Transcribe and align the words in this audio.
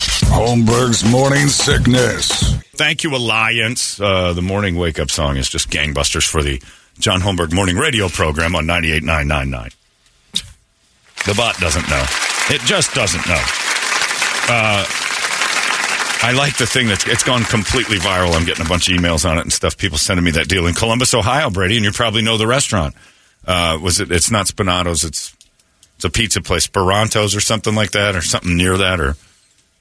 Holmberg's 0.00 1.04
morning 1.10 1.48
sickness. 1.48 2.54
Thank 2.76 3.04
you, 3.04 3.14
Alliance. 3.14 4.00
Uh, 4.00 4.32
the 4.32 4.42
morning 4.42 4.76
wake 4.76 4.98
up 4.98 5.10
song 5.10 5.36
is 5.36 5.48
just 5.48 5.70
gangbusters 5.70 6.26
for 6.28 6.42
the 6.42 6.62
John 6.98 7.20
Holmberg 7.20 7.52
morning 7.52 7.76
radio 7.76 8.08
program 8.08 8.54
on 8.54 8.66
98.999. 8.66 9.74
The 11.26 11.34
bot 11.34 11.58
doesn't 11.58 11.88
know. 11.90 12.04
It 12.48 12.62
just 12.62 12.94
doesn't 12.94 13.26
know. 13.26 13.42
Uh, 14.48 14.86
I 16.22 16.32
like 16.32 16.56
the 16.56 16.66
thing 16.66 16.86
that's 16.88 17.06
it's 17.06 17.22
gone 17.22 17.44
completely 17.44 17.96
viral. 17.98 18.34
I'm 18.34 18.44
getting 18.44 18.64
a 18.64 18.68
bunch 18.68 18.88
of 18.88 18.96
emails 18.98 19.28
on 19.28 19.38
it 19.38 19.42
and 19.42 19.52
stuff. 19.52 19.76
People 19.76 19.98
sending 19.98 20.24
me 20.24 20.30
that 20.32 20.48
deal 20.48 20.66
in 20.66 20.74
Columbus, 20.74 21.14
Ohio, 21.14 21.50
Brady, 21.50 21.76
and 21.76 21.84
you 21.84 21.92
probably 21.92 22.22
know 22.22 22.36
the 22.36 22.46
restaurant. 22.46 22.94
Uh, 23.46 23.78
was 23.80 24.00
it? 24.00 24.10
It's 24.12 24.30
not 24.30 24.46
Spinato's. 24.46 25.04
It's 25.04 25.34
it's 25.96 26.04
a 26.04 26.10
pizza 26.10 26.40
place, 26.40 26.66
Sperantos 26.66 27.36
or 27.36 27.40
something 27.40 27.74
like 27.74 27.92
that, 27.92 28.16
or 28.16 28.22
something 28.22 28.56
near 28.56 28.76
that, 28.78 29.00
or 29.00 29.16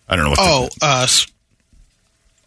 I 0.09 0.15
don't 0.15 0.25
know 0.25 0.31
what. 0.31 0.39
Oh, 0.41 0.69
uh, 0.81 1.07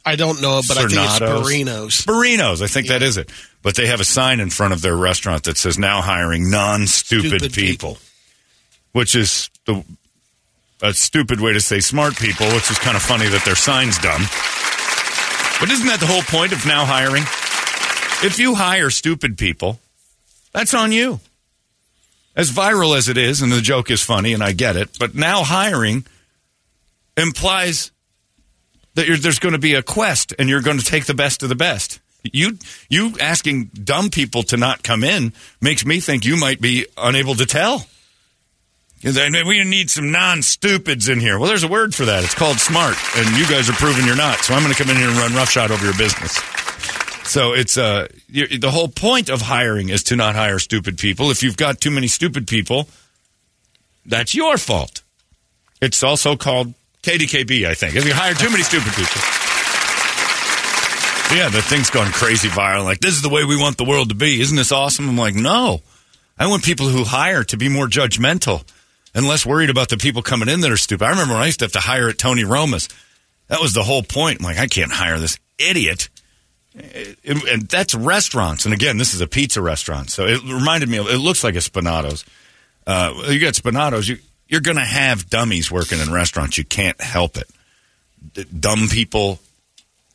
I 0.05 0.17
don't 0.17 0.43
know, 0.43 0.61
but 0.67 0.77
I 0.77 0.81
think 0.89 0.95
it's 0.95 1.19
Cernatos. 1.21 1.45
Sparinos. 1.45 2.05
Sparinos, 2.05 2.63
I 2.63 2.67
think 2.67 2.89
that 2.89 3.03
is 3.03 3.17
it. 3.17 3.31
But 3.63 3.77
they 3.77 3.87
have 3.87 4.01
a 4.01 4.05
sign 4.05 4.41
in 4.41 4.51
front 4.51 4.73
of 4.73 4.83
their 4.83 4.97
restaurant 4.97 5.45
that 5.45 5.57
says 5.57 5.79
now 5.79 6.03
hiring 6.03 6.51
non-stupid 6.51 7.29
Stupid 7.29 7.53
people, 7.53 7.99
which 8.91 9.15
is 9.15 9.49
the 9.65 9.85
a 10.83 10.93
stupid 10.93 11.41
way 11.41 11.53
to 11.53 11.61
say 11.61 11.79
smart 11.79 12.17
people, 12.17 12.47
which 12.49 12.69
is 12.69 12.79
kind 12.79 12.97
of 12.97 13.03
funny 13.03 13.29
that 13.29 13.45
their 13.45 13.55
sign's 13.55 13.97
dumb. 13.99 14.23
But 15.61 15.71
isn't 15.71 15.87
that 15.87 16.01
the 16.01 16.07
whole 16.07 16.23
point 16.23 16.53
of 16.53 16.67
now 16.67 16.85
hiring? 16.85 17.23
If 18.27 18.41
you 18.41 18.57
hire 18.57 18.91
stupid 18.91 19.39
people, 19.39 19.79
that's 20.53 20.75
on 20.75 20.91
you. 20.91 21.21
As 22.35 22.51
viral 22.51 22.97
as 22.97 23.09
it 23.09 23.17
is, 23.17 23.43
and 23.43 23.53
the 23.53 23.61
joke 23.61 23.93
is 23.93 24.03
funny, 24.03 24.33
and 24.33 24.43
I 24.43 24.53
get 24.53 24.75
it, 24.75 24.99
but 24.99 25.15
now 25.15 25.45
hiring 25.45 26.05
implies 27.17 27.91
that 28.95 29.07
there's 29.21 29.39
going 29.39 29.53
to 29.53 29.59
be 29.59 29.75
a 29.75 29.83
quest 29.83 30.35
and 30.39 30.49
you're 30.49 30.61
going 30.61 30.79
to 30.79 30.85
take 30.85 31.07
the 31.07 31.15
best 31.15 31.43
of 31.43 31.49
the 31.49 31.55
best. 31.55 32.01
You 32.25 32.59
you 32.89 33.15
asking 33.21 33.65
dumb 33.75 34.11
people 34.11 34.45
to 34.45 34.57
not 34.57 34.83
come 34.83 35.03
in 35.03 35.33
makes 35.61 35.85
me 35.85 35.99
think 35.99 36.25
you 36.25 36.37
might 36.37 36.61
be 36.61 36.87
unable 36.97 37.35
to 37.35 37.47
tell. 37.47 37.87
We 39.03 39.65
need 39.65 39.91
some 39.91 40.13
non-stupids 40.13 41.09
in 41.09 41.19
here. 41.19 41.37
Well, 41.37 41.49
there's 41.49 41.65
a 41.65 41.69
word 41.69 41.93
for 41.93 42.05
that. 42.05 42.23
It's 42.23 42.37
called 42.37 42.59
smart, 42.61 42.97
and 43.17 43.37
you 43.37 43.49
guys 43.49 43.69
are 43.69 43.73
proving 43.73 44.07
you're 44.07 44.15
not. 44.15 44.39
So 44.39 44.55
I'm 44.55 44.63
going 44.63 44.73
to 44.73 44.81
come 44.81 44.91
in 44.91 44.97
here 44.97 45.09
and 45.09 45.19
run 45.19 45.35
roughshod 45.35 45.73
over 45.73 45.85
your 45.85 45.97
business. 45.97 46.41
So 47.25 47.53
it's 47.53 47.77
uh 47.77 48.07
the 48.29 48.71
whole 48.71 48.89
point 48.89 49.29
of 49.29 49.43
hiring 49.43 49.89
is 49.89 50.05
to 50.05 50.17
not 50.17 50.37
hire 50.37 50.61
stupid 50.61 50.99
people. 50.99 51.31
If 51.31 51.43
you've 51.43 51.57
got 51.57 51.81
too 51.81 51.91
many 51.91 52.07
stupid 52.07 52.47
people, 52.47 52.89
that's 54.07 54.35
your 54.35 54.59
fault. 54.59 55.03
It's 55.81 56.05
also 56.05 56.37
called 56.37 56.75
KDKB, 57.03 57.67
I 57.67 57.75
think. 57.75 57.97
If 57.97 58.07
you 58.07 58.15
hire 58.15 58.35
too 58.35 58.51
many 58.51 58.63
stupid 58.63 58.93
people. 58.93 59.21
Yeah, 61.37 61.49
the 61.49 61.63
thing's 61.63 61.91
gone 61.91 62.13
crazy 62.13 62.49
viral. 62.49 62.85
Like, 62.85 63.01
this 63.01 63.15
is 63.15 63.23
the 63.23 63.29
way 63.29 63.45
we 63.45 63.57
want 63.57 63.79
the 63.79 63.85
world 63.85 64.11
to 64.11 64.15
be. 64.15 64.41
Isn't 64.41 64.57
this 64.57 64.71
awesome? 64.71 65.09
I'm 65.09 65.17
like, 65.17 65.35
no. 65.35 65.81
I 66.39 66.47
want 66.47 66.63
people 66.63 66.89
who 66.89 67.05
hire 67.05 67.43
to 67.45 67.57
be 67.57 67.69
more 67.69 67.87
judgmental 67.87 68.65
and 69.15 69.27
less 69.27 69.47
worried 69.47 69.71
about 69.71 69.89
the 69.89 69.97
people 69.97 70.23
coming 70.23 70.49
in 70.49 70.61
that 70.61 70.71
are 70.71 70.77
stupid. 70.77 71.05
I 71.05 71.11
remember 71.11 71.35
when 71.35 71.43
I 71.43 71.47
used 71.47 71.61
to 71.61 71.65
have 71.65 71.73
to 71.73 71.81
hire 71.81 72.09
at 72.09 72.19
Tony 72.19 72.45
Roma's. 72.45 72.89
That 73.49 73.61
was 73.61 73.73
the 73.73 73.83
whole 73.83 74.03
point. 74.03 74.41
I'm 74.41 74.45
like, 74.45 74.59
I 74.59 74.67
can't 74.67 74.93
hire 74.93 75.19
this 75.19 75.39
idiot. 75.59 76.09
And 76.75 77.43
and 77.45 77.63
that's 77.63 77.95
restaurants. 77.95 78.65
And 78.65 78.73
again, 78.73 78.97
this 78.97 79.13
is 79.13 79.21
a 79.21 79.27
pizza 79.27 79.61
restaurant. 79.61 80.11
So 80.11 80.27
it 80.27 80.43
reminded 80.43 80.89
me 80.89 80.99
of, 80.99 81.07
it 81.09 81.19
looks 81.19 81.45
like 81.45 81.55
a 81.55 81.61
Spinato's. 81.61 82.25
Uh, 82.87 83.13
you 83.29 83.41
got 83.41 83.55
Spinato's, 83.55 84.09
you, 84.09 84.19
you're 84.49 84.61
going 84.61 84.77
to 84.77 84.85
have 84.85 85.31
dummies 85.31 85.71
working 85.71 86.01
in 86.01 86.13
restaurants. 86.13 86.59
You 86.59 86.65
can't 86.65 87.01
help 87.01 87.37
it. 87.37 87.49
D- 88.35 88.45
dumb 88.45 88.89
people 88.89 89.39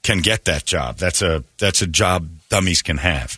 can 0.04 0.20
get 0.20 0.46
that 0.46 0.66
job. 0.66 0.98
That's 0.98 1.22
a 1.22 1.44
that's 1.58 1.82
a 1.82 1.88
job 1.88 2.30
dummies 2.50 2.82
can 2.82 2.98
have. 2.98 3.38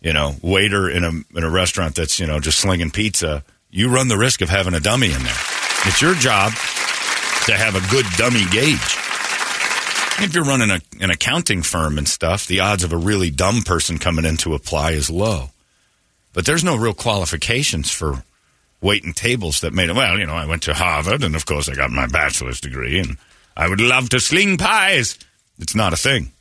You 0.00 0.12
know, 0.12 0.36
waiter 0.42 0.88
in 0.88 1.04
a 1.04 1.10
in 1.36 1.44
a 1.44 1.50
restaurant 1.50 1.96
that's 1.96 2.20
you 2.20 2.26
know 2.26 2.38
just 2.40 2.60
slinging 2.60 2.90
pizza. 2.90 3.42
You 3.70 3.88
run 3.88 4.08
the 4.08 4.16
risk 4.16 4.40
of 4.40 4.48
having 4.48 4.74
a 4.74 4.80
dummy 4.80 5.12
in 5.12 5.22
there. 5.22 5.40
It's 5.86 6.00
your 6.00 6.14
job 6.14 6.52
to 7.46 7.56
have 7.56 7.74
a 7.74 7.90
good 7.90 8.06
dummy 8.16 8.44
gauge. 8.50 8.96
If 10.22 10.32
you're 10.34 10.44
running 10.44 10.70
a, 10.70 10.80
an 11.02 11.10
accounting 11.10 11.62
firm 11.62 11.96
and 11.96 12.06
stuff, 12.06 12.46
the 12.46 12.60
odds 12.60 12.84
of 12.84 12.92
a 12.92 12.96
really 12.96 13.30
dumb 13.30 13.62
person 13.62 13.98
coming 13.98 14.24
in 14.24 14.36
to 14.38 14.54
apply 14.54 14.92
is 14.92 15.08
low. 15.08 15.50
But 16.32 16.46
there's 16.46 16.62
no 16.62 16.76
real 16.76 16.94
qualifications 16.94 17.90
for 17.90 18.22
waiting 18.80 19.12
tables 19.12 19.60
that 19.60 19.72
made 19.72 19.90
it. 19.90 19.94
Well, 19.94 20.18
you 20.18 20.26
know, 20.26 20.34
I 20.34 20.46
went 20.46 20.62
to 20.64 20.74
Harvard, 20.74 21.22
and 21.22 21.36
of 21.36 21.46
course, 21.46 21.68
I 21.68 21.74
got 21.74 21.90
my 21.90 22.06
bachelor's 22.06 22.60
degree, 22.60 22.98
and 22.98 23.16
I 23.56 23.68
would 23.68 23.80
love 23.80 24.08
to 24.10 24.20
sling 24.20 24.56
pies. 24.56 25.18
It's 25.58 25.74
not 25.74 25.92
a 25.92 25.96
thing. 25.96 26.32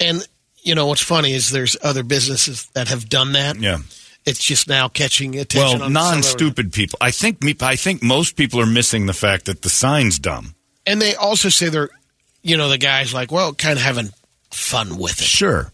And 0.00 0.26
you 0.62 0.74
know 0.74 0.86
what's 0.86 1.02
funny 1.02 1.32
is 1.32 1.50
there's 1.50 1.76
other 1.82 2.02
businesses 2.02 2.66
that 2.74 2.88
have 2.88 3.08
done 3.08 3.32
that. 3.32 3.56
Yeah. 3.56 3.78
It's 4.24 4.42
just 4.42 4.68
now 4.68 4.88
catching 4.88 5.38
attention. 5.38 5.80
Well, 5.80 5.86
on 5.86 5.92
non-stupid 5.92 6.72
people. 6.72 6.98
I 7.00 7.10
think 7.10 7.42
me. 7.42 7.54
I 7.60 7.76
think 7.76 8.02
most 8.02 8.36
people 8.36 8.58
are 8.60 8.66
missing 8.66 9.04
the 9.04 9.12
fact 9.12 9.44
that 9.44 9.60
the 9.60 9.68
sign's 9.68 10.18
dumb. 10.18 10.54
And 10.86 11.00
they 11.00 11.14
also 11.14 11.50
say 11.50 11.68
they're, 11.68 11.90
you 12.42 12.56
know, 12.56 12.70
the 12.70 12.78
guys 12.78 13.12
like, 13.12 13.30
well, 13.30 13.52
kind 13.52 13.78
of 13.78 13.84
having 13.84 14.08
fun 14.50 14.96
with 14.96 15.20
it. 15.20 15.24
Sure. 15.24 15.70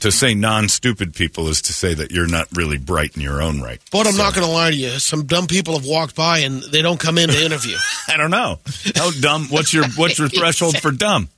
To 0.00 0.10
say 0.10 0.34
non-stupid 0.34 1.14
people 1.14 1.48
is 1.48 1.60
to 1.62 1.72
say 1.72 1.92
that 1.94 2.10
you're 2.10 2.26
not 2.26 2.48
really 2.54 2.78
bright 2.78 3.16
in 3.16 3.22
your 3.22 3.42
own 3.42 3.60
right. 3.60 3.80
But 3.92 4.06
I'm 4.06 4.14
So- 4.14 4.22
not 4.22 4.34
going 4.34 4.46
to 4.46 4.52
lie 4.52 4.70
to 4.70 4.76
you. 4.76 4.98
Some 4.98 5.26
dumb 5.26 5.46
people 5.46 5.74
have 5.78 5.84
walked 5.86 6.14
by 6.14 6.38
and 6.38 6.62
they 6.62 6.80
don't 6.82 6.98
come 6.98 7.18
in 7.18 7.28
to 7.28 7.44
interview. 7.44 7.76
I 8.08 8.16
don't 8.16 8.30
know. 8.30 8.58
How 8.96 9.10
dumb? 9.10 9.46
What's 9.50 9.72
your 9.74 9.86
what's 9.96 10.18
your 10.18 10.28
threshold 10.38 10.78
for 10.78 10.90
dumb? 10.90 11.28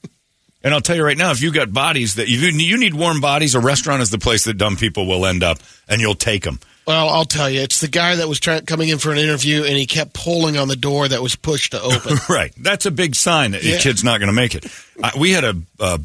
And 0.64 0.72
I'll 0.72 0.80
tell 0.80 0.94
you 0.94 1.02
right 1.04 1.18
now, 1.18 1.32
if 1.32 1.42
you 1.42 1.50
got 1.52 1.72
bodies 1.72 2.14
that 2.14 2.28
you 2.28 2.38
you 2.38 2.76
need 2.78 2.94
warm 2.94 3.20
bodies, 3.20 3.54
a 3.56 3.60
restaurant 3.60 4.00
is 4.00 4.10
the 4.10 4.18
place 4.18 4.44
that 4.44 4.54
dumb 4.58 4.76
people 4.76 5.06
will 5.06 5.26
end 5.26 5.42
up, 5.42 5.58
and 5.88 6.00
you'll 6.00 6.14
take 6.14 6.44
them. 6.44 6.60
well, 6.86 7.08
I'll 7.08 7.24
tell 7.24 7.50
you, 7.50 7.60
it's 7.62 7.80
the 7.80 7.88
guy 7.88 8.14
that 8.16 8.28
was 8.28 8.38
coming 8.38 8.88
in 8.88 8.98
for 8.98 9.10
an 9.10 9.18
interview 9.18 9.64
and 9.64 9.76
he 9.76 9.86
kept 9.86 10.14
pulling 10.14 10.56
on 10.56 10.68
the 10.68 10.76
door 10.76 11.08
that 11.08 11.20
was 11.22 11.34
pushed 11.34 11.72
to 11.72 11.80
open. 11.82 12.16
right. 12.28 12.52
That's 12.56 12.86
a 12.86 12.90
big 12.92 13.14
sign 13.16 13.52
that 13.52 13.64
your 13.64 13.78
kid's 13.78 14.02
not 14.04 14.18
going 14.18 14.28
to 14.28 14.32
make 14.32 14.54
it. 14.54 14.66
I, 15.02 15.12
we 15.18 15.30
had 15.32 15.44
a, 15.44 15.54
uh, 15.80 15.98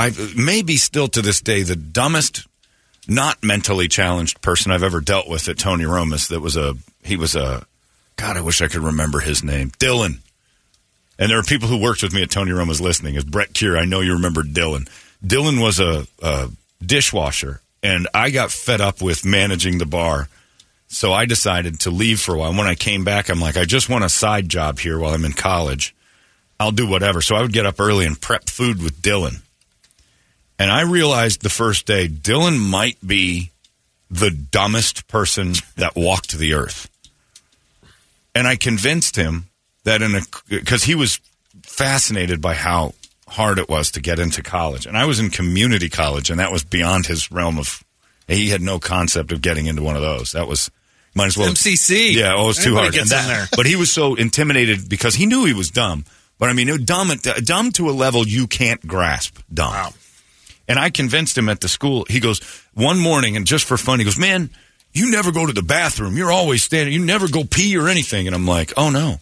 I 0.00 0.12
maybe 0.34 0.76
still 0.76 1.08
to 1.08 1.20
this 1.20 1.42
day 1.42 1.62
the 1.62 1.76
dumbest, 1.76 2.46
not 3.06 3.42
mentally 3.42 3.86
challenged 3.86 4.40
person 4.40 4.72
I've 4.72 4.82
ever 4.82 5.00
dealt 5.00 5.28
with 5.28 5.46
at 5.48 5.58
Tony 5.58 5.84
Romas. 5.84 6.28
That 6.28 6.40
was 6.40 6.56
a 6.56 6.74
he 7.04 7.16
was 7.16 7.36
a, 7.36 7.66
God, 8.16 8.36
I 8.36 8.40
wish 8.40 8.62
I 8.62 8.68
could 8.68 8.82
remember 8.82 9.20
his 9.20 9.44
name, 9.44 9.70
Dylan. 9.78 10.20
And 11.18 11.30
there 11.30 11.38
are 11.38 11.42
people 11.42 11.68
who 11.68 11.76
worked 11.76 12.02
with 12.02 12.14
me 12.14 12.22
at 12.22 12.30
Tony 12.30 12.52
Roma's 12.52 12.80
listening. 12.80 13.14
Is 13.16 13.24
Brett 13.24 13.52
Cure, 13.52 13.76
I 13.76 13.84
know 13.84 14.00
you 14.00 14.14
remember 14.14 14.42
Dylan. 14.42 14.88
Dylan 15.22 15.60
was 15.60 15.80
a, 15.80 16.06
a 16.22 16.48
dishwasher, 16.84 17.60
and 17.82 18.08
I 18.14 18.30
got 18.30 18.50
fed 18.50 18.80
up 18.80 19.02
with 19.02 19.24
managing 19.24 19.76
the 19.76 19.86
bar 19.86 20.28
So 20.92 21.12
I 21.12 21.24
decided 21.24 21.80
to 21.80 21.90
leave 21.90 22.20
for 22.20 22.34
a 22.34 22.38
while. 22.38 22.48
And 22.48 22.58
when 22.58 22.66
I 22.66 22.74
came 22.74 23.04
back, 23.04 23.30
I'm 23.30 23.40
like, 23.40 23.56
I 23.56 23.64
just 23.64 23.88
want 23.88 24.04
a 24.04 24.08
side 24.08 24.48
job 24.48 24.80
here 24.80 24.98
while 24.98 25.14
I'm 25.14 25.24
in 25.24 25.32
college. 25.32 25.94
I'll 26.58 26.72
do 26.72 26.86
whatever. 26.86 27.22
So 27.22 27.36
I 27.36 27.42
would 27.42 27.52
get 27.52 27.64
up 27.64 27.78
early 27.78 28.06
and 28.06 28.20
prep 28.20 28.50
food 28.50 28.82
with 28.82 29.00
Dylan. 29.00 29.42
And 30.60 30.70
I 30.70 30.82
realized 30.82 31.40
the 31.40 31.48
first 31.48 31.86
day, 31.86 32.06
Dylan 32.06 32.58
might 32.58 32.98
be 33.04 33.50
the 34.10 34.30
dumbest 34.30 35.08
person 35.08 35.54
that 35.76 35.96
walked 35.96 36.36
the 36.36 36.52
earth. 36.54 36.88
And 38.34 38.46
I 38.46 38.56
convinced 38.56 39.16
him 39.16 39.46
that 39.84 40.02
in 40.02 40.14
a, 40.14 40.20
because 40.48 40.84
he 40.84 40.94
was 40.94 41.18
fascinated 41.62 42.40
by 42.42 42.54
how 42.54 42.92
hard 43.26 43.58
it 43.58 43.68
was 43.70 43.90
to 43.92 44.00
get 44.02 44.18
into 44.18 44.42
college. 44.42 44.86
And 44.86 44.96
I 44.98 45.06
was 45.06 45.18
in 45.18 45.30
community 45.30 45.88
college, 45.88 46.28
and 46.30 46.38
that 46.40 46.52
was 46.52 46.62
beyond 46.62 47.06
his 47.06 47.32
realm 47.32 47.58
of, 47.58 47.82
he 48.28 48.50
had 48.50 48.60
no 48.60 48.78
concept 48.78 49.32
of 49.32 49.40
getting 49.40 49.64
into 49.66 49.82
one 49.82 49.96
of 49.96 50.02
those. 50.02 50.32
That 50.32 50.46
was, 50.46 50.70
might 51.14 51.26
as 51.28 51.38
well. 51.38 51.48
MCC. 51.50 52.12
Yeah, 52.12 52.34
oh, 52.36 52.44
it 52.44 52.46
was 52.48 52.56
too 52.58 52.76
Everybody 52.76 52.82
hard. 52.82 52.94
gets 52.94 53.12
And 53.12 53.20
in 53.22 53.28
that- 53.28 53.34
there. 53.34 53.48
But 53.56 53.66
he 53.66 53.76
was 53.76 53.90
so 53.90 54.14
intimidated 54.14 54.88
because 54.90 55.14
he 55.14 55.24
knew 55.26 55.46
he 55.46 55.54
was 55.54 55.70
dumb. 55.70 56.04
But 56.38 56.50
I 56.50 56.52
mean, 56.52 56.84
dumb, 56.84 57.10
dumb 57.44 57.72
to 57.72 57.88
a 57.88 57.92
level 57.92 58.26
you 58.26 58.46
can't 58.46 58.86
grasp. 58.86 59.38
Dumb. 59.52 59.92
And 60.70 60.78
I 60.78 60.88
convinced 60.88 61.36
him 61.36 61.48
at 61.48 61.60
the 61.60 61.68
school. 61.68 62.06
He 62.08 62.20
goes 62.20 62.40
one 62.74 62.98
morning, 62.98 63.36
and 63.36 63.46
just 63.46 63.64
for 63.64 63.76
fun, 63.76 63.98
he 63.98 64.04
goes, 64.04 64.16
"Man, 64.16 64.48
you 64.92 65.10
never 65.10 65.32
go 65.32 65.44
to 65.44 65.52
the 65.52 65.62
bathroom. 65.62 66.16
You're 66.16 66.32
always 66.32 66.62
standing. 66.62 66.94
You 66.94 67.04
never 67.04 67.28
go 67.28 67.44
pee 67.44 67.76
or 67.76 67.88
anything." 67.88 68.26
And 68.26 68.36
I'm 68.36 68.46
like, 68.46 68.72
"Oh 68.76 68.88
no." 68.88 69.18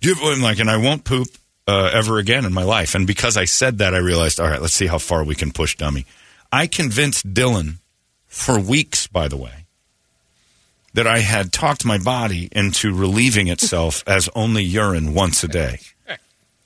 Do 0.00 0.08
you 0.08 0.16
I'm 0.32 0.42
like, 0.42 0.58
and 0.58 0.70
I 0.70 0.76
won't 0.76 1.04
poop 1.04 1.28
uh, 1.66 1.90
ever 1.92 2.18
again 2.18 2.44
in 2.44 2.52
my 2.52 2.62
life. 2.62 2.94
And 2.94 3.06
because 3.06 3.36
I 3.36 3.44
said 3.44 3.78
that, 3.78 3.94
I 3.94 3.98
realized, 3.98 4.40
all 4.40 4.48
right, 4.48 4.60
let's 4.60 4.74
see 4.74 4.86
how 4.86 4.98
far 4.98 5.24
we 5.24 5.34
can 5.34 5.52
push 5.52 5.76
dummy. 5.76 6.06
I 6.52 6.66
convinced 6.66 7.32
Dylan 7.34 7.78
for 8.26 8.58
weeks, 8.58 9.06
by 9.06 9.28
the 9.28 9.36
way, 9.36 9.66
that 10.94 11.06
I 11.06 11.18
had 11.18 11.52
talked 11.52 11.84
my 11.84 11.98
body 11.98 12.48
into 12.52 12.94
relieving 12.94 13.48
itself 13.48 14.04
as 14.06 14.28
only 14.34 14.62
urine 14.62 15.14
once 15.14 15.42
a 15.44 15.48
day. 15.48 15.80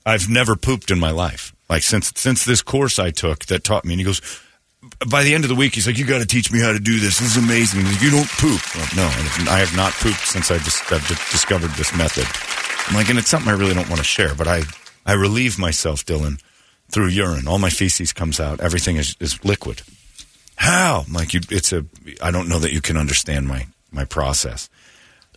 I've 0.07 0.29
never 0.29 0.57
pooped 0.57 0.91
in 0.91 0.99
my 0.99 1.11
life. 1.11 1.55
Like 1.71 1.85
since 1.85 2.13
since 2.17 2.45
this 2.45 2.61
course 2.61 2.99
I 2.99 3.13
took 3.13 3.47
that 3.47 3.63
taught 3.65 3.85
me, 3.85 3.95
and 3.95 4.01
he 4.01 4.05
goes. 4.05 4.21
By 5.11 5.25
the 5.25 5.35
end 5.35 5.45
of 5.45 5.51
the 5.51 5.55
week, 5.55 5.75
he's 5.75 5.87
like, 5.87 5.99
"You 5.99 6.07
got 6.07 6.19
to 6.19 6.27
teach 6.27 6.51
me 6.51 6.59
how 6.59 6.73
to 6.73 6.81
do 6.81 6.99
this. 6.99 7.19
This 7.19 7.37
is 7.37 7.43
amazing. 7.43 7.81
You 8.01 8.11
don't 8.11 8.29
poop." 8.29 8.61
No, 8.97 9.05
I 9.51 9.59
have 9.59 9.77
not 9.77 9.93
pooped 9.93 10.27
since 10.27 10.51
I 10.51 10.59
just 10.59 10.91
I've 10.91 11.07
discovered 11.07 11.71
this 11.73 11.95
method. 11.95 12.27
I'm 12.89 12.97
like, 12.97 13.09
and 13.11 13.19
it's 13.19 13.29
something 13.29 13.51
I 13.51 13.57
really 13.57 13.75
don't 13.75 13.89
want 13.89 13.99
to 14.01 14.05
share, 14.05 14.35
but 14.35 14.49
I 14.49 14.63
I 15.07 15.13
relieve 15.13 15.59
myself, 15.59 16.05
Dylan, 16.05 16.41
through 16.91 17.09
urine. 17.09 17.47
All 17.47 17.59
my 17.59 17.71
feces 17.71 18.13
comes 18.13 18.41
out. 18.41 18.61
Everything 18.61 18.97
is, 18.97 19.17
is 19.21 19.43
liquid. 19.45 19.83
How? 20.57 21.05
I'm 21.07 21.13
like, 21.13 21.35
you, 21.35 21.41
it's 21.51 21.73
a. 21.73 21.85
I 22.23 22.31
don't 22.31 22.49
know 22.49 22.59
that 22.59 22.73
you 22.73 22.81
can 22.81 22.97
understand 22.97 23.47
my 23.47 23.67
my 23.93 24.07
process. 24.07 24.69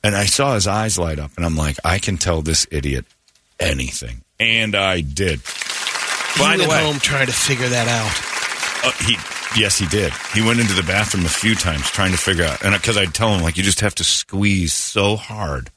And 0.03 0.15
I 0.15 0.25
saw 0.25 0.55
his 0.55 0.67
eyes 0.67 0.97
light 0.97 1.19
up, 1.19 1.31
and 1.35 1.45
I'm 1.45 1.57
like, 1.57 1.77
I 1.83 1.99
can 1.99 2.17
tell 2.17 2.41
this 2.41 2.65
idiot 2.71 3.05
anything, 3.59 4.23
and 4.39 4.73
I 4.73 5.01
did. 5.01 5.41
By 6.37 6.51
he 6.53 6.63
the 6.63 6.67
went 6.67 6.71
way, 6.71 6.83
home 6.91 6.99
trying 6.99 7.27
to 7.27 7.33
figure 7.33 7.67
that 7.69 7.87
out. 7.87 8.87
uh, 8.87 8.91
he 9.05 9.17
yes, 9.59 9.77
he 9.77 9.85
did. 9.87 10.11
He 10.33 10.41
went 10.41 10.59
into 10.59 10.73
the 10.73 10.83
bathroom 10.83 11.25
a 11.25 11.29
few 11.29 11.55
times 11.55 11.89
trying 11.89 12.11
to 12.11 12.17
figure 12.17 12.45
out, 12.45 12.63
and 12.63 12.73
because 12.73 12.97
I'd 12.97 13.13
tell 13.13 13.33
him 13.33 13.41
like 13.43 13.57
you 13.57 13.63
just 13.63 13.81
have 13.81 13.95
to 13.95 14.03
squeeze 14.03 14.73
so 14.73 15.15
hard 15.15 15.69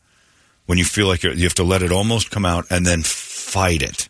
when 0.66 0.78
you 0.78 0.84
feel 0.84 1.06
like 1.06 1.22
you're, 1.22 1.32
you 1.32 1.44
have 1.44 1.54
to 1.54 1.64
let 1.64 1.82
it 1.82 1.92
almost 1.92 2.30
come 2.30 2.44
out 2.44 2.66
and 2.70 2.84
then 2.86 3.02
fight 3.02 3.82
it, 3.82 4.08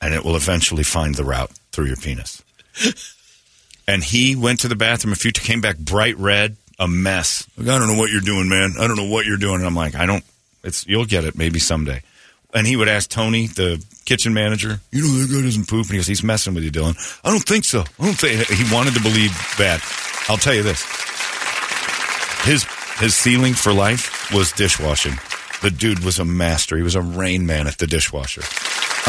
and 0.00 0.12
it 0.14 0.24
will 0.24 0.36
eventually 0.36 0.82
find 0.82 1.14
the 1.14 1.24
route 1.24 1.50
through 1.72 1.86
your 1.86 1.96
penis. 1.96 2.42
and 3.88 4.02
he 4.04 4.36
went 4.36 4.60
to 4.60 4.68
the 4.68 4.76
bathroom 4.76 5.12
a 5.12 5.16
few, 5.16 5.32
came 5.32 5.60
back 5.60 5.78
bright 5.78 6.16
red, 6.18 6.56
a 6.78 6.86
mess. 6.88 7.46
Like, 7.56 7.68
I 7.68 7.78
don't 7.78 7.88
know 7.88 7.98
what 7.98 8.10
you're 8.10 8.20
doing, 8.20 8.48
man. 8.48 8.74
I 8.78 8.86
don't 8.86 8.96
know 8.96 9.08
what 9.08 9.24
you're 9.26 9.36
doing. 9.36 9.56
And 9.56 9.66
I'm 9.66 9.74
like, 9.74 9.94
I 9.94 10.06
don't. 10.06 10.24
It's 10.62 10.86
you'll 10.86 11.06
get 11.06 11.24
it 11.24 11.36
maybe 11.38 11.58
someday. 11.58 12.02
And 12.52 12.66
he 12.66 12.76
would 12.76 12.88
ask 12.88 13.08
Tony, 13.08 13.46
the 13.46 13.84
kitchen 14.04 14.34
manager, 14.34 14.80
you 14.90 15.02
know 15.02 15.08
that 15.24 15.32
guy 15.32 15.42
doesn't 15.42 15.68
poop, 15.68 15.86
and 15.86 15.92
he 15.92 15.98
goes, 15.98 16.06
he's 16.08 16.24
messing 16.24 16.52
with 16.54 16.64
you, 16.64 16.72
Dylan. 16.72 16.96
I 17.22 17.30
don't 17.30 17.44
think 17.44 17.64
so. 17.64 17.80
I 17.80 18.04
don't 18.04 18.18
think 18.18 18.44
he 18.48 18.74
wanted 18.74 18.94
to 18.94 19.00
believe 19.00 19.30
that. 19.58 19.80
I'll 20.28 20.36
tell 20.36 20.54
you 20.54 20.62
this: 20.62 20.82
his 22.44 22.64
his 22.98 23.14
ceiling 23.14 23.54
for 23.54 23.72
life 23.72 24.32
was 24.34 24.52
dishwashing. 24.52 25.14
The 25.62 25.70
dude 25.70 26.04
was 26.04 26.18
a 26.18 26.24
master. 26.24 26.76
He 26.76 26.82
was 26.82 26.94
a 26.94 27.02
rain 27.02 27.46
man 27.46 27.66
at 27.66 27.78
the 27.78 27.86
dishwasher. 27.86 28.42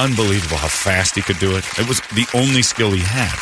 Unbelievable 0.02 0.58
how 0.58 0.68
fast 0.68 1.16
he 1.16 1.22
could 1.22 1.40
do 1.40 1.56
it. 1.56 1.66
It 1.80 1.88
was 1.88 2.02
the 2.14 2.28
only 2.34 2.62
skill 2.62 2.92
he 2.92 3.02
had. 3.02 3.36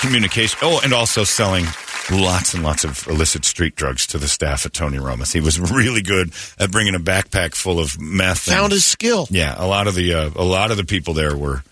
Communication. 0.00 0.58
Oh, 0.62 0.80
and 0.82 0.92
also 0.92 1.24
selling 1.24 1.66
lots 2.10 2.54
and 2.54 2.62
lots 2.62 2.84
of 2.84 3.06
illicit 3.08 3.44
street 3.44 3.74
drugs 3.76 4.06
to 4.08 4.18
the 4.18 4.28
staff 4.28 4.64
at 4.66 4.72
Tony 4.72 4.98
Romas. 4.98 5.32
He 5.32 5.40
was 5.40 5.58
really 5.72 6.02
good 6.02 6.32
at 6.58 6.70
bringing 6.70 6.94
a 6.94 7.00
backpack 7.00 7.54
full 7.54 7.78
of 7.78 8.00
meth. 8.00 8.46
and- 8.48 8.56
Found 8.56 8.72
his 8.72 8.84
skill. 8.84 9.26
yeah, 9.30 9.54
a 9.58 9.66
lot 9.66 9.86
of 9.86 9.94
the 9.94 10.14
uh, 10.14 10.30
a 10.36 10.44
lot 10.44 10.70
of 10.70 10.76
the 10.76 10.84
people 10.84 11.14
there 11.14 11.36
were. 11.36 11.62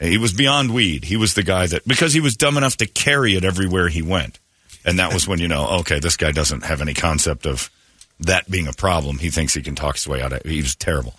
He 0.00 0.18
was 0.18 0.32
beyond 0.34 0.74
weed. 0.74 1.04
He 1.04 1.16
was 1.16 1.32
the 1.34 1.42
guy 1.42 1.66
that 1.68 1.86
because 1.88 2.12
he 2.12 2.20
was 2.20 2.36
dumb 2.36 2.56
enough 2.58 2.76
to 2.78 2.86
carry 2.86 3.34
it 3.34 3.44
everywhere 3.44 3.88
he 3.88 4.02
went, 4.02 4.38
and 4.84 4.98
that 4.98 5.14
was 5.14 5.26
when 5.26 5.38
you 5.38 5.48
know, 5.48 5.66
okay, 5.80 5.98
this 6.00 6.16
guy 6.18 6.32
doesn't 6.32 6.64
have 6.64 6.82
any 6.82 6.92
concept 6.92 7.46
of 7.46 7.70
that 8.20 8.50
being 8.50 8.66
a 8.68 8.72
problem. 8.74 9.18
He 9.18 9.30
thinks 9.30 9.54
he 9.54 9.62
can 9.62 9.74
talk 9.74 9.94
his 9.96 10.06
way 10.06 10.20
out 10.20 10.32
of 10.34 10.40
it. 10.40 10.46
He 10.46 10.60
was 10.60 10.74
terrible. 10.74 11.14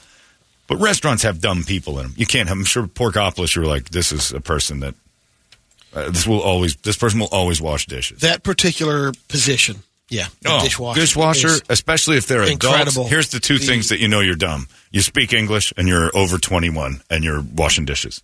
But 0.68 0.78
restaurants 0.78 1.24
have 1.24 1.40
dumb 1.42 1.64
people 1.64 1.98
in 1.98 2.08
them. 2.08 2.14
You 2.18 2.26
can't 2.26 2.50
have. 2.50 2.58
I'm 2.58 2.66
sure 2.66 2.84
Porkopolis. 2.88 3.56
You're 3.56 3.66
like, 3.66 3.90
this 3.90 4.12
is 4.12 4.32
a 4.32 4.42
person 4.42 4.82
that 4.82 4.94
uh, 5.94 6.10
this 6.10 6.28
will 6.28 6.42
always. 6.42 6.76
This 6.78 6.98
person 6.98 7.20
will 7.20 7.30
always 7.32 7.62
wash 7.62 7.86
dishes. 7.88 8.20
That 8.22 8.44
particular 8.44 9.12
position. 9.28 9.78
Yeah. 10.10 10.28
Oh, 10.46 10.64
dishwasher. 10.64 11.00
dishwasher, 11.02 11.48
is- 11.48 11.62
especially 11.70 12.16
if 12.18 12.28
they're 12.28 12.44
incredible. 12.44 12.92
adults. 12.92 13.10
Here's 13.10 13.30
the 13.30 13.40
two 13.42 13.58
The- 13.58 13.66
things 13.66 13.90
that 13.90 14.00
you 14.00 14.08
know 14.08 14.22
you're 14.22 14.36
dumb. 14.36 14.68
You 14.92 15.02
speak 15.02 15.34
English 15.34 15.74
and 15.76 15.88
you're 15.88 16.16
over 16.16 16.38
21 16.38 17.02
and 17.10 17.24
you're 17.26 17.42
washing 17.42 17.84
dishes. 17.86 18.22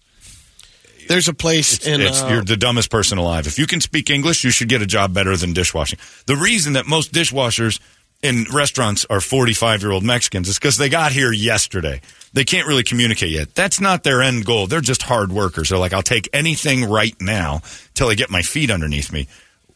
There's 1.09 1.27
a 1.27 1.33
place 1.33 1.85
in. 1.85 1.99
it's, 1.99 2.21
uh, 2.21 2.27
you're 2.29 2.43
the 2.45 2.55
dumbest 2.55 2.89
person 2.89 3.17
alive. 3.17 3.47
If 3.47 3.59
you 3.59 3.67
can 3.67 3.81
speak 3.81 4.09
English, 4.09 4.45
you 4.45 4.51
should 4.51 4.69
get 4.69 4.81
a 4.81 4.85
job 4.85 5.13
better 5.13 5.35
than 5.35 5.51
dishwashing. 5.51 5.99
The 6.27 6.37
reason 6.37 6.73
that 6.73 6.87
most 6.87 7.11
dishwashers 7.11 7.79
in 8.21 8.45
restaurants 8.53 9.05
are 9.09 9.19
45 9.19 9.81
year 9.81 9.91
old 9.91 10.03
Mexicans 10.03 10.47
is 10.47 10.57
because 10.57 10.77
they 10.77 10.87
got 10.87 11.11
here 11.11 11.33
yesterday. 11.33 11.99
They 12.33 12.43
can't 12.43 12.67
really 12.67 12.83
communicate 12.83 13.29
yet. 13.29 13.53
That's 13.53 13.79
not 13.79 14.03
their 14.03 14.21
end 14.21 14.45
goal. 14.45 14.65
They're 14.67 14.81
just 14.81 15.03
hard 15.03 15.31
workers. 15.31 15.69
They're 15.69 15.77
like, 15.77 15.93
I'll 15.93 16.01
take 16.01 16.27
anything 16.33 16.89
right 16.89 17.15
now 17.21 17.61
till 17.93 18.09
I 18.09 18.15
get 18.15 18.31
my 18.31 18.41
feet 18.41 18.71
underneath 18.71 19.11
me. 19.11 19.27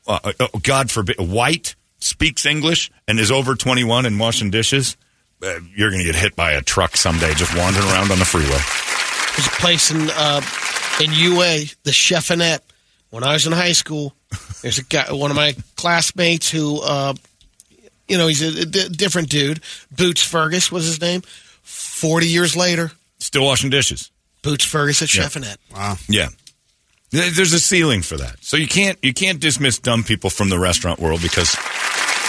Uh, 0.08 0.34
uh, 0.40 0.48
God 0.64 0.90
forbid, 0.90 1.18
white 1.20 1.76
speaks 2.00 2.46
English 2.46 2.92
and 3.08 3.20
is 3.20 3.32
over 3.32 3.56
21 3.56 4.06
and 4.06 4.20
washing 4.20 4.50
dishes. 4.50 4.98
Uh, 5.42 5.60
you're 5.76 5.92
going 5.92 6.02
to 6.02 6.06
get 6.06 6.16
hit 6.16 6.36
by 6.36 6.52
a 6.54 6.62
truck 6.62 6.98
someday 6.98 7.34
just 7.36 7.56
wandering 7.56 7.86
around 7.90 8.12
on 8.12 8.18
the 8.18 8.26
freeway. 8.26 8.50
There's 9.36 9.48
a 9.48 9.62
place 9.62 9.92
in 9.92 10.10
uh, 10.16 10.42
in 11.00 11.12
UA, 11.14 11.66
the 11.84 11.92
Chef-O-Nette. 11.92 12.64
When 13.12 13.24
I 13.24 13.34
was 13.34 13.46
in 13.46 13.54
high 13.54 13.74
school, 13.74 14.14
there's 14.62 14.80
a 14.80 14.84
guy, 14.84 15.12
one 15.14 15.30
of 15.32 15.38
my 15.38 15.56
classmates 15.76 16.50
who, 16.50 16.82
uh, 16.82 17.14
you 18.08 18.18
know, 18.18 18.28
he's 18.28 18.42
a, 18.42 18.62
a 18.64 18.90
different 18.90 19.30
dude. 19.30 19.62
Boots 19.96 20.24
Fergus 20.24 20.72
was 20.72 20.86
his 20.86 21.00
name. 21.00 21.22
Forty 21.68 22.28
years 22.28 22.56
later, 22.56 22.92
Still 23.20 23.44
washing 23.46 23.70
dishes. 23.70 24.12
Boots 24.44 24.64
Fergus 24.64 25.02
at 25.02 25.14
Yeah. 25.14 25.24
Chef-O-Nette. 25.24 25.60
Yeah. 26.08 26.30
There's 27.12 27.54
a 27.54 27.60
ceiling 27.60 28.02
for 28.02 28.16
that. 28.18 28.36
So 28.42 28.58
you 28.58 28.68
can't 28.68 28.98
you 29.02 29.14
can't 29.14 29.40
dismiss 29.40 29.80
dumb 29.80 30.04
people 30.04 30.30
from 30.30 30.50
the 30.50 30.60
restaurant 30.60 31.00
world 31.00 31.22
because 31.22 31.56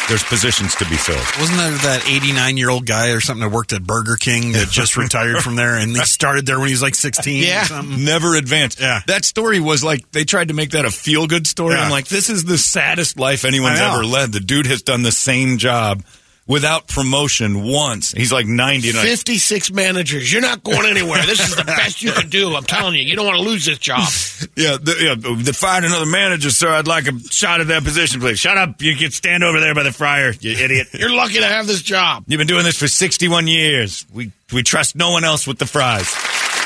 there's 0.09 0.23
positions 0.25 0.75
to 0.77 0.87
be 0.89 0.97
filled. 0.97 1.19
Wasn't 1.39 1.59
there 1.59 1.71
that 1.71 2.09
89 2.09 2.57
year 2.57 2.71
old 2.71 2.87
guy 2.87 3.11
or 3.11 3.21
something 3.21 3.47
that 3.47 3.55
worked 3.55 3.73
at 3.75 3.83
Burger 3.85 4.17
King 4.17 4.53
that 4.53 4.69
just 4.71 4.97
retired 4.97 5.43
from 5.43 5.57
there 5.57 5.77
and 5.77 5.91
he 5.97 6.03
started 6.05 6.47
there 6.47 6.59
when 6.59 6.69
he 6.69 6.73
was 6.75 6.81
like 6.81 6.95
16 6.95 7.43
Yeah. 7.45 7.63
or 7.63 7.67
something? 7.67 8.05
Never 8.05 8.35
advanced. 8.37 8.81
Yeah. 8.81 9.01
That 9.07 9.25
story 9.27 9.61
was 9.61 9.85
like 9.85 10.11
they 10.13 10.25
tried 10.25 10.49
to 10.49 10.55
make 10.55 10.71
that 10.71 10.85
a 10.87 10.91
feel 10.91 11.27
good 11.27 11.47
story. 11.47 11.75
Yeah. 11.75 11.83
I'm 11.85 11.91
like, 11.91 12.07
this 12.09 12.31
is 12.31 12.45
the 12.45 12.57
saddest 12.57 13.19
life 13.19 13.45
anyone's 13.45 13.81
ever 13.81 14.05
led. 14.05 14.33
The 14.33 14.41
dude 14.41 14.67
has 14.67 14.83
done 14.83 15.03
the 15.03 15.13
same 15.13 15.59
job 15.59 16.03
without 16.49 16.89
promotion 16.89 17.63
once. 17.63 18.11
He's 18.11 18.33
like 18.33 18.47
90 18.47 18.89
and 18.89 18.99
I, 18.99 19.05
56 19.05 19.71
managers. 19.71 20.33
You're 20.33 20.43
not 20.43 20.65
going 20.65 20.87
anywhere. 20.87 21.25
This 21.25 21.41
is 21.41 21.55
the 21.55 21.65
best 21.65 22.03
you 22.03 22.11
can 22.11 22.31
do. 22.31 22.57
I'm 22.57 22.65
telling 22.65 22.95
you. 22.95 23.03
You 23.03 23.15
don't 23.15 23.27
want 23.27 23.37
to 23.39 23.45
lose 23.45 23.67
this 23.67 23.79
job. 23.79 24.01
yeah, 24.57 24.79
the, 24.81 24.97
yeah, 25.01 25.45
to 25.45 25.53
find 25.53 25.85
another 25.85 26.07
manager, 26.07 26.51
sir. 26.51 26.71
I'd 26.71 26.89
like 26.89 27.07
a 27.07 27.19
shot 27.31 27.61
at 27.61 27.69
that 27.69 27.85
position, 27.85 28.21
please. 28.21 28.41
Shut 28.41 28.57
up. 28.57 28.81
You 28.81 28.97
can 28.97 29.11
stand 29.11 29.45
over 29.45 29.61
there 29.61 29.75
by 29.75 29.85
the 29.85 29.93
fryer, 29.93 30.33
you 30.41 30.53
idiot. 30.53 30.89
You're 30.93 31.15
lucky 31.15 31.35
to 31.35 31.47
have 31.47 31.67
this 31.67 31.83
job. 31.83 32.25
You've 32.27 32.39
been 32.39 32.47
doing 32.47 32.65
this 32.65 32.79
for 32.79 32.89
61 32.89 33.47
years. 33.47 34.07
We 34.13 34.33
we 34.53 34.63
trust 34.63 34.97
no 34.97 35.11
one 35.11 35.25
else 35.25 35.47
with 35.47 35.59
the 35.59 35.67
fries. 35.67 36.11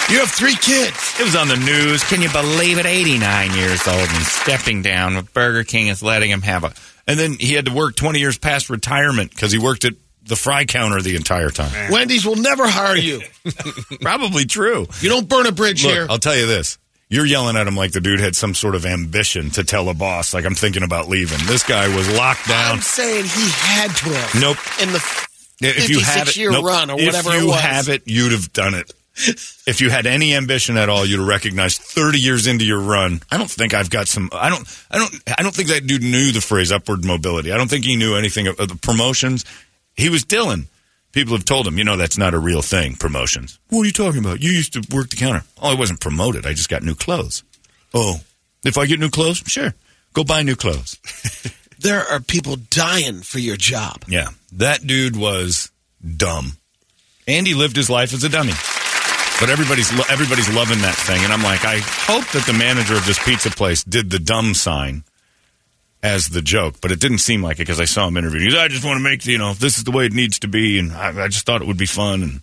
You 0.09 0.19
have 0.19 0.31
three 0.31 0.55
kids. 0.57 1.15
It 1.19 1.25
was 1.25 1.35
on 1.35 1.49
the 1.49 1.57
news. 1.57 2.05
Can 2.05 2.23
you 2.23 2.31
believe 2.31 2.79
it? 2.79 2.87
89 2.87 3.55
years 3.55 3.87
old 3.89 3.99
and 3.99 4.25
stepping 4.25 4.83
down. 4.83 5.27
Burger 5.33 5.65
King 5.65 5.89
is 5.89 6.03
letting 6.03 6.31
him 6.31 6.43
have 6.43 6.65
a. 6.65 6.73
And 7.07 7.19
then 7.19 7.35
he 7.39 7.55
had 7.55 7.67
to 7.67 7.73
work 7.73 7.97
20 7.97 8.19
years 8.21 8.39
past 8.39 8.71
retirement 8.71 9.31
because 9.31 9.51
he 9.53 9.59
worked 9.59 9.85
at 9.85 9.95
the 10.25 10.37
fry 10.37 10.65
counter 10.65 11.03
the 11.03 11.17
entire 11.17 11.51
time. 11.51 11.91
Wendy's 11.91 12.25
will 12.25 12.37
never 12.37 12.67
hire 12.69 12.97
you. 12.97 13.21
Probably 14.01 14.45
true. 14.45 14.87
You 15.01 15.09
don't 15.09 15.29
burn 15.29 15.47
a 15.47 15.53
bridge 15.53 15.83
Look, 15.85 15.93
here. 15.93 16.07
I'll 16.09 16.19
tell 16.19 16.37
you 16.37 16.47
this. 16.47 16.79
You're 17.09 17.27
yelling 17.27 17.57
at 17.57 17.67
him 17.67 17.77
like 17.77 17.93
the 17.93 18.01
dude 18.01 18.21
had 18.21 18.35
some 18.37 18.55
sort 18.55 18.75
of 18.75 18.87
ambition 18.87 19.51
to 19.51 19.65
tell 19.65 19.89
a 19.89 19.95
boss, 19.95 20.33
like 20.33 20.47
I'm 20.47 20.55
thinking 20.55 20.83
about 20.83 21.09
leaving. 21.09 21.39
This 21.47 21.63
guy 21.63 21.95
was 21.95 22.11
locked 22.17 22.49
down. 22.49 22.77
I'm 22.77 22.81
saying 22.81 23.25
he 23.25 23.51
had 23.51 23.89
to 23.97 24.05
have. 24.15 24.41
Nope. 24.41 24.57
In 24.81 24.93
the 24.93 25.27
If 25.61 25.91
you 25.91 26.01
had 26.01 26.29
it, 26.29 26.37
year 26.37 26.53
nope. 26.53 26.65
run 26.65 26.89
or 26.91 26.99
if 26.99 27.05
whatever 27.07 27.37
you 27.37 27.45
it 27.45 27.49
was. 27.49 27.61
have 27.61 27.89
it, 27.91 28.03
you'd 28.07 28.33
have 28.33 28.53
done 28.53 28.75
it. 28.75 28.91
If 29.15 29.81
you 29.81 29.91
had 29.91 30.07
any 30.07 30.35
ambition 30.35 30.77
at 30.77 30.89
all, 30.89 31.05
you'd 31.05 31.27
recognize 31.27 31.77
30 31.79 32.19
years 32.19 32.47
into 32.47 32.65
your 32.65 32.81
run. 32.81 33.21
I 33.31 33.37
don't 33.37 33.51
think 33.51 33.75
I've 33.75 33.91
got 33.91 34.09
some. 34.09 34.31
I 34.33 34.49
don't. 34.49 34.67
I 34.91 34.99
don't. 34.99 35.15
I 35.39 35.43
don't 35.43 35.55
think 35.55 35.69
that 35.69 35.87
dude 35.87 36.03
knew 36.03 36.33
the 36.33 36.41
phrase 36.41 36.73
upward 36.73 37.05
mobility. 37.05 37.53
I 37.53 37.57
don't 37.57 37.69
think 37.69 37.85
he 37.85 37.97
knew 37.97 38.17
anything 38.17 38.47
of, 38.47 38.59
of 38.59 38.69
the 38.69 38.77
promotions. 38.77 39.45
He 39.97 40.09
was 40.09 40.25
Dylan. 40.25 40.67
People 41.13 41.37
have 41.37 41.45
told 41.45 41.67
him, 41.67 41.77
you 41.77 41.85
know, 41.85 41.99
that's 41.99 42.17
not 42.17 42.33
a 42.33 42.39
real 42.39 42.63
thing. 42.63 42.95
Promotions. 42.95 43.59
What 43.69 43.83
are 43.83 43.87
you 43.87 43.93
talking 43.93 44.21
about? 44.21 44.43
You 44.43 44.51
used 44.51 44.73
to 44.73 44.97
work 44.97 45.11
the 45.11 45.17
counter. 45.17 45.45
Oh, 45.61 45.71
I 45.71 45.75
wasn't 45.79 46.01
promoted. 46.01 46.47
I 46.47 46.55
just 46.55 46.71
got 46.71 46.83
new 46.83 46.95
clothes. 46.95 47.43
Oh, 47.93 48.21
if 48.65 48.79
I 48.79 48.87
get 48.87 48.99
new 48.99 49.11
clothes, 49.11 49.43
sure, 49.47 49.75
go 50.15 50.25
buy 50.25 50.43
new 50.43 50.57
clothes. 50.57 50.99
There 51.83 52.05
are 52.09 52.21
people 52.21 52.55
dying 52.71 53.23
for 53.23 53.41
your 53.41 53.57
job. 53.57 54.05
Yeah, 54.07 54.29
that 54.53 54.87
dude 54.87 55.17
was 55.17 55.73
dumb. 56.17 56.53
Andy 57.27 57.55
lived 57.55 57.75
his 57.75 57.91
life 57.91 58.15
as 58.15 58.23
a 58.23 58.29
dummy. 58.29 58.53
But 59.43 59.51
everybody's 59.51 59.93
lo- 59.93 60.05
everybody's 60.09 60.49
loving 60.55 60.79
that 60.83 60.95
thing, 60.95 61.21
and 61.25 61.33
I'm 61.33 61.43
like, 61.43 61.65
I 61.65 61.79
hope 61.83 62.25
that 62.31 62.47
the 62.47 62.53
manager 62.53 62.95
of 62.95 63.05
this 63.07 63.19
pizza 63.25 63.51
place 63.51 63.83
did 63.83 64.09
the 64.09 64.21
dumb 64.21 64.55
sign 64.55 65.03
as 66.01 66.29
the 66.29 66.41
joke, 66.43 66.77
but 66.81 66.93
it 66.93 67.01
didn't 67.01 67.19
seem 67.19 67.43
like 67.43 67.57
it 67.57 67.63
because 67.67 67.81
I 67.81 67.85
saw 67.87 68.07
him 68.07 68.17
interviewed. 68.17 68.43
He 68.43 68.51
goes, 68.51 68.59
I 68.59 68.69
just 68.69 68.85
want 68.85 68.99
to 68.99 69.03
make 69.03 69.27
you 69.27 69.39
know 69.39 69.53
this 69.55 69.79
is 69.79 69.85
the 69.85 69.91
way 69.91 70.07
it 70.07 70.13
needs 70.13 70.39
to 70.39 70.47
be, 70.49 70.79
and 70.79 70.93
I, 70.93 71.25
I 71.25 71.27
just 71.27 71.45
thought 71.45 71.61
it 71.61 71.67
would 71.67 71.77
be 71.77 71.87
fun. 71.87 72.23
And 72.23 72.43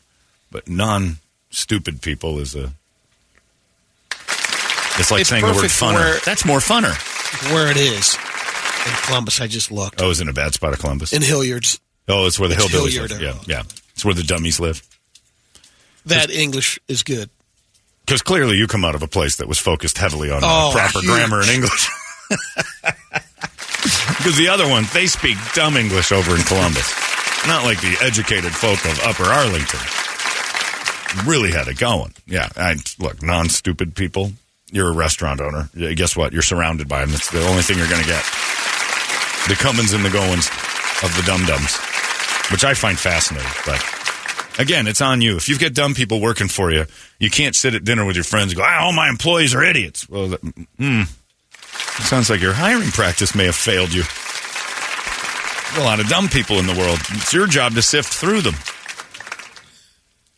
but 0.51 0.67
non 0.67 1.19
stupid 1.51 2.01
people 2.01 2.37
is 2.39 2.53
a 2.53 2.73
it's 4.99 5.09
like 5.09 5.21
It's 5.21 5.29
saying 5.29 5.45
the 5.45 5.53
word 5.53 5.63
funner. 5.65 5.93
where- 5.95 6.19
That's 6.25 6.43
more 6.43 6.59
funner. 6.59 6.93
Where 7.53 7.71
it 7.71 7.77
is 7.77 8.15
in 8.85 8.91
Columbus, 9.05 9.39
I 9.39 9.47
just 9.47 9.71
looked. 9.71 10.01
Oh, 10.01 10.09
was 10.09 10.19
in 10.19 10.27
a 10.27 10.33
bad 10.33 10.53
spot 10.53 10.73
of 10.73 10.79
Columbus. 10.79 11.13
In 11.13 11.21
Hilliard's, 11.21 11.79
oh, 12.09 12.25
it's 12.27 12.37
where 12.37 12.49
the 12.49 12.55
It's 12.55 12.65
hillbillies 12.65 12.91
Hilliard. 12.91 13.11
live. 13.11 13.21
Yeah, 13.21 13.35
yeah. 13.45 13.63
It's 13.93 14.03
where 14.03 14.13
the 14.13 14.23
dummies 14.23 14.59
live. 14.59 14.81
That 16.05 16.29
English 16.31 16.79
is 16.87 17.03
good. 17.03 17.29
Because 18.05 18.21
clearly 18.23 18.57
you 18.57 18.65
come 18.67 18.83
out 18.85 18.95
of 18.95 19.03
a 19.03 19.07
place 19.07 19.35
that 19.37 19.47
was 19.47 19.59
focused 19.59 19.97
heavily 19.99 20.31
on 20.31 20.43
uh, 20.43 20.47
Oh, 20.47 20.71
proper 20.73 20.99
huge. 20.99 21.05
grammar 21.05 21.41
and 21.41 21.49
English. 21.49 21.89
Because 24.17 24.35
the 24.37 24.49
other 24.49 24.67
one, 24.67 24.83
they 24.93 25.07
speak 25.07 25.37
dumb 25.53 25.77
English 25.77 26.11
over 26.11 26.35
in 26.35 26.41
Columbus. 26.43 26.93
Not 27.47 27.63
like 27.63 27.79
the 27.79 27.95
educated 28.01 28.51
folk 28.51 28.83
of 28.83 28.99
Upper 29.05 29.23
Arlington. 29.23 29.79
Really 31.25 31.51
had 31.51 31.67
it 31.69 31.79
going. 31.79 32.13
Yeah, 32.27 32.49
I, 32.57 32.75
look, 32.99 33.23
non-stupid 33.23 33.95
people. 33.95 34.33
You're 34.71 34.89
a 34.89 34.93
restaurant 34.93 35.39
owner. 35.39 35.69
Guess 35.73 36.17
what? 36.17 36.33
You're 36.33 36.41
surrounded 36.41 36.89
by 36.89 37.05
them. 37.05 37.13
It's 37.15 37.31
the 37.31 37.41
only 37.47 37.61
thing 37.63 37.77
you're 37.77 37.87
going 37.87 38.01
to 38.01 38.07
get. 38.07 38.23
The 39.47 39.55
comings 39.57 39.93
and 39.93 40.03
the 40.03 40.09
goings 40.11 40.49
of 41.01 41.15
the 41.15 41.23
dum-dums, 41.25 41.77
which 42.51 42.65
I 42.65 42.73
find 42.73 42.99
fascinating. 42.99 43.49
But 43.65 43.79
Again, 44.59 44.87
it's 44.87 44.99
on 44.99 45.21
you. 45.21 45.37
If 45.37 45.47
you've 45.47 45.59
got 45.59 45.73
dumb 45.73 45.93
people 45.93 46.19
working 46.19 46.49
for 46.49 46.69
you, 46.69 46.85
you 47.17 47.29
can't 47.29 47.55
sit 47.55 47.75
at 47.75 47.85
dinner 47.85 48.03
with 48.03 48.17
your 48.17 48.25
friends 48.25 48.51
and 48.51 48.57
go, 48.57 48.63
ah, 48.67 48.83
all 48.83 48.91
my 48.91 49.07
employees 49.07 49.55
are 49.55 49.63
idiots. 49.63 50.07
Well, 50.09 50.27
that, 50.27 50.41
mm, 50.41 51.07
sounds 52.03 52.29
like 52.29 52.41
your 52.41 52.51
hiring 52.51 52.91
practice 52.91 53.33
may 53.33 53.45
have 53.45 53.55
failed 53.55 53.93
you. 53.93 54.03
There's 55.63 55.81
a 55.81 55.87
lot 55.87 56.01
of 56.01 56.09
dumb 56.09 56.27
people 56.27 56.57
in 56.57 56.67
the 56.67 56.75
world. 56.75 56.99
It's 57.11 57.33
your 57.33 57.47
job 57.47 57.73
to 57.75 57.81
sift 57.81 58.13
through 58.13 58.41
them. 58.41 58.55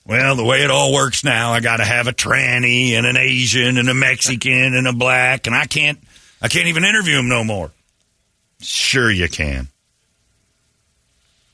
Well, 0.05 0.35
the 0.35 0.45
way 0.45 0.63
it 0.63 0.69
all 0.69 0.93
works 0.93 1.23
now, 1.23 1.53
I 1.53 1.59
got 1.59 1.77
to 1.77 1.83
have 1.85 2.05
a 2.05 2.13
tranny 2.13 2.91
and 2.91 3.07
an 3.07 3.17
Asian 3.17 3.79
and 3.79 3.89
a 3.89 3.95
Mexican 3.95 4.75
and 4.75 4.87
a 4.87 4.93
black, 4.93 5.47
and 5.47 5.55
I 5.55 5.65
can't, 5.65 5.97
I 6.43 6.47
can't 6.47 6.67
even 6.67 6.83
interview 6.85 7.15
them 7.15 7.27
no 7.27 7.43
more. 7.43 7.71
Sure, 8.61 9.09
you 9.09 9.27
can. 9.29 9.69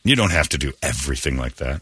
You 0.03 0.17
don't 0.17 0.31
have 0.33 0.49
to 0.49 0.57
do 0.57 0.73
everything 0.81 1.37
like 1.37 1.55
that. 1.57 1.81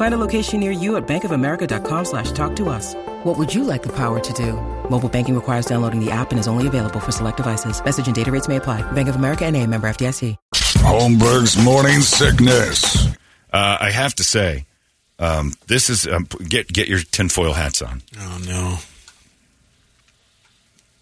Find 0.00 0.14
a 0.14 0.16
location 0.28 0.60
near 0.60 0.70
you 0.70 0.96
at 0.96 1.06
bankofamerica.com 1.06 2.04
slash 2.06 2.32
talk 2.32 2.56
to 2.56 2.70
us. 2.70 2.94
What 3.22 3.36
would 3.36 3.54
you 3.54 3.64
like 3.64 3.82
the 3.82 3.94
power 3.94 4.18
to 4.18 4.32
do? 4.32 4.54
Mobile 4.88 5.10
banking 5.10 5.34
requires 5.34 5.66
downloading 5.66 6.02
the 6.02 6.10
app 6.10 6.30
and 6.30 6.40
is 6.40 6.48
only 6.48 6.66
available 6.66 7.00
for 7.00 7.12
select 7.12 7.36
devices. 7.36 7.84
Message 7.84 8.06
and 8.06 8.16
data 8.16 8.32
rates 8.32 8.48
may 8.48 8.56
apply. 8.56 8.80
Bank 8.92 9.10
of 9.10 9.16
America 9.16 9.44
and 9.44 9.54
a 9.58 9.66
member 9.66 9.90
FDIC. 9.90 10.38
Holmberg's 10.54 11.62
Morning 11.62 12.00
Sickness. 12.00 13.08
Uh, 13.52 13.76
I 13.78 13.90
have 13.90 14.14
to 14.14 14.24
say, 14.24 14.64
um, 15.18 15.52
this 15.66 15.90
is 15.90 16.06
um, 16.06 16.26
get 16.48 16.68
get 16.68 16.88
your 16.88 17.00
tinfoil 17.00 17.52
hats 17.52 17.82
on. 17.82 18.00
Oh 18.18 18.40
no. 18.46 18.78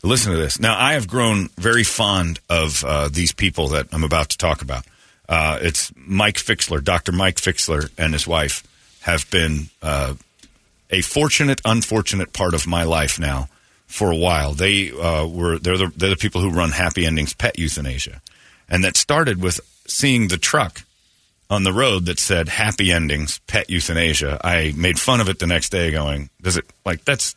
Listen 0.03 0.33
to 0.33 0.39
this. 0.39 0.59
Now, 0.59 0.77
I 0.77 0.95
have 0.95 1.07
grown 1.07 1.51
very 1.57 1.85
fond 1.85 2.41
of 2.51 2.85
uh, 2.85 3.09
these 3.13 3.31
people 3.31 3.69
that 3.69 3.87
I'm 3.93 4.03
about 4.03 4.31
to 4.31 4.39
talk 4.39 4.61
about. 4.61 4.85
Uh, 5.29 5.61
it's 5.63 5.93
Mike 5.95 6.35
Fixler, 6.37 6.83
Dr. 6.83 7.13
Mike 7.13 7.37
Fixler, 7.37 7.91
and 7.97 8.13
his 8.13 8.27
wife 8.27 8.65
have 9.09 9.31
been 9.31 9.71
uh, 9.83 10.15
a 10.91 11.01
fortunate, 11.01 11.61
unfortunate 11.65 12.33
part 12.33 12.55
of 12.55 12.67
my 12.67 12.83
life 12.85 13.19
now 13.19 13.49
for 13.87 14.11
a 14.11 14.17
while. 14.17 14.53
They 14.53 14.91
uh, 14.91 15.27
were 15.27 15.59
they're 15.59 15.79
the, 15.79 15.93
they're 15.97 16.11
the 16.11 16.17
people 16.17 16.41
who 16.43 16.51
run 16.51 16.71
Happy 16.73 17.07
Endings 17.07 17.33
Pet 17.35 17.59
Euthanasia, 17.59 18.21
and 18.69 18.85
that 18.85 18.97
started 18.97 19.41
with 19.43 19.61
seeing 19.87 20.29
the 20.29 20.37
truck 20.37 20.83
on 21.51 21.65
the 21.65 21.73
road 21.73 22.05
that 22.07 22.19
said 22.19 22.49
Happy 22.49 22.93
Endings 22.93 23.41
Pet 23.47 23.71
Euthanasia. 23.71 24.39
I 24.45 24.75
made 24.77 25.01
fun 25.01 25.21
of 25.21 25.29
it 25.31 25.39
the 25.39 25.47
next 25.47 25.71
day, 25.71 25.91
going, 25.91 26.29
"Does 26.43 26.57
it 26.59 26.67
like 26.85 27.05
that's 27.05 27.35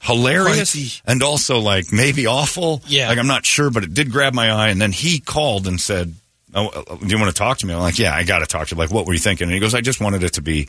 hilarious 0.00 0.72
Crazy. 0.72 1.00
and 1.06 1.22
also 1.22 1.58
like 1.58 1.90
maybe 1.92 2.26
awful?" 2.26 2.82
Yeah. 2.86 3.08
like 3.08 3.18
I'm 3.18 3.26
not 3.26 3.46
sure, 3.46 3.70
but 3.70 3.82
it 3.82 3.94
did 3.94 4.10
grab 4.12 4.34
my 4.34 4.50
eye. 4.50 4.68
And 4.68 4.80
then 4.80 4.92
he 4.92 5.20
called 5.20 5.66
and 5.66 5.80
said, 5.80 6.14
"Oh, 6.54 6.68
uh, 6.68 6.96
do 6.96 7.06
you 7.06 7.18
want 7.18 7.34
to 7.34 7.38
talk 7.38 7.58
to 7.58 7.66
me?" 7.66 7.72
I'm 7.72 7.80
like, 7.80 7.98
"Yeah, 7.98 8.14
I 8.14 8.24
got 8.24 8.40
to 8.40 8.46
talk 8.46 8.68
to 8.68 8.74
you." 8.74 8.78
Like, 8.78 8.90
what 8.90 9.06
were 9.06 9.14
you 9.14 9.18
thinking? 9.18 9.46
And 9.46 9.54
he 9.54 9.60
goes, 9.60 9.74
"I 9.74 9.80
just 9.80 10.00
wanted 10.00 10.22
it 10.22 10.34
to 10.34 10.42
be." 10.42 10.68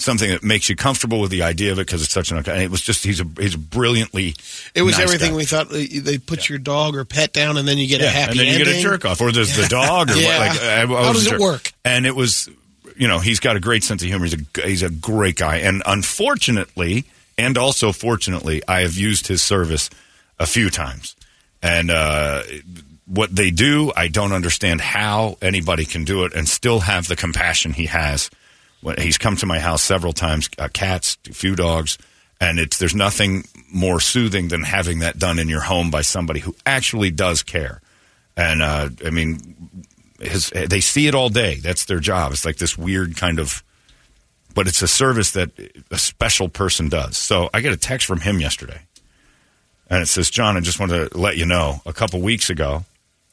Something 0.00 0.30
that 0.30 0.42
makes 0.42 0.68
you 0.68 0.76
comfortable 0.76 1.20
with 1.20 1.30
the 1.30 1.42
idea 1.42 1.72
of 1.72 1.78
it 1.78 1.86
because 1.86 2.02
it's 2.02 2.12
such 2.12 2.30
an. 2.30 2.38
And 2.38 2.62
it 2.62 2.70
was 2.70 2.80
just 2.80 3.04
he's 3.04 3.20
a 3.20 3.26
he's 3.38 3.54
a 3.54 3.58
brilliantly. 3.58 4.34
It 4.74 4.82
was 4.82 4.96
nice 4.96 5.04
everything 5.04 5.32
guy. 5.32 5.36
we 5.36 5.44
thought. 5.44 5.68
They 5.68 6.16
put 6.18 6.48
your 6.48 6.58
dog 6.58 6.96
or 6.96 7.04
pet 7.04 7.32
down, 7.34 7.56
and 7.58 7.68
then 7.68 7.76
you 7.78 7.86
get 7.86 8.00
a 8.00 8.04
Yeah, 8.04 8.10
happy 8.10 8.30
and 8.30 8.40
then 8.40 8.58
you 8.58 8.64
get 8.64 8.76
a 8.76 8.80
jerk 8.80 9.04
off, 9.04 9.20
or 9.20 9.30
there's 9.30 9.54
the 9.56 9.66
dog, 9.68 10.10
or 10.10 10.14
Yeah. 10.16 10.38
what, 10.38 10.48
like 10.48 10.62
I, 10.62 10.82
I 10.82 10.86
How 11.04 11.12
does 11.12 11.26
it 11.26 11.38
work? 11.38 11.72
And 11.84 12.06
it 12.06 12.16
was, 12.16 12.48
you 12.96 13.08
know, 13.08 13.18
he's 13.18 13.40
got 13.40 13.56
a 13.56 13.60
great 13.60 13.84
sense 13.84 14.02
of 14.02 14.08
humor. 14.08 14.24
He's 14.24 14.34
a 14.34 14.66
he's 14.66 14.82
a 14.82 14.90
great 14.90 15.36
guy, 15.36 15.58
and 15.58 15.82
unfortunately, 15.86 17.04
and 17.36 17.58
also 17.58 17.92
fortunately, 17.92 18.62
I 18.66 18.80
have 18.80 18.94
used 18.94 19.26
his 19.26 19.42
service 19.42 19.90
a 20.38 20.46
few 20.46 20.70
times, 20.70 21.14
and 21.62 21.90
uh, 21.90 22.42
what 23.06 23.34
they 23.34 23.50
do, 23.50 23.92
I 23.96 24.08
don't 24.08 24.32
understand 24.32 24.80
how 24.80 25.36
anybody 25.42 25.84
can 25.84 26.04
do 26.04 26.24
it 26.24 26.32
and 26.32 26.48
still 26.48 26.80
have 26.80 27.08
the 27.08 27.16
compassion 27.16 27.72
he 27.72 27.86
has. 27.86 28.30
He's 28.98 29.18
come 29.18 29.36
to 29.36 29.46
my 29.46 29.58
house 29.58 29.82
several 29.82 30.12
times, 30.12 30.48
uh, 30.58 30.68
cats, 30.72 31.18
a 31.28 31.34
few 31.34 31.54
dogs, 31.54 31.98
and 32.40 32.58
it's 32.58 32.78
there's 32.78 32.94
nothing 32.94 33.44
more 33.72 34.00
soothing 34.00 34.48
than 34.48 34.62
having 34.62 35.00
that 35.00 35.18
done 35.18 35.38
in 35.38 35.48
your 35.48 35.60
home 35.60 35.90
by 35.90 36.02
somebody 36.02 36.40
who 36.40 36.54
actually 36.64 37.10
does 37.10 37.42
care. 37.42 37.80
And 38.36 38.62
uh, 38.62 38.88
I 39.04 39.10
mean, 39.10 39.84
his, 40.20 40.50
they 40.50 40.80
see 40.80 41.06
it 41.06 41.14
all 41.14 41.28
day. 41.28 41.56
That's 41.56 41.84
their 41.84 42.00
job. 42.00 42.32
It's 42.32 42.44
like 42.44 42.56
this 42.56 42.78
weird 42.78 43.16
kind 43.16 43.38
of, 43.38 43.62
but 44.54 44.66
it's 44.66 44.82
a 44.82 44.88
service 44.88 45.32
that 45.32 45.50
a 45.90 45.98
special 45.98 46.48
person 46.48 46.88
does. 46.88 47.16
So 47.16 47.50
I 47.52 47.60
get 47.60 47.72
a 47.72 47.76
text 47.76 48.06
from 48.06 48.20
him 48.20 48.40
yesterday, 48.40 48.80
and 49.88 50.02
it 50.02 50.06
says, 50.06 50.30
"John, 50.30 50.56
I 50.56 50.60
just 50.60 50.80
want 50.80 50.92
to 50.92 51.10
let 51.16 51.36
you 51.36 51.44
know, 51.44 51.82
a 51.84 51.92
couple 51.92 52.20
weeks 52.20 52.48
ago, 52.48 52.84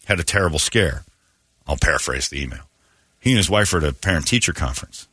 had 0.06 0.20
a 0.20 0.24
terrible 0.24 0.60
scare. 0.60 1.04
I'll 1.68 1.78
paraphrase 1.78 2.30
the 2.30 2.42
email. 2.42 2.64
He 3.20 3.32
and 3.32 3.38
his 3.38 3.50
wife 3.50 3.74
were 3.74 3.80
at 3.80 3.84
a 3.84 3.94
parent-teacher 3.94 4.54
conference, 4.54 5.08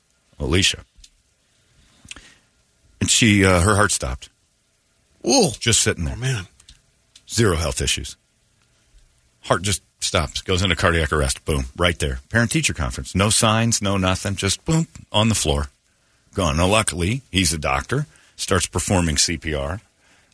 Alicia, 0.44 0.84
and 3.00 3.10
she, 3.10 3.44
uh, 3.44 3.60
her 3.60 3.76
heart 3.76 3.92
stopped, 3.92 4.28
Ooh, 5.26 5.50
just 5.58 5.80
sitting 5.80 6.04
there, 6.04 6.14
Oh 6.16 6.20
man. 6.20 6.46
zero 7.28 7.56
health 7.56 7.80
issues. 7.80 8.16
Heart 9.42 9.62
just 9.62 9.82
stops, 10.00 10.42
goes 10.42 10.62
into 10.62 10.76
cardiac 10.76 11.12
arrest. 11.12 11.44
Boom, 11.44 11.66
right 11.76 11.98
there. 11.98 12.20
Parent 12.30 12.50
teacher 12.50 12.74
conference. 12.74 13.14
No 13.14 13.30
signs, 13.30 13.82
no 13.82 13.96
nothing. 13.96 14.36
Just 14.36 14.64
boom, 14.64 14.86
on 15.12 15.28
the 15.28 15.34
floor. 15.34 15.68
Gone. 16.34 16.56
Now, 16.56 16.66
luckily, 16.66 17.22
he's 17.30 17.52
a 17.52 17.58
doctor. 17.58 18.06
Starts 18.36 18.66
performing 18.66 19.16
CPR. 19.16 19.80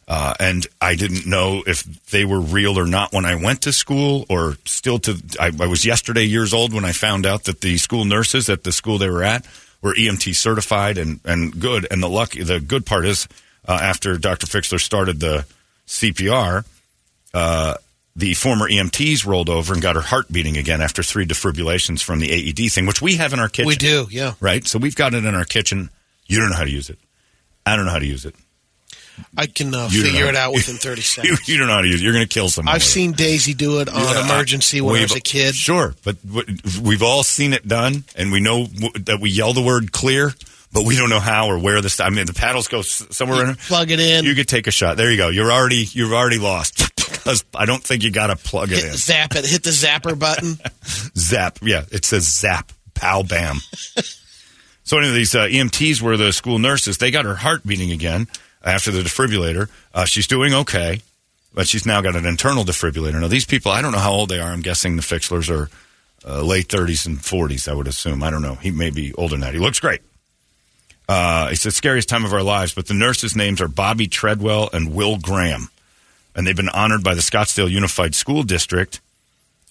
Uh, 0.09 0.35
and 0.41 0.67
I 0.81 0.97
didn't 0.97 1.27
know 1.27 1.63
if 1.67 1.85
they 2.11 2.25
were 2.25 2.41
real 2.41 2.79
or 2.79 2.87
not 2.87 3.13
when 3.13 3.25
I 3.25 3.37
went 3.37 3.63
to 3.63 3.73
school, 3.73 4.27
or 4.29 4.57
still 4.65 4.99
to. 5.01 5.23
I, 5.39 5.53
I 5.61 5.67
was 5.67 5.85
yesterday 5.85 6.25
years 6.25 6.53
old 6.53 6.73
when 6.73 6.85
I 6.85 6.91
found 6.93 7.27
out 7.27 7.45
that 7.45 7.61
the 7.61 7.77
school 7.79 8.05
nurses 8.05 8.49
at 8.49 8.65
the 8.65 8.73
school 8.73 8.99
they 8.99 9.09
were 9.11 9.23
at 9.23 9.47
were 9.83 9.95
EMT 9.95 10.35
certified 10.35 10.99
and, 10.99 11.21
and 11.25 11.59
good. 11.59 11.87
And 11.91 12.03
the 12.03 12.09
lucky, 12.09 12.43
the 12.43 12.61
good 12.61 12.87
part 12.87 13.07
is, 13.07 13.29
uh, 13.67 13.79
after 13.81 14.19
Dr. 14.19 14.47
Fixler 14.47 14.81
started 14.81 15.21
the 15.21 15.47
CPR, 15.87 16.65
uh, 17.35 17.75
the 18.17 18.35
former 18.35 18.69
EMTs 18.69 19.25
rolled 19.27 19.49
over 19.49 19.73
and 19.73 19.81
got 19.81 19.95
her 19.97 20.03
heart 20.03 20.31
beating 20.31 20.57
again 20.57 20.81
after 20.81 21.03
three 21.03 21.27
defibrillations 21.27 22.03
from 22.03 22.19
the 22.19 22.31
AED 22.31 22.73
thing, 22.73 22.87
which 22.87 23.01
we 23.01 23.17
have 23.17 23.33
in 23.33 23.41
our 23.41 23.49
kitchen. 23.49 23.69
We 23.69 23.77
do, 23.77 24.09
yeah. 24.11 24.35
Right? 24.41 24.67
So 24.67 24.79
we've 24.79 24.97
got 24.97 25.15
it 25.15 25.25
in 25.25 25.35
our 25.35 25.45
kitchen. 25.45 25.91
You 26.27 26.39
don't 26.39 26.51
know 26.51 26.57
how 26.57 26.65
to 26.65 26.71
use 26.71 26.91
it. 26.91 26.99
I 27.65 27.77
don't 27.77 27.87
know 27.87 27.93
how 27.93 27.99
to 27.99 28.07
use 28.07 28.25
it. 28.25 28.35
I 29.37 29.47
can 29.47 29.75
uh, 29.75 29.89
figure 29.89 30.27
it 30.27 30.37
out 30.37 30.53
within 30.53 30.77
30 30.79 31.01
seconds. 31.03 31.49
you 31.49 31.59
don't 31.59 31.67
know 31.67 31.75
how 31.75 31.81
to 31.83 31.89
use 31.89 32.01
it. 32.01 32.05
You're 32.05 32.13
going 32.13 32.25
to 32.27 32.33
kill 32.33 32.49
someone. 32.49 32.75
I've 32.75 32.81
it. 32.83 32.85
seen 32.85 33.13
Daisy 33.13 33.55
do 33.55 33.81
it 33.81 33.89
on 33.89 33.95
Yeah, 33.97 34.25
emergency 34.25 34.81
when 34.81 34.97
I 34.97 35.03
was 35.03 35.15
a 35.15 35.21
kid. 35.21 35.55
Sure, 35.55 35.95
but 36.05 36.17
we've 36.83 37.03
all 37.03 37.23
seen 37.23 37.53
it 37.53 37.67
done, 37.69 38.05
and 38.17 38.33
we 38.33 38.41
know 38.41 38.65
that 38.67 39.19
we 39.21 39.31
yell 39.31 39.53
the 39.53 39.63
word 39.63 39.93
clear, 39.93 40.33
but 40.73 40.85
we 40.85 40.97
don't 40.97 41.11
know 41.11 41.21
how 41.21 41.49
or 41.49 41.59
where 41.59 41.81
this. 41.81 42.01
I 42.01 42.11
mean, 42.11 42.27
the 42.27 42.33
paddles 42.33 42.69
go 42.69 42.83
somewhere 42.83 43.47
in. 43.51 43.55
Plug 43.57 43.91
it 43.91 44.01
in. 44.01 44.25
You 44.25 44.35
could 44.35 44.49
take 44.49 44.67
a 44.67 44.71
shot. 44.71 44.97
There 44.97 45.11
you 45.11 45.17
go. 45.17 45.29
You're 45.29 45.53
already 45.53 45.87
you've 45.93 46.13
already 46.13 46.39
lost 46.39 46.79
because 46.97 47.45
I 47.55 47.67
don't 47.67 47.83
think 47.83 48.03
you 48.03 48.11
got 48.11 48.29
to 48.29 48.37
plug 48.37 48.71
it 48.73 48.77
hit, 48.77 48.85
in. 48.87 48.93
zap 48.97 49.35
it. 49.37 49.45
Hit 49.45 49.63
the 49.65 49.71
zapper 49.71 50.19
button. 50.19 50.57
Zap. 51.17 51.59
Yeah, 51.63 51.85
it 51.93 52.05
says 52.05 52.25
zap. 52.27 52.73
Pow 52.95 53.23
bam. 53.23 53.57
so 54.85 54.99
anyway, 54.99 55.15
these 55.15 55.35
uh, 55.35 55.47
EMTs 55.47 56.01
were 56.03 56.17
the 56.17 56.33
school 56.33 56.59
nurses. 56.59 56.99
They 56.99 57.11
got 57.11 57.25
her 57.25 57.35
heart 57.37 57.67
beating 57.67 57.93
again 57.93 58.27
after 58.65 58.91
the 58.91 59.01
defibrillator. 59.01 59.69
Uh, 59.95 60.05
she's 60.05 60.27
doing 60.27 60.55
okay, 60.55 61.03
but 61.55 61.67
she's 61.69 61.87
now 61.87 62.01
got 62.01 62.17
an 62.17 62.27
internal 62.27 62.65
defibrillator. 62.65 63.21
Now 63.21 63.29
these 63.29 63.45
people, 63.45 63.73
I 63.73 63.83
don't 63.83 63.93
know 63.93 63.99
how 63.99 64.13
old 64.13 64.29
they 64.29 64.41
are. 64.41 64.51
I'm 64.51 64.63
guessing 64.63 64.97
the 64.97 65.03
Fixlers 65.03 65.51
are 65.51 65.71
uh, 66.27 66.43
late 66.43 66.69
30s 66.69 67.07
and 67.07 67.19
40s. 67.19 67.69
I 67.69 67.75
would 67.75 67.89
assume. 67.89 68.23
I 68.23 68.31
don't 68.31 68.43
know. 68.43 68.57
He 68.57 68.71
may 68.71 68.91
be 68.91 69.13
older 69.15 69.33
than 69.33 69.41
that. 69.41 69.55
He 69.55 69.61
looks 69.61 69.81
great. 69.81 70.01
Uh, 71.09 71.49
it's 71.51 71.65
the 71.65 71.73
scariest 71.73 72.09
time 72.09 72.25
of 72.25 72.33
our 72.33 72.43
lives, 72.43 72.73
but 72.73 72.87
the 72.87 72.95
nurses' 72.95 73.35
names 73.35 73.61
are 73.61 73.67
Bobby 73.67 74.07
Treadwell 74.07 74.71
and 74.73 74.95
Will 74.95 75.19
Graham. 75.19 75.69
And 76.37 76.47
they've 76.47 76.57
been 76.57 76.69
honored 76.69 77.03
by 77.03 77.15
the 77.15 77.21
Scottsdale 77.21 77.69
Unified 77.69 78.15
School 78.15 78.45
District 78.45 79.01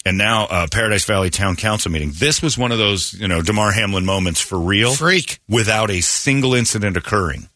and 0.05 0.17
now 0.17 0.46
uh, 0.46 0.67
Paradise 0.72 1.05
Valley 1.05 1.29
Town 1.29 1.55
Council 1.55 1.91
meeting. 1.91 2.12
This 2.13 2.41
was 2.41 2.58
one 2.58 2.72
of 2.72 2.77
those, 2.77 3.13
you 3.13 3.27
know, 3.27 3.41
Damar 3.41 3.72
Hamlin 3.72 4.05
moments 4.05 4.41
for 4.41 4.58
real. 4.60 4.93
Freak. 4.93 5.39
Without 5.48 5.91
a 5.91 6.01
single 6.01 6.53
incident 6.55 6.98
occurring. 6.98 7.50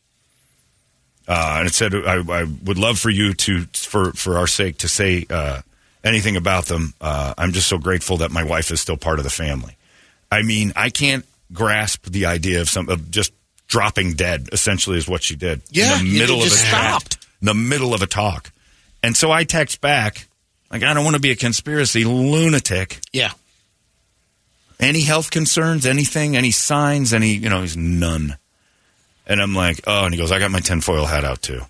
Uh, 1.27 1.55
and 1.59 1.67
it 1.67 1.73
said, 1.73 1.93
I, 1.95 2.21
I 2.21 2.43
would 2.63 2.77
love 2.77 2.99
for 2.99 3.09
you 3.09 3.33
to, 3.33 3.61
for, 3.73 4.11
for 4.13 4.37
our 4.37 4.47
sake, 4.47 4.79
to 4.79 4.89
say 4.89 5.25
uh, 5.29 5.61
anything 6.03 6.35
about 6.35 6.65
them. 6.65 6.93
Uh, 6.99 7.33
I'm 7.37 7.53
just 7.53 7.67
so 7.67 7.77
grateful 7.77 8.17
that 8.17 8.31
my 8.31 8.43
wife 8.43 8.71
is 8.71 8.81
still 8.81 8.97
part 8.97 9.19
of 9.19 9.23
the 9.23 9.29
family. 9.29 9.77
I 10.31 10.41
mean, 10.41 10.73
I 10.75 10.89
can't 10.89 11.25
grasp 11.53 12.05
the 12.05 12.25
idea 12.25 12.61
of 12.61 12.69
some 12.69 12.89
of 12.89 13.09
just 13.11 13.31
dropping 13.67 14.13
dead. 14.13 14.49
Essentially, 14.51 14.97
is 14.97 15.07
what 15.07 15.23
she 15.23 15.35
did. 15.35 15.61
Yeah, 15.69 15.99
in 15.99 16.05
the 16.05 16.19
middle 16.19 16.41
of 16.41 16.47
a 16.47 16.49
chat, 16.49 16.57
stopped. 16.57 17.17
in 17.41 17.45
the 17.45 17.53
middle 17.53 17.93
of 17.93 18.01
a 18.01 18.07
talk, 18.07 18.51
and 19.01 19.15
so 19.15 19.31
I 19.31 19.43
text 19.43 19.79
back 19.79 20.27
like, 20.73 20.81
I 20.81 20.95
don't 20.95 21.03
want 21.03 21.15
to 21.15 21.21
be 21.21 21.29
a 21.29 21.35
conspiracy 21.35 22.03
lunatic. 22.03 22.99
Yeah. 23.13 23.31
Any 24.79 25.01
health 25.01 25.29
concerns? 25.29 25.85
Anything? 25.85 26.35
Any 26.35 26.49
signs? 26.49 27.13
Any? 27.13 27.35
You 27.35 27.47
know, 27.47 27.61
he's 27.61 27.77
none. 27.77 28.37
And 29.25 29.41
I'm 29.41 29.53
like, 29.55 29.81
oh, 29.87 30.05
and 30.05 30.13
he 30.13 30.19
goes, 30.19 30.31
I 30.31 30.39
got 30.39 30.51
my 30.51 30.59
tinfoil 30.59 31.05
hat 31.05 31.23
out 31.23 31.41
too. 31.41 31.61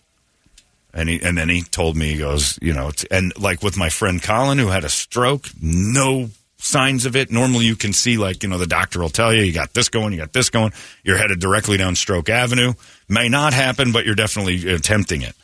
And 0.93 1.09
he, 1.09 1.21
and 1.21 1.37
then 1.37 1.49
he 1.49 1.61
told 1.63 1.95
me, 1.97 2.11
he 2.11 2.17
goes, 2.17 2.59
you 2.61 2.73
know, 2.73 2.89
it's, 2.89 3.03
and 3.05 3.33
like 3.39 3.63
with 3.63 3.77
my 3.77 3.89
friend 3.89 4.21
Colin 4.21 4.57
who 4.59 4.67
had 4.67 4.83
a 4.83 4.89
stroke, 4.89 5.47
no 5.61 6.29
signs 6.57 7.05
of 7.05 7.15
it. 7.15 7.31
Normally 7.31 7.65
you 7.65 7.75
can 7.75 7.93
see 7.93 8.17
like, 8.17 8.43
you 8.43 8.49
know, 8.49 8.57
the 8.57 8.67
doctor 8.67 8.99
will 8.99 9.09
tell 9.09 9.33
you, 9.33 9.41
you 9.41 9.53
got 9.53 9.73
this 9.73 9.89
going, 9.89 10.13
you 10.13 10.19
got 10.19 10.33
this 10.33 10.49
going. 10.49 10.71
You're 11.03 11.17
headed 11.17 11.39
directly 11.39 11.77
down 11.77 11.95
Stroke 11.95 12.29
Avenue. 12.29 12.73
May 13.09 13.27
not 13.27 13.53
happen, 13.53 13.91
but 13.91 14.05
you're 14.05 14.15
definitely 14.15 14.67
attempting 14.71 15.23
it. 15.23 15.35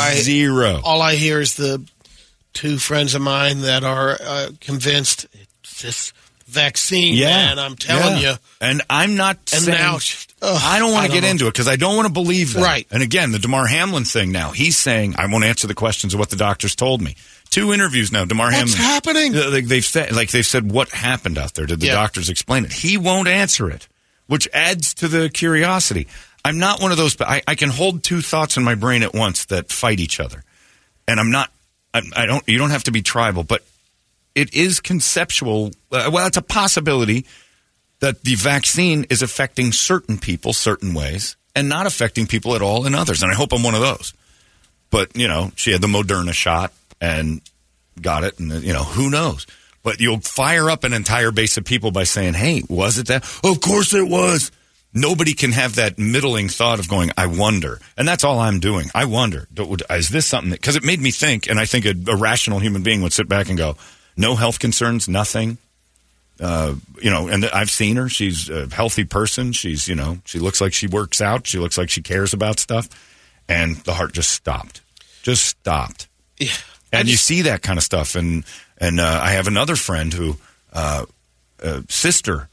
I- 0.00 0.14
Zero. 0.16 0.80
All 0.82 1.00
I 1.02 1.14
hear 1.16 1.40
is 1.40 1.56
the 1.56 1.84
two 2.52 2.78
friends 2.78 3.14
of 3.14 3.20
mine 3.22 3.60
that 3.60 3.84
are 3.84 4.16
uh, 4.20 4.48
convinced 4.60 5.26
it's 5.34 5.82
this 5.82 6.12
vaccine, 6.46 7.14
yeah. 7.14 7.26
man. 7.28 7.58
I'm 7.58 7.76
telling 7.76 8.22
yeah. 8.22 8.32
you. 8.32 8.36
And 8.60 8.82
I'm 8.88 9.16
not 9.16 9.36
And 9.52 9.62
saying, 9.62 9.78
now 9.78 9.96
ugh, 10.42 10.60
I 10.64 10.78
don't 10.78 10.92
want 10.92 11.06
to 11.06 11.12
get 11.12 11.22
know. 11.22 11.28
into 11.30 11.46
it 11.46 11.52
because 11.52 11.68
I 11.68 11.76
don't 11.76 11.96
want 11.96 12.06
to 12.06 12.12
believe 12.12 12.54
that. 12.54 12.62
Right. 12.62 12.86
And 12.90 13.02
again, 13.02 13.32
the 13.32 13.38
Damar 13.38 13.66
Hamlin 13.66 14.04
thing 14.04 14.32
now, 14.32 14.50
he's 14.52 14.76
saying, 14.76 15.14
I 15.18 15.26
won't 15.26 15.44
answer 15.44 15.66
the 15.66 15.74
questions 15.74 16.14
of 16.14 16.20
what 16.20 16.30
the 16.30 16.36
doctors 16.36 16.74
told 16.74 17.00
me. 17.02 17.16
Two 17.50 17.72
interviews 17.72 18.10
now, 18.12 18.24
Damar 18.24 18.46
What's 18.46 18.74
Hamlin. 18.74 18.76
happening? 18.76 19.36
Uh, 19.36 19.50
Like 19.50 19.66
they've 19.66 19.84
said, 19.84 20.12
like 20.14 20.30
they've 20.30 20.44
said, 20.46 20.70
what 20.70 20.90
happened 20.90 21.38
out 21.38 21.54
there? 21.54 21.66
Did 21.66 21.80
the 21.80 21.86
Yeah. 21.86 21.94
doctors 21.94 22.28
explain 22.28 22.64
it? 22.64 22.72
He 22.72 22.96
won't 22.98 23.28
answer 23.28 23.70
it, 23.70 23.86
which 24.26 24.48
adds 24.52 24.94
to 24.94 25.08
the 25.08 25.28
curiosity. 25.30 26.06
I'm 26.44 26.58
not 26.58 26.80
one 26.80 26.90
of 26.92 26.96
those. 26.96 27.20
I, 27.20 27.42
I 27.46 27.54
can 27.56 27.70
hold 27.70 28.02
two 28.04 28.20
thoughts 28.20 28.56
in 28.56 28.62
my 28.64 28.74
brain 28.76 29.02
at 29.02 29.14
once 29.14 29.46
that 29.46 29.70
fight 29.72 29.98
each 30.00 30.20
other, 30.20 30.44
and 31.08 31.18
I'm 31.18 31.30
not. 31.32 31.50
I, 31.94 32.02
I 32.14 32.26
don't. 32.26 32.46
You 32.48 32.58
don't 32.58 32.70
have 32.70 32.84
to 32.84 32.92
be 32.92 33.02
tribal, 33.02 33.42
but 33.42 33.64
it 34.36 34.54
is 34.54 34.78
conceptual. 34.80 35.72
Uh, 35.90 36.10
well, 36.12 36.28
it's 36.28 36.36
a 36.36 36.42
possibility 36.42 37.26
that 38.00 38.22
the 38.22 38.34
vaccine 38.34 39.06
is 39.08 39.22
affecting 39.22 39.72
certain 39.72 40.18
people 40.18 40.52
certain 40.52 40.94
ways 40.94 41.36
and 41.56 41.68
not 41.68 41.86
affecting 41.86 42.26
people 42.26 42.54
at 42.54 42.60
all 42.60 42.86
in 42.86 42.94
others. 42.94 43.22
And 43.22 43.32
I 43.32 43.34
hope 43.34 43.52
I'm 43.52 43.62
one 43.62 43.74
of 43.74 43.80
those. 43.80 44.12
But, 44.90 45.16
you 45.16 45.26
know, 45.26 45.50
she 45.56 45.72
had 45.72 45.80
the 45.80 45.86
Moderna 45.88 46.34
shot 46.34 46.72
and 47.00 47.40
got 48.00 48.24
it. 48.24 48.38
And, 48.38 48.62
you 48.62 48.74
know, 48.74 48.84
who 48.84 49.10
knows? 49.10 49.46
But 49.82 50.00
you'll 50.00 50.20
fire 50.20 50.68
up 50.68 50.84
an 50.84 50.92
entire 50.92 51.32
base 51.32 51.56
of 51.56 51.64
people 51.64 51.90
by 51.90 52.04
saying, 52.04 52.34
hey, 52.34 52.62
was 52.68 52.98
it 52.98 53.06
that? 53.06 53.24
Of 53.42 53.60
course 53.62 53.94
it 53.94 54.06
was. 54.06 54.52
Nobody 54.92 55.32
can 55.32 55.52
have 55.52 55.76
that 55.76 55.98
middling 55.98 56.48
thought 56.48 56.78
of 56.78 56.88
going, 56.88 57.10
I 57.16 57.26
wonder. 57.26 57.80
And 57.96 58.06
that's 58.06 58.24
all 58.24 58.38
I'm 58.38 58.60
doing. 58.60 58.88
I 58.94 59.06
wonder. 59.06 59.48
Is 59.90 60.08
this 60.08 60.26
something 60.26 60.50
that, 60.50 60.60
because 60.60 60.76
it 60.76 60.84
made 60.84 61.00
me 61.00 61.10
think, 61.10 61.48
and 61.48 61.58
I 61.58 61.64
think 61.64 61.86
a, 61.86 61.94
a 62.10 62.16
rational 62.16 62.58
human 62.58 62.82
being 62.82 63.02
would 63.02 63.12
sit 63.12 63.28
back 63.28 63.48
and 63.48 63.56
go, 63.56 63.76
no 64.16 64.36
health 64.36 64.58
concerns, 64.58 65.08
nothing 65.08 65.58
uh, 66.40 66.74
you 67.00 67.10
know, 67.10 67.28
and 67.28 67.46
I've 67.46 67.70
seen 67.70 67.96
her. 67.96 68.08
She's 68.08 68.50
a 68.50 68.66
healthy 68.66 69.04
person. 69.04 69.52
She's, 69.52 69.88
you 69.88 69.94
know, 69.94 70.18
she 70.24 70.38
looks 70.38 70.60
like 70.60 70.72
she 70.72 70.86
works 70.86 71.20
out. 71.20 71.46
She 71.46 71.58
looks 71.58 71.78
like 71.78 71.88
she 71.88 72.02
cares 72.02 72.34
about 72.34 72.60
stuff. 72.60 72.88
And 73.48 73.76
the 73.78 73.94
heart 73.94 74.12
just 74.12 74.30
stopped. 74.30 74.82
Just 75.22 75.46
stopped. 75.46 76.08
Yeah. 76.38 76.52
And 76.92 77.08
you 77.08 77.16
see 77.16 77.42
that 77.42 77.62
kind 77.62 77.78
of 77.78 77.84
stuff. 77.84 78.14
And 78.16 78.44
and 78.78 79.00
uh, 79.00 79.20
I 79.22 79.30
have 79.30 79.46
another 79.46 79.76
friend 79.76 80.12
who, 80.12 80.36
uh, 80.72 81.06
uh, 81.62 81.82
sister, 81.88 82.48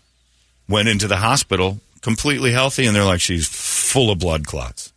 went 0.69 0.87
into 0.87 1.07
the 1.07 1.17
hospital 1.17 1.79
completely 2.01 2.51
healthy, 2.51 2.85
and 2.85 2.95
they're 2.95 3.03
like 3.03 3.21
she's 3.21 3.47
full 3.47 4.09
of 4.09 4.19
blood 4.19 4.47
clots. 4.47 4.92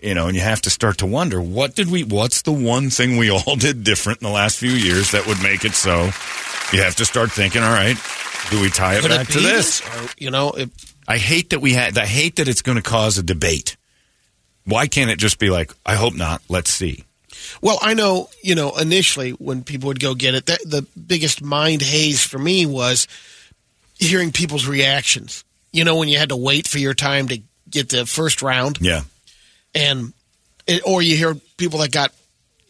You 0.00 0.14
know, 0.14 0.26
and 0.26 0.36
you 0.36 0.42
have 0.42 0.60
to 0.62 0.70
start 0.70 0.98
to 0.98 1.06
wonder 1.06 1.40
what 1.40 1.74
did 1.74 1.90
we? 1.90 2.04
What's 2.04 2.42
the 2.42 2.52
one 2.52 2.90
thing 2.90 3.16
we 3.16 3.30
all 3.30 3.56
did 3.58 3.82
different 3.82 4.20
in 4.20 4.26
the 4.26 4.32
last 4.32 4.58
few 4.58 4.70
years 4.70 5.12
that 5.12 5.26
would 5.26 5.42
make 5.42 5.64
it 5.64 5.72
so? 5.72 6.10
You 6.72 6.82
have 6.82 6.96
to 6.96 7.04
start 7.04 7.32
thinking. 7.32 7.62
All 7.62 7.72
right, 7.72 7.96
do 8.50 8.60
we 8.60 8.68
tie 8.68 8.96
it 8.96 9.02
Could 9.02 9.10
back 9.10 9.30
it 9.30 9.32
to 9.32 9.40
this? 9.40 9.80
Or, 9.80 10.08
you 10.18 10.30
know, 10.30 10.50
it, 10.50 10.70
I 11.08 11.18
hate 11.18 11.50
that 11.50 11.60
we 11.60 11.72
had. 11.72 11.96
I 11.96 12.06
hate 12.06 12.36
that 12.36 12.48
it's 12.48 12.62
going 12.62 12.76
to 12.76 12.82
cause 12.82 13.16
a 13.18 13.22
debate. 13.22 13.76
Why 14.64 14.86
can't 14.88 15.10
it 15.10 15.18
just 15.18 15.38
be 15.38 15.48
like? 15.48 15.72
I 15.86 15.94
hope 15.94 16.14
not. 16.14 16.42
Let's 16.48 16.70
see. 16.70 17.04
Well, 17.62 17.78
I 17.80 17.94
know, 17.94 18.28
you 18.42 18.54
know, 18.54 18.76
initially 18.76 19.30
when 19.30 19.62
people 19.62 19.86
would 19.88 20.00
go 20.00 20.14
get 20.14 20.34
it, 20.34 20.46
that, 20.46 20.58
the 20.64 20.82
biggest 20.98 21.42
mind 21.42 21.82
haze 21.82 22.22
for 22.22 22.38
me 22.38 22.66
was 22.66 23.06
hearing 23.98 24.32
people's 24.32 24.66
reactions. 24.66 25.44
You 25.72 25.84
know, 25.84 25.96
when 25.96 26.08
you 26.08 26.18
had 26.18 26.30
to 26.30 26.36
wait 26.36 26.66
for 26.66 26.78
your 26.78 26.94
time 26.94 27.28
to 27.28 27.40
get 27.70 27.90
the 27.90 28.04
first 28.06 28.42
round, 28.42 28.78
Yeah. 28.80 29.02
And 29.76 30.12
it, 30.66 30.82
or 30.84 31.02
you 31.02 31.16
hear 31.16 31.34
people 31.56 31.78
that 31.80 31.92
got 31.92 32.12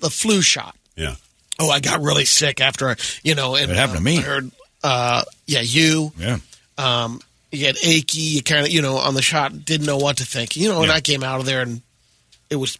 the 0.00 0.10
flu 0.10 0.42
shot. 0.42 0.76
Yeah. 0.96 1.14
Oh, 1.58 1.70
I 1.70 1.80
got 1.80 2.00
really 2.02 2.24
sick 2.26 2.60
after, 2.60 2.90
I- 2.90 2.96
you 3.22 3.34
know, 3.34 3.54
and 3.56 3.70
It 3.70 3.76
happened 3.76 3.98
to 3.98 4.02
uh, 4.02 4.04
me. 4.04 4.18
I 4.18 4.22
heard, 4.22 4.50
uh, 4.82 5.22
yeah, 5.46 5.60
you, 5.62 6.12
Yeah. 6.18 6.38
um, 6.76 7.20
you 7.50 7.60
get 7.60 7.76
achy, 7.82 8.20
you 8.20 8.42
kind 8.42 8.66
of, 8.66 8.72
you 8.72 8.82
know, 8.82 8.98
on 8.98 9.14
the 9.14 9.22
shot, 9.22 9.64
didn't 9.64 9.86
know 9.86 9.96
what 9.96 10.18
to 10.18 10.26
think, 10.26 10.56
you 10.56 10.68
know, 10.68 10.78
and 10.82 10.88
Yeah. 10.88 10.94
I 10.96 11.00
came 11.00 11.22
out 11.22 11.40
of 11.40 11.46
there 11.46 11.62
and 11.62 11.80
it 12.50 12.56
was 12.56 12.78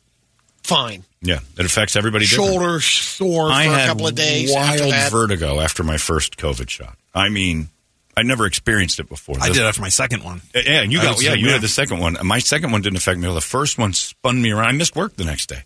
fine. 0.63 1.05
Yeah. 1.23 1.41
It 1.59 1.65
affects 1.65 1.97
everybody. 1.97 2.27
different. 2.27 2.51
Shoulder 2.53 2.81
sore 2.81 3.51
I 3.51 3.67
for 3.69 3.75
a 3.75 3.87
couple 3.87 4.07
of 4.09 4.15
days. 4.15 4.53
wild 4.53 4.81
after 4.93 5.11
vertigo 5.17 5.61
after 5.61 5.83
my 5.83 5.97
first 5.97 6.37
COVID 6.37 6.69
shot. 6.69 6.99
I 7.15 7.31
mean, 7.31 7.71
I 8.17 8.23
never 8.23 8.47
experienced 8.47 8.99
it 8.99 9.09
before. 9.09 9.37
I 9.41 9.51
did 9.51 9.63
after 9.63 9.83
my 9.83 9.91
second 9.91 10.25
one. 10.25 10.41
Yeah, 10.55 10.81
and 10.81 10.91
you 10.91 11.03
got 11.03 11.23
yeah, 11.23 11.35
you 11.35 11.47
yeah. 11.47 11.53
had 11.53 11.61
the 11.61 11.69
second 11.69 11.99
one. 12.01 12.17
My 12.23 12.39
second 12.39 12.73
one 12.73 12.81
didn't 12.81 12.97
affect 12.97 13.21
me. 13.21 13.33
The 13.33 13.41
first 13.43 13.77
one 13.77 13.93
spun 13.93 14.41
me 14.41 14.53
around. 14.53 14.69
I 14.69 14.73
missed 14.73 14.97
work 14.97 15.17
the 15.17 15.25
next 15.25 15.49
day. 15.49 15.65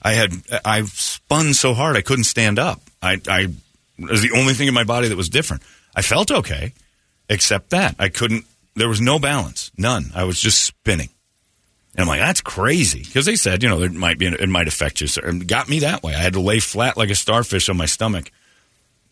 I 0.00 0.12
had 0.14 0.32
I 0.64 0.82
spun 0.84 1.52
so 1.52 1.74
hard 1.74 1.96
I 1.96 2.00
couldn't 2.00 2.24
stand 2.24 2.58
up. 2.58 2.80
I 3.02 3.20
I 3.28 3.48
it 3.98 4.10
was 4.10 4.22
the 4.22 4.32
only 4.32 4.54
thing 4.54 4.66
in 4.66 4.74
my 4.74 4.84
body 4.84 5.08
that 5.08 5.16
was 5.16 5.28
different. 5.28 5.62
I 5.94 6.02
felt 6.02 6.30
okay, 6.30 6.72
except 7.28 7.70
that 7.70 7.96
I 7.98 8.08
couldn't. 8.08 8.46
There 8.74 8.88
was 8.88 9.00
no 9.00 9.18
balance, 9.18 9.70
none. 9.76 10.10
I 10.14 10.24
was 10.24 10.40
just 10.40 10.64
spinning, 10.64 11.10
And 11.94 12.02
I'm 12.02 12.08
like, 12.08 12.20
that's 12.20 12.40
crazy. 12.40 13.04
Because 13.04 13.24
they 13.24 13.36
said, 13.36 13.62
you 13.62 13.68
know, 13.68 13.82
it 13.82 13.92
might 13.92 14.18
be, 14.18 14.26
it 14.26 14.48
might 14.48 14.66
affect 14.66 15.00
you. 15.00 15.06
So 15.06 15.22
it 15.22 15.46
got 15.46 15.68
me 15.68 15.78
that 15.80 16.02
way. 16.02 16.12
I 16.12 16.18
had 16.18 16.32
to 16.32 16.40
lay 16.40 16.58
flat 16.58 16.96
like 16.96 17.10
a 17.10 17.14
starfish 17.14 17.68
on 17.68 17.76
my 17.76 17.86
stomach, 17.86 18.32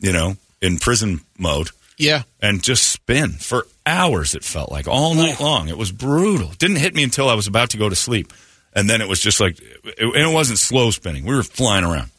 you 0.00 0.12
know, 0.12 0.36
in 0.60 0.78
prison 0.78 1.20
mode 1.38 1.70
Yeah. 2.02 2.22
and 2.40 2.62
just 2.62 2.90
spin 2.90 3.30
for 3.32 3.66
hours. 3.86 4.34
It 4.34 4.44
felt 4.44 4.70
like 4.70 4.88
all 4.88 5.14
night 5.14 5.36
oh. 5.40 5.44
long. 5.44 5.68
It 5.68 5.78
was 5.78 5.92
brutal. 5.92 6.48
Didn't 6.58 6.76
hit 6.76 6.94
me 6.94 7.02
until 7.02 7.28
I 7.28 7.34
was 7.34 7.46
about 7.46 7.70
to 7.70 7.76
go 7.76 7.88
to 7.88 7.96
sleep, 7.96 8.32
and 8.72 8.88
then 8.88 9.00
it 9.00 9.08
was 9.08 9.20
just 9.20 9.40
like, 9.40 9.58
it, 9.60 10.00
and 10.00 10.16
it 10.16 10.32
wasn't 10.32 10.58
slow 10.58 10.90
spinning. 10.90 11.24
We 11.24 11.34
were 11.34 11.42
flying 11.42 11.84
around, 11.84 12.10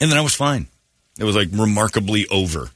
and 0.00 0.10
then 0.10 0.18
I 0.18 0.22
was 0.22 0.34
fine. 0.34 0.68
It 1.18 1.24
was 1.24 1.36
like 1.36 1.48
remarkably 1.52 2.26
over. 2.28 2.70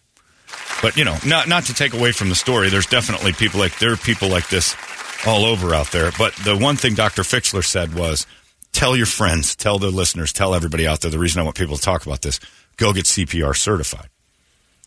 But 0.82 0.96
you 0.96 1.04
know, 1.04 1.16
not 1.24 1.48
not 1.48 1.64
to 1.64 1.74
take 1.74 1.94
away 1.94 2.12
from 2.12 2.28
the 2.28 2.34
story. 2.34 2.68
There's 2.68 2.86
definitely 2.86 3.32
people 3.32 3.60
like 3.60 3.78
there 3.78 3.92
are 3.92 3.96
people 3.96 4.28
like 4.28 4.48
this 4.48 4.74
all 5.26 5.44
over 5.44 5.74
out 5.74 5.92
there. 5.92 6.10
But 6.18 6.34
the 6.36 6.56
one 6.56 6.76
thing 6.76 6.94
Dr. 6.94 7.22
Fixler 7.22 7.64
said 7.64 7.94
was, 7.94 8.26
tell 8.72 8.96
your 8.96 9.06
friends, 9.06 9.54
tell 9.54 9.78
the 9.78 9.90
listeners, 9.90 10.32
tell 10.32 10.54
everybody 10.54 10.86
out 10.86 11.00
there. 11.00 11.10
The 11.10 11.18
reason 11.18 11.40
I 11.40 11.44
want 11.44 11.56
people 11.56 11.76
to 11.76 11.82
talk 11.82 12.04
about 12.06 12.22
this, 12.22 12.40
go 12.76 12.92
get 12.92 13.04
CPR 13.04 13.56
certified. 13.56 14.08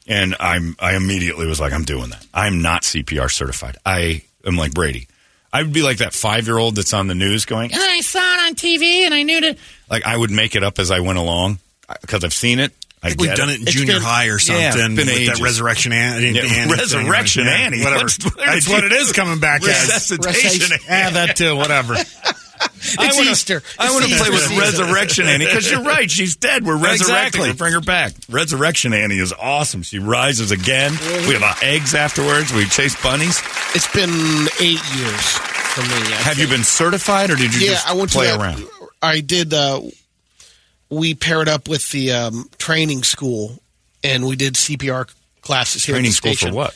And 0.07 0.35
I'm 0.39 0.75
I 0.79 0.95
immediately 0.95 1.47
was 1.47 1.59
like, 1.59 1.73
I'm 1.73 1.83
doing 1.83 2.09
that. 2.11 2.25
I'm 2.33 2.61
not 2.61 2.83
CPR 2.83 3.31
certified. 3.31 3.77
I 3.85 4.21
am 4.45 4.55
like 4.55 4.73
Brady. 4.73 5.07
I 5.51 5.63
would 5.63 5.73
be 5.73 5.81
like 5.81 5.97
that 5.97 6.13
five 6.13 6.47
year 6.47 6.57
old 6.57 6.75
that's 6.75 6.93
on 6.93 7.07
the 7.07 7.15
news 7.15 7.45
going, 7.45 7.71
"Ah, 7.73 7.77
I 7.79 8.01
saw 8.01 8.19
it 8.19 8.47
on 8.47 8.55
TV 8.55 9.05
and 9.05 9.13
I 9.13 9.23
knew 9.23 9.39
to. 9.41 9.55
Like 9.89 10.05
I 10.05 10.15
would 10.17 10.29
make 10.31 10.55
it 10.55 10.63
up 10.63 10.79
as 10.79 10.91
I 10.91 10.99
went 10.99 11.17
along 11.17 11.59
because 12.01 12.23
I've 12.23 12.33
seen 12.33 12.59
it. 12.59 12.73
I, 13.01 13.07
I 13.07 13.09
think 13.11 13.21
we've 13.21 13.35
done 13.35 13.49
it 13.49 13.55
in 13.57 13.61
It's 13.63 13.71
junior 13.73 13.93
been- 13.93 14.01
high 14.01 14.25
or 14.27 14.37
something. 14.39 14.61
Yeah, 14.61 14.73
been 14.75 14.95
with 14.95 15.09
ages. 15.09 15.37
that 15.39 15.43
Resurrection 15.43 15.91
Annie. 15.93 16.31
Yeah, 16.31 16.41
Annie 16.41 16.49
thing. 16.49 16.69
Resurrection 16.71 17.45
Yeah, 17.45 17.51
Annie. 17.51 17.83
Whatever. 17.83 18.05
That's 18.45 18.67
what 18.67 18.83
it 18.83 18.91
is 18.93 19.11
coming 19.13 19.39
back 19.39 19.63
as. 19.63 19.67
Resuscitation. 20.11 20.77
Yeah, 20.89 21.09
that 21.11 21.35
too. 21.37 21.55
Whatever. 21.55 21.95
It's 22.97 23.19
Easter. 23.19 23.63
I 23.79 23.91
want 23.91 24.05
to 24.05 24.15
play 24.15 24.29
with 24.29 24.41
season. 24.41 24.57
Resurrection 24.59 25.25
Annie 25.27 25.45
because 25.45 25.69
you're 25.69 25.81
right. 25.81 26.09
She's 26.09 26.35
dead. 26.35 26.63
We're 26.65 26.75
resurrecting 26.77 27.41
Exactly. 27.41 27.47
her. 27.49 27.53
Bring 27.55 27.73
her 27.73 27.81
back. 27.81 28.13
Resurrection 28.29 28.93
Annie 28.93 29.17
is 29.17 29.33
awesome. 29.33 29.81
She 29.83 29.99
rises 29.99 30.51
again. 30.51 30.91
We 31.27 31.33
have 31.33 31.43
uh, 31.43 31.53
eggs 31.63 31.95
afterwards. 31.95 32.53
We 32.53 32.65
chase 32.65 33.01
bunnies. 33.01 33.41
It's 33.73 33.91
been 33.91 34.09
eight 34.61 34.79
years 34.95 35.31
for 35.37 35.81
me. 35.81 36.13
I 36.13 36.21
Have 36.23 36.37
you 36.37 36.47
been 36.47 36.63
certified 36.63 37.31
or 37.31 37.35
did 37.35 37.53
you 37.55 37.61
Yeah, 37.67 37.73
just 37.73 37.89
I 37.89 37.93
went 37.93 38.11
play 38.11 38.31
to 38.31 38.37
that, 38.37 38.41
around? 38.41 38.63
I 39.01 39.19
did. 39.21 39.53
Uh, 39.53 39.81
we 40.89 41.15
paired 41.15 41.49
up 41.49 41.67
with 41.67 41.89
the 41.91 42.11
um, 42.11 42.49
training 42.59 43.03
school, 43.03 43.59
and 44.03 44.25
we 44.27 44.35
did 44.35 44.53
CPR 44.53 45.11
classes 45.41 45.83
here. 45.83 45.95
Training 45.95 46.09
at 46.09 46.11
the 46.11 46.15
school 46.15 46.31
station 46.33 46.49
for 46.51 46.55
what? 46.55 46.75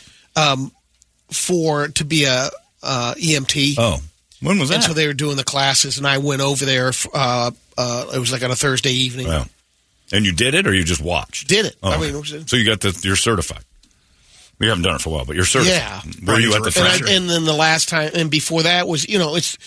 For 1.31 1.87
to 1.89 2.05
be 2.05 2.25
a 2.25 2.49
uh, 2.81 3.13
EMT. 3.15 3.75
Oh, 3.77 3.99
when 4.41 4.59
was 4.59 4.69
and 4.69 4.81
that? 4.81 4.87
so 4.87 4.93
they 4.93 5.07
were 5.07 5.13
doing 5.13 5.37
the 5.37 5.43
classes, 5.43 5.97
and 5.97 6.07
I 6.07 6.17
went 6.17 6.41
over 6.41 6.65
there. 6.65 6.91
Uh, 7.13 7.51
uh, 7.77 8.05
it 8.13 8.19
was 8.19 8.31
like 8.31 8.43
on 8.43 8.51
a 8.51 8.55
Thursday 8.55 8.91
evening. 8.91 9.27
Wow. 9.27 9.45
And 10.11 10.25
you 10.25 10.31
did 10.31 10.55
it 10.55 10.65
or 10.65 10.73
you 10.73 10.83
just 10.83 11.01
watched? 11.01 11.47
Did 11.47 11.65
it? 11.67 11.75
Oh, 11.83 11.91
I 11.91 11.99
mean, 11.99 12.23
so 12.47 12.55
you 12.55 12.65
got 12.65 12.81
the, 12.81 12.99
you're 13.03 13.15
certified. 13.15 13.63
You 14.59 14.67
haven't 14.69 14.83
done 14.83 14.95
it 14.95 15.01
for 15.01 15.09
a 15.09 15.13
while, 15.13 15.25
but 15.25 15.35
you're 15.35 15.45
certified. 15.45 15.75
Yeah. 15.75 16.01
Were 16.33 16.39
you 16.39 16.53
at 16.55 16.63
the 16.63 16.73
and. 16.79 17.07
I, 17.07 17.13
and 17.13 17.29
then 17.29 17.45
the 17.45 17.53
last 17.53 17.87
time, 17.87 18.11
and 18.13 18.29
before 18.29 18.63
that 18.63 18.87
was, 18.87 19.07
you 19.07 19.17
know, 19.17 19.35
it's 19.35 19.57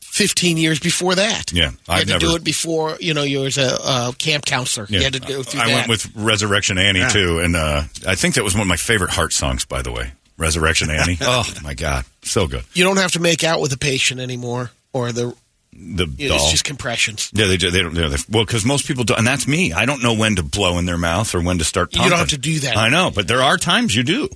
15 0.00 0.58
years 0.58 0.78
before 0.78 1.14
that. 1.14 1.52
Yeah, 1.52 1.70
I've 1.88 2.00
had 2.00 2.06
to 2.06 2.12
never- 2.14 2.26
do 2.26 2.36
it 2.36 2.44
before, 2.44 2.96
you 3.00 3.14
know, 3.14 3.22
you 3.22 3.40
was 3.40 3.56
a 3.56 3.76
uh, 3.82 4.12
camp 4.12 4.44
counselor. 4.44 4.86
You 4.88 5.02
had 5.02 5.14
to 5.14 5.20
go 5.20 5.42
through 5.42 5.60
I 5.60 5.66
that. 5.68 5.74
went 5.74 5.88
with 5.88 6.14
Resurrection 6.14 6.78
Annie 6.78 7.04
too, 7.10 7.40
and 7.40 7.56
uh, 7.56 7.82
I 8.06 8.14
think 8.14 8.34
that 8.34 8.44
was 8.44 8.54
one 8.54 8.62
of 8.62 8.68
my 8.68 8.76
favorite 8.76 9.10
heart 9.10 9.32
songs, 9.32 9.64
by 9.64 9.80
the 9.82 9.90
way. 9.92 10.12
Resurrection 10.36 10.90
Annie. 10.90 11.18
oh 11.22 11.44
my 11.62 11.74
god, 11.74 12.04
so 12.22 12.46
good. 12.46 12.64
you 12.74 12.84
don't 12.84 12.96
have 12.98 13.12
to 13.12 13.20
make 13.20 13.44
out 13.44 13.60
with 13.60 13.70
the 13.70 13.78
patient 13.78 14.20
anymore, 14.20 14.70
or 14.92 15.12
the 15.12 15.34
The 15.72 16.06
you 16.18 16.28
doll. 16.28 16.50
just 16.50 16.64
compressions. 16.64 17.30
yeah, 17.32 17.46
they, 17.46 17.56
do- 17.56 17.70
they 17.70 17.82
don't. 17.82 17.94
They, 17.94 18.16
well, 18.30 18.44
because 18.44 18.64
most 18.64 18.86
people 18.86 19.04
do, 19.04 19.14
and 19.14 19.26
that's 19.26 19.46
me. 19.46 19.72
I 19.72 19.86
don't 19.86 20.02
know 20.02 20.14
when 20.14 20.36
to 20.36 20.42
blow 20.42 20.78
in 20.78 20.86
their 20.86 20.98
mouth 20.98 21.34
or 21.34 21.40
when 21.40 21.58
to 21.58 21.64
start. 21.64 21.90
Pumping. 21.92 22.04
You 22.04 22.10
don't 22.10 22.18
have 22.18 22.28
to 22.30 22.38
do 22.38 22.58
that. 22.60 22.76
I 22.76 22.88
know, 22.88 23.10
but 23.14 23.28
there 23.28 23.42
are 23.42 23.56
times 23.58 23.94
you 23.94 24.02
do. 24.02 24.28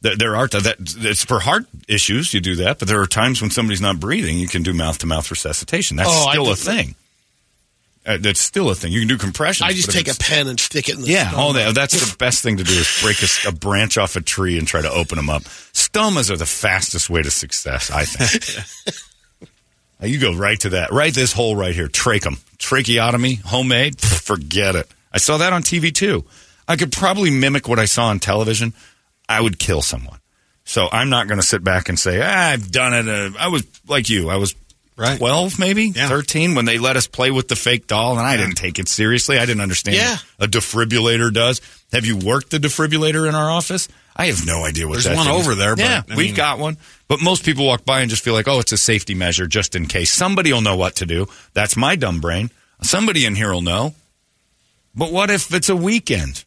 There, 0.00 0.16
there 0.16 0.36
are 0.36 0.46
that. 0.48 0.76
It's 0.78 1.24
for 1.24 1.40
heart 1.40 1.64
issues. 1.88 2.32
You 2.32 2.40
do 2.40 2.56
that, 2.56 2.78
but 2.78 2.86
there 2.88 3.00
are 3.00 3.06
times 3.06 3.40
when 3.42 3.50
somebody's 3.50 3.80
not 3.80 3.98
breathing. 3.98 4.38
You 4.38 4.46
can 4.48 4.62
do 4.62 4.72
mouth 4.72 4.98
to 4.98 5.06
mouth 5.06 5.30
resuscitation. 5.30 5.96
That's 5.96 6.08
Oh, 6.12 6.30
still 6.30 6.44
do- 6.44 6.52
a 6.52 6.56
thing. 6.56 6.94
Uh, 8.06 8.16
that's 8.20 8.40
still 8.40 8.70
a 8.70 8.74
thing. 8.74 8.90
You 8.92 9.00
can 9.00 9.08
do 9.08 9.18
compression. 9.18 9.66
I 9.66 9.72
just 9.72 9.90
take 9.90 10.08
a 10.08 10.14
pen 10.18 10.46
and 10.46 10.58
stick 10.58 10.88
it 10.88 10.94
in 10.96 11.02
the 11.02 11.08
Yeah, 11.08 11.28
stomach. 11.28 11.46
oh, 11.46 11.52
that, 11.52 11.74
that's 11.74 12.10
the 12.10 12.16
best 12.16 12.42
thing 12.42 12.56
to 12.56 12.64
do 12.64 12.72
is 12.72 12.98
break 13.02 13.18
a 13.46 13.52
branch 13.54 13.98
off 13.98 14.16
a 14.16 14.22
tree 14.22 14.56
and 14.56 14.66
try 14.66 14.80
to 14.80 14.90
open 14.90 15.16
them 15.16 15.28
up. 15.28 15.42
Stomas 15.42 16.30
are 16.30 16.36
the 16.38 16.46
fastest 16.46 17.10
way 17.10 17.20
to 17.22 17.30
success, 17.30 17.90
I 17.90 18.04
think. 18.04 18.94
You 20.00 20.20
go 20.20 20.32
right 20.32 20.60
to 20.60 20.68
that. 20.70 20.92
Right 20.92 21.12
this 21.12 21.32
hole 21.32 21.56
right 21.56 21.74
here, 21.74 21.88
trachum. 21.88 22.38
Tracheotomy, 22.58 23.34
homemade, 23.44 24.00
forget 24.00 24.76
it. 24.76 24.88
I 25.12 25.18
saw 25.18 25.38
that 25.38 25.52
on 25.52 25.62
TV 25.64 25.92
too. 25.92 26.24
I 26.68 26.76
could 26.76 26.92
probably 26.92 27.30
mimic 27.30 27.66
what 27.66 27.80
I 27.80 27.86
saw 27.86 28.06
on 28.06 28.20
television. 28.20 28.74
I 29.28 29.40
would 29.40 29.58
kill 29.58 29.82
someone. 29.82 30.20
So 30.64 30.88
I'm 30.92 31.08
not 31.10 31.26
going 31.26 31.40
to 31.40 31.46
sit 31.46 31.64
back 31.64 31.88
and 31.88 31.98
say, 31.98 32.20
ah, 32.22 32.50
I've 32.50 32.70
done 32.70 32.94
it. 32.94 33.08
Uh, 33.08 33.36
I 33.40 33.48
was 33.48 33.64
like 33.88 34.08
you. 34.08 34.28
I 34.30 34.36
was 34.36 34.54
Right. 34.98 35.16
12, 35.18 35.58
maybe 35.60 35.92
Yeah. 35.94 36.08
13 36.08 36.54
when 36.56 36.64
they 36.64 36.78
let 36.78 36.96
us 36.96 37.06
play 37.06 37.30
with 37.30 37.46
the 37.46 37.54
fake 37.56 37.86
doll, 37.86 38.18
and 38.18 38.26
I 38.26 38.36
didn't 38.36 38.56
take 38.56 38.78
it 38.80 38.88
seriously. 38.88 39.38
I 39.38 39.46
didn't 39.46 39.60
understand 39.62 39.96
Yeah. 39.96 40.18
a 40.40 40.48
defibrillator 40.48 41.32
does. 41.32 41.60
Have 41.92 42.04
you 42.04 42.16
worked 42.16 42.50
the 42.50 42.58
defibrillator 42.58 43.28
in 43.28 43.34
our 43.36 43.48
office? 43.48 43.88
I 44.16 44.26
have 44.26 44.44
no 44.44 44.64
idea 44.64 44.88
what 44.88 44.94
There's 44.94 45.04
that 45.04 45.16
one 45.16 45.26
thing 45.26 45.36
is. 45.36 45.46
over 45.46 45.54
there, 45.54 45.76
but, 45.76 45.84
yeah, 45.84 46.02
I 46.10 46.16
we've 46.16 46.26
mean- 46.26 46.34
got 46.34 46.58
one. 46.58 46.76
But 47.06 47.22
most 47.22 47.44
people 47.44 47.64
walk 47.64 47.84
by 47.84 48.00
and 48.00 48.10
just 48.10 48.24
feel 48.24 48.34
like, 48.34 48.48
oh, 48.48 48.58
it's 48.58 48.72
a 48.72 48.76
safety 48.76 49.14
measure 49.14 49.46
just 49.46 49.76
in 49.76 49.86
case. 49.86 50.10
Somebody 50.10 50.52
will 50.52 50.60
know 50.60 50.76
what 50.76 50.96
to 50.96 51.06
do. 51.06 51.28
That's 51.54 51.76
my 51.76 51.94
dumb 51.94 52.20
brain. 52.20 52.50
Somebody 52.82 53.24
in 53.24 53.36
here 53.36 53.52
will 53.52 53.62
know. 53.62 53.94
But 54.94 55.12
what 55.12 55.30
if 55.30 55.54
it's 55.54 55.68
a 55.68 55.76
weekend? 55.76 56.44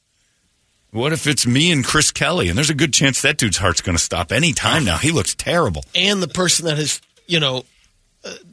What 0.92 1.14
if 1.14 1.26
it's 1.26 1.48
me 1.48 1.72
and 1.72 1.86
Chris 1.86 2.12
Kelly? 2.12 2.50
And 2.50 2.58
there's 2.58 2.70
a 2.70 2.74
good 2.76 2.92
chance 2.94 3.22
that 3.22 3.38
dude's 3.38 3.58
heart's 3.58 3.80
going 3.80 3.98
to 3.98 4.04
stop 4.04 4.34
any 4.34 4.52
time 4.52 4.84
ah. 4.84 4.92
now. 4.92 4.98
He 4.98 5.12
looks 5.12 5.34
terrible. 5.34 5.86
and 5.96 6.22
the 6.22 6.28
person 6.28 6.66
that 6.66 6.78
has, 6.78 7.00
you 7.28 7.40
know, 7.40 7.64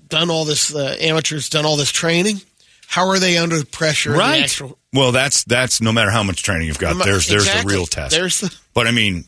done 0.08 0.30
all 0.30 0.44
this, 0.44 0.74
uh, 0.74 0.96
amateurs 1.00 1.48
done 1.48 1.64
all 1.64 1.76
this 1.76 1.92
training. 1.92 2.40
How 2.86 3.08
are 3.08 3.18
they 3.18 3.36
under 3.36 3.64
pressure? 3.64 4.12
Right. 4.12 4.44
actual, 4.44 4.78
Well, 4.92 5.12
that's 5.12 5.44
that's 5.44 5.80
no 5.80 5.92
matter 5.92 6.10
how 6.10 6.22
much 6.22 6.42
training 6.42 6.68
you've 6.68 6.78
got. 6.78 7.04
There's 7.04 7.26
there's 7.26 7.46
Exactly. 7.46 7.70
the 7.70 7.76
real 7.76 7.86
test. 7.86 8.14
There's 8.14 8.40
the 8.40 8.54
But 8.72 8.86
I 8.86 8.92
mean, 8.92 9.24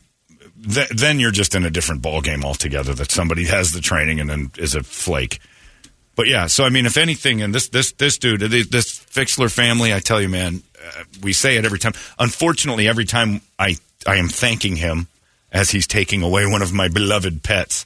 th- 0.67 0.89
then 0.89 1.19
you're 1.19 1.31
just 1.31 1.53
in 1.53 1.63
a 1.63 1.69
different 1.69 2.01
ball 2.01 2.21
game 2.21 2.43
altogether. 2.43 2.95
That 2.95 3.11
somebody 3.11 3.45
has 3.45 3.71
the 3.71 3.81
training 3.81 4.19
and 4.19 4.29
then 4.29 4.51
is 4.57 4.73
a 4.73 4.81
flake. 4.81 5.39
But 6.15 6.27
yeah, 6.27 6.47
so 6.47 6.63
I 6.65 6.69
mean, 6.69 6.85
if 6.87 6.97
anything, 6.97 7.41
and 7.41 7.53
this 7.53 7.69
this 7.69 7.91
this 7.93 8.17
dude, 8.17 8.41
this 8.41 8.67
this 8.67 8.99
Fixler 8.99 9.51
family, 9.51 9.93
I 9.93 9.99
tell 9.99 10.19
you, 10.19 10.29
man, 10.29 10.63
uh, 10.83 11.03
we 11.21 11.31
say 11.31 11.57
it 11.57 11.65
every 11.65 11.79
time. 11.79 11.93
Unfortunately, 12.17 12.87
every 12.87 13.05
time 13.05 13.41
I 13.59 13.77
I 14.07 14.15
am 14.15 14.27
thanking 14.27 14.75
him 14.75 15.07
as 15.51 15.69
he's 15.69 15.85
taking 15.85 16.23
away 16.23 16.47
one 16.47 16.63
of 16.63 16.73
my 16.73 16.87
beloved 16.87 17.43
pets 17.43 17.85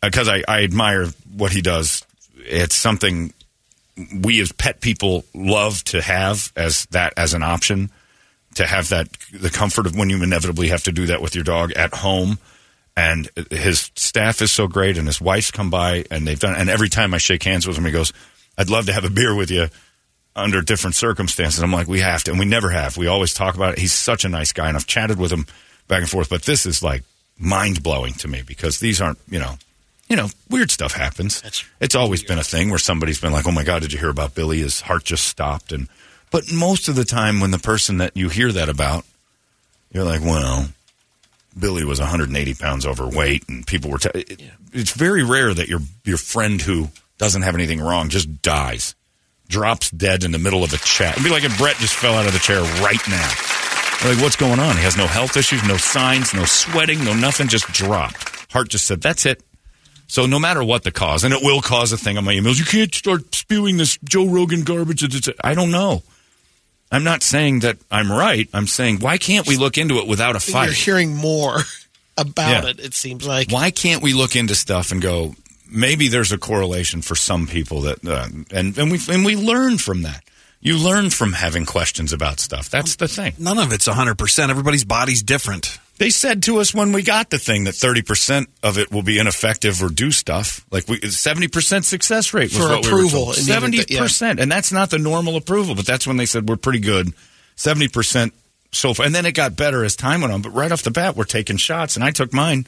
because 0.00 0.28
I, 0.28 0.44
I 0.46 0.62
admire 0.62 1.06
what 1.34 1.50
he 1.50 1.62
does. 1.62 2.05
It's 2.36 2.74
something 2.74 3.32
we 4.22 4.40
as 4.40 4.52
pet 4.52 4.80
people 4.80 5.24
love 5.34 5.82
to 5.84 6.02
have 6.02 6.52
as 6.56 6.86
that 6.86 7.14
as 7.16 7.34
an 7.34 7.42
option 7.42 7.90
to 8.54 8.66
have 8.66 8.88
that 8.90 9.08
the 9.32 9.50
comfort 9.50 9.86
of 9.86 9.96
when 9.96 10.10
you 10.10 10.22
inevitably 10.22 10.68
have 10.68 10.82
to 10.84 10.92
do 10.92 11.06
that 11.06 11.22
with 11.22 11.34
your 11.34 11.44
dog 11.44 11.72
at 11.72 11.94
home. 11.94 12.38
And 12.96 13.28
his 13.50 13.90
staff 13.94 14.40
is 14.40 14.50
so 14.50 14.66
great 14.66 14.96
and 14.96 15.06
his 15.06 15.20
wife's 15.20 15.50
come 15.50 15.68
by 15.70 16.06
and 16.10 16.26
they've 16.26 16.40
done 16.40 16.56
and 16.56 16.70
every 16.70 16.88
time 16.88 17.12
I 17.12 17.18
shake 17.18 17.42
hands 17.42 17.66
with 17.66 17.76
him 17.76 17.84
he 17.84 17.92
goes 17.92 18.12
I'd 18.56 18.70
love 18.70 18.86
to 18.86 18.92
have 18.92 19.04
a 19.04 19.10
beer 19.10 19.34
with 19.34 19.50
you 19.50 19.68
under 20.34 20.62
different 20.62 20.96
circumstances. 20.96 21.62
I'm 21.62 21.72
like 21.72 21.88
we 21.88 22.00
have 22.00 22.24
to 22.24 22.30
and 22.30 22.40
we 22.40 22.46
never 22.46 22.70
have. 22.70 22.96
We 22.96 23.06
always 23.06 23.34
talk 23.34 23.54
about 23.54 23.74
it. 23.74 23.78
He's 23.78 23.92
such 23.92 24.24
a 24.24 24.30
nice 24.30 24.52
guy 24.52 24.68
and 24.68 24.76
I've 24.76 24.86
chatted 24.86 25.18
with 25.18 25.30
him 25.30 25.46
back 25.88 26.00
and 26.00 26.10
forth 26.10 26.30
but 26.30 26.42
this 26.42 26.64
is 26.64 26.82
like 26.82 27.02
mind 27.38 27.82
blowing 27.82 28.14
to 28.14 28.28
me 28.28 28.42
because 28.42 28.80
these 28.80 29.00
aren't 29.02 29.18
you 29.28 29.38
know 29.38 29.56
you 30.08 30.16
know, 30.16 30.28
weird 30.48 30.70
stuff 30.70 30.92
happens. 30.92 31.42
it's 31.80 31.94
always 31.94 32.22
been 32.22 32.38
a 32.38 32.44
thing 32.44 32.70
where 32.70 32.78
somebody's 32.78 33.20
been 33.20 33.32
like, 33.32 33.46
"Oh 33.46 33.52
my 33.52 33.64
God, 33.64 33.82
did 33.82 33.92
you 33.92 33.98
hear 33.98 34.10
about 34.10 34.34
Billy? 34.34 34.58
His 34.60 34.80
heart 34.82 35.04
just 35.04 35.26
stopped." 35.26 35.72
And 35.72 35.88
but 36.30 36.52
most 36.52 36.88
of 36.88 36.94
the 36.94 37.04
time, 37.04 37.40
when 37.40 37.50
the 37.50 37.58
person 37.58 37.98
that 37.98 38.16
you 38.16 38.28
hear 38.28 38.52
that 38.52 38.68
about, 38.68 39.04
you're 39.92 40.04
like, 40.04 40.20
"Well, 40.22 40.68
Billy 41.58 41.84
was 41.84 42.00
180 42.00 42.54
pounds 42.54 42.86
overweight, 42.86 43.48
and 43.48 43.66
people 43.66 43.90
were." 43.90 43.98
T- 43.98 44.10
it, 44.14 44.42
It's 44.72 44.92
very 44.92 45.22
rare 45.24 45.54
that 45.54 45.68
your 45.68 45.80
your 46.04 46.18
friend 46.18 46.60
who 46.60 46.90
doesn't 47.18 47.42
have 47.42 47.54
anything 47.54 47.80
wrong 47.80 48.08
just 48.08 48.42
dies, 48.42 48.94
drops 49.48 49.90
dead 49.90 50.22
in 50.22 50.32
the 50.32 50.38
middle 50.38 50.62
of 50.62 50.72
a 50.72 50.78
chat. 50.78 51.14
It'd 51.14 51.24
be 51.24 51.30
like 51.30 51.44
if 51.44 51.56
Brett 51.58 51.76
just 51.76 51.94
fell 51.94 52.14
out 52.14 52.26
of 52.26 52.32
the 52.32 52.38
chair 52.38 52.60
right 52.82 53.00
now. 53.08 53.32
Like, 54.04 54.20
what's 54.20 54.36
going 54.36 54.60
on? 54.60 54.76
He 54.76 54.82
has 54.82 54.96
no 54.96 55.06
health 55.06 55.36
issues, 55.38 55.66
no 55.66 55.78
signs, 55.78 56.34
no 56.34 56.44
sweating, 56.44 57.02
no 57.02 57.14
nothing, 57.14 57.48
just 57.48 57.66
dropped. 57.72 58.52
Heart 58.52 58.68
just 58.68 58.84
said, 58.84 59.00
that's 59.00 59.24
it. 59.24 59.42
So 60.08 60.26
no 60.26 60.38
matter 60.38 60.62
what 60.62 60.84
the 60.84 60.92
cause, 60.92 61.24
and 61.24 61.34
it 61.34 61.42
will 61.42 61.60
cause 61.60 61.92
a 61.92 61.96
thing 61.98 62.16
on 62.16 62.24
my 62.24 62.34
emails, 62.34 62.58
you 62.58 62.64
can't 62.64 62.94
start 62.94 63.34
spewing 63.34 63.76
this 63.76 63.98
Joe 64.04 64.26
Rogan 64.26 64.62
garbage. 64.62 65.02
It's- 65.02 65.18
it's- 65.28 65.36
I 65.42 65.54
don't 65.54 65.70
know. 65.70 66.02
I'm 66.92 67.02
not 67.02 67.22
saying 67.24 67.60
that 67.60 67.78
I'm 67.90 68.10
right. 68.12 68.48
I'm 68.54 68.68
saying 68.68 69.00
why 69.00 69.18
can't 69.18 69.46
we 69.48 69.56
look 69.56 69.76
into 69.76 69.98
it 69.98 70.06
without 70.06 70.36
a 70.36 70.40
fight? 70.40 70.66
you're 70.66 70.74
hearing 70.74 71.16
more 71.16 71.64
about 72.16 72.64
Yeah. 72.64 72.70
it. 72.70 72.78
It 72.80 72.94
seems 72.94 73.24
like 73.26 73.50
Why 73.50 73.70
can't 73.72 74.02
we 74.02 74.12
look 74.14 74.36
into 74.36 74.54
stuff 74.54 74.92
and 74.92 75.02
go, 75.02 75.34
maybe 75.68 76.06
there's 76.06 76.30
a 76.30 76.38
correlation 76.38 77.02
for 77.02 77.16
some 77.16 77.48
people 77.48 77.80
that, 77.82 78.06
uh, 78.06 78.28
and 78.52 78.78
and 78.78 78.90
we 78.92 79.00
and 79.08 79.24
we 79.24 79.34
learn 79.34 79.78
from 79.78 80.02
that. 80.02 80.22
You 80.60 80.78
learn 80.78 81.10
from 81.10 81.32
having 81.32 81.66
questions 81.66 82.12
about 82.12 82.38
stuff. 82.40 82.70
That's 82.70 82.96
the 82.96 83.08
thing. 83.08 83.34
None 83.38 83.58
of 83.58 83.72
it's 83.72 83.86
100%. 83.88 84.50
Everybody's 84.50 84.84
body's 84.84 85.22
different. 85.22 85.78
They 85.98 86.10
said 86.10 86.42
to 86.44 86.58
us 86.58 86.74
when 86.74 86.92
we 86.92 87.02
got 87.02 87.30
the 87.30 87.38
thing 87.38 87.64
that 87.64 87.74
30% 87.74 88.46
of 88.62 88.76
it 88.78 88.92
will 88.92 89.02
be 89.02 89.18
ineffective 89.18 89.82
or 89.82 89.88
do 89.88 90.10
stuff. 90.12 90.64
Like 90.70 90.86
we 90.88 90.98
70% 91.00 91.84
success 91.84 92.34
rate 92.34 92.52
was 92.52 92.58
For 92.58 92.68
what 92.68 92.84
approval, 92.86 93.20
we 93.20 93.26
were 93.28 93.32
and 93.38 93.46
told. 93.48 93.74
even 93.74 93.86
th- 93.86 93.86
70%. 93.88 94.40
And 94.40 94.52
that's 94.52 94.72
not 94.72 94.90
the 94.90 94.98
normal 94.98 95.36
approval, 95.36 95.74
but 95.74 95.86
that's 95.86 96.06
when 96.06 96.18
they 96.18 96.26
said 96.26 96.48
we're 96.48 96.56
pretty 96.56 96.80
good. 96.80 97.12
70% 97.56 98.32
so 98.72 98.92
far. 98.92 99.06
And 99.06 99.14
then 99.14 99.24
it 99.24 99.32
got 99.32 99.56
better 99.56 99.84
as 99.84 99.96
time 99.96 100.20
went 100.20 100.34
on, 100.34 100.42
but 100.42 100.50
right 100.50 100.70
off 100.70 100.82
the 100.82 100.90
bat 100.90 101.16
we're 101.16 101.24
taking 101.24 101.56
shots 101.56 101.96
and 101.96 102.04
I 102.04 102.10
took 102.10 102.32
mine 102.34 102.66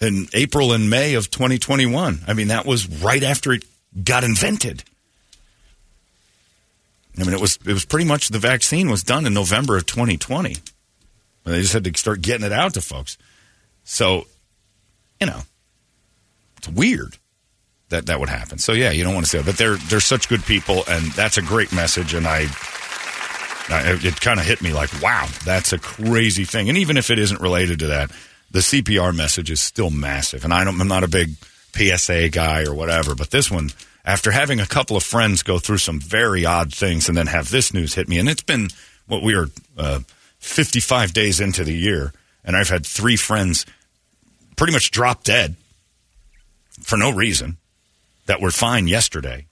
in 0.00 0.26
April 0.34 0.72
and 0.72 0.90
May 0.90 1.14
of 1.14 1.30
2021. 1.30 2.20
I 2.26 2.34
mean, 2.34 2.48
that 2.48 2.66
was 2.66 2.86
right 2.86 3.22
after 3.22 3.52
it 3.54 3.64
got 4.04 4.24
invented. 4.24 4.84
I 7.18 7.24
mean, 7.24 7.32
it 7.34 7.40
was 7.40 7.58
it 7.66 7.72
was 7.72 7.84
pretty 7.84 8.06
much 8.06 8.28
the 8.28 8.38
vaccine 8.38 8.90
was 8.90 9.02
done 9.02 9.26
in 9.26 9.34
November 9.34 9.76
of 9.76 9.86
2020. 9.86 10.56
They 11.44 11.60
just 11.60 11.72
had 11.72 11.84
to 11.84 11.98
start 11.98 12.22
getting 12.22 12.46
it 12.46 12.52
out 12.52 12.74
to 12.74 12.80
folks. 12.80 13.18
So, 13.84 14.26
you 15.20 15.26
know, 15.26 15.40
it's 16.58 16.68
weird 16.68 17.18
that 17.88 18.06
that 18.06 18.20
would 18.20 18.28
happen. 18.28 18.58
So 18.58 18.72
yeah, 18.72 18.90
you 18.90 19.04
don't 19.04 19.14
want 19.14 19.26
to 19.26 19.30
say 19.30 19.40
it, 19.40 19.46
but 19.46 19.56
they're 19.56 19.76
they're 19.76 20.00
such 20.00 20.28
good 20.28 20.44
people, 20.44 20.82
and 20.88 21.12
that's 21.12 21.38
a 21.38 21.42
great 21.42 21.72
message. 21.72 22.14
And 22.14 22.26
I, 22.26 22.46
I 23.68 23.98
it 24.02 24.20
kind 24.20 24.40
of 24.40 24.46
hit 24.46 24.62
me 24.62 24.72
like, 24.72 24.90
wow, 25.02 25.28
that's 25.44 25.72
a 25.72 25.78
crazy 25.78 26.44
thing. 26.44 26.68
And 26.68 26.78
even 26.78 26.96
if 26.96 27.10
it 27.10 27.18
isn't 27.18 27.40
related 27.40 27.80
to 27.80 27.88
that, 27.88 28.10
the 28.50 28.60
CPR 28.60 29.14
message 29.14 29.50
is 29.50 29.60
still 29.60 29.90
massive. 29.90 30.44
And 30.44 30.52
I 30.52 30.64
don't, 30.64 30.80
I'm 30.80 30.88
not 30.88 31.04
a 31.04 31.08
big 31.08 31.30
PSA 31.74 32.28
guy 32.30 32.64
or 32.64 32.74
whatever, 32.74 33.14
but 33.14 33.30
this 33.30 33.50
one, 33.50 33.70
after 34.04 34.30
having 34.30 34.60
a 34.60 34.66
couple 34.66 34.96
of 34.96 35.02
friends 35.02 35.42
go 35.42 35.58
through 35.58 35.78
some 35.78 36.00
very 36.00 36.44
odd 36.44 36.74
things, 36.74 37.08
and 37.08 37.16
then 37.16 37.26
have 37.26 37.50
this 37.50 37.72
news 37.72 37.94
hit 37.94 38.08
me, 38.08 38.18
and 38.18 38.28
it's 38.28 38.42
been 38.42 38.68
what 39.06 39.22
we 39.22 39.34
are. 39.34 39.48
Uh, 39.76 40.00
55 40.42 41.12
days 41.12 41.40
into 41.40 41.64
the 41.64 41.74
year, 41.74 42.12
and 42.44 42.56
I've 42.56 42.68
had 42.68 42.84
three 42.84 43.16
friends 43.16 43.64
pretty 44.56 44.72
much 44.72 44.90
drop 44.90 45.24
dead 45.24 45.54
for 46.80 46.96
no 46.96 47.10
reason 47.10 47.56
that 48.26 48.40
were 48.40 48.50
fine 48.50 48.88
yesterday. 48.88 49.46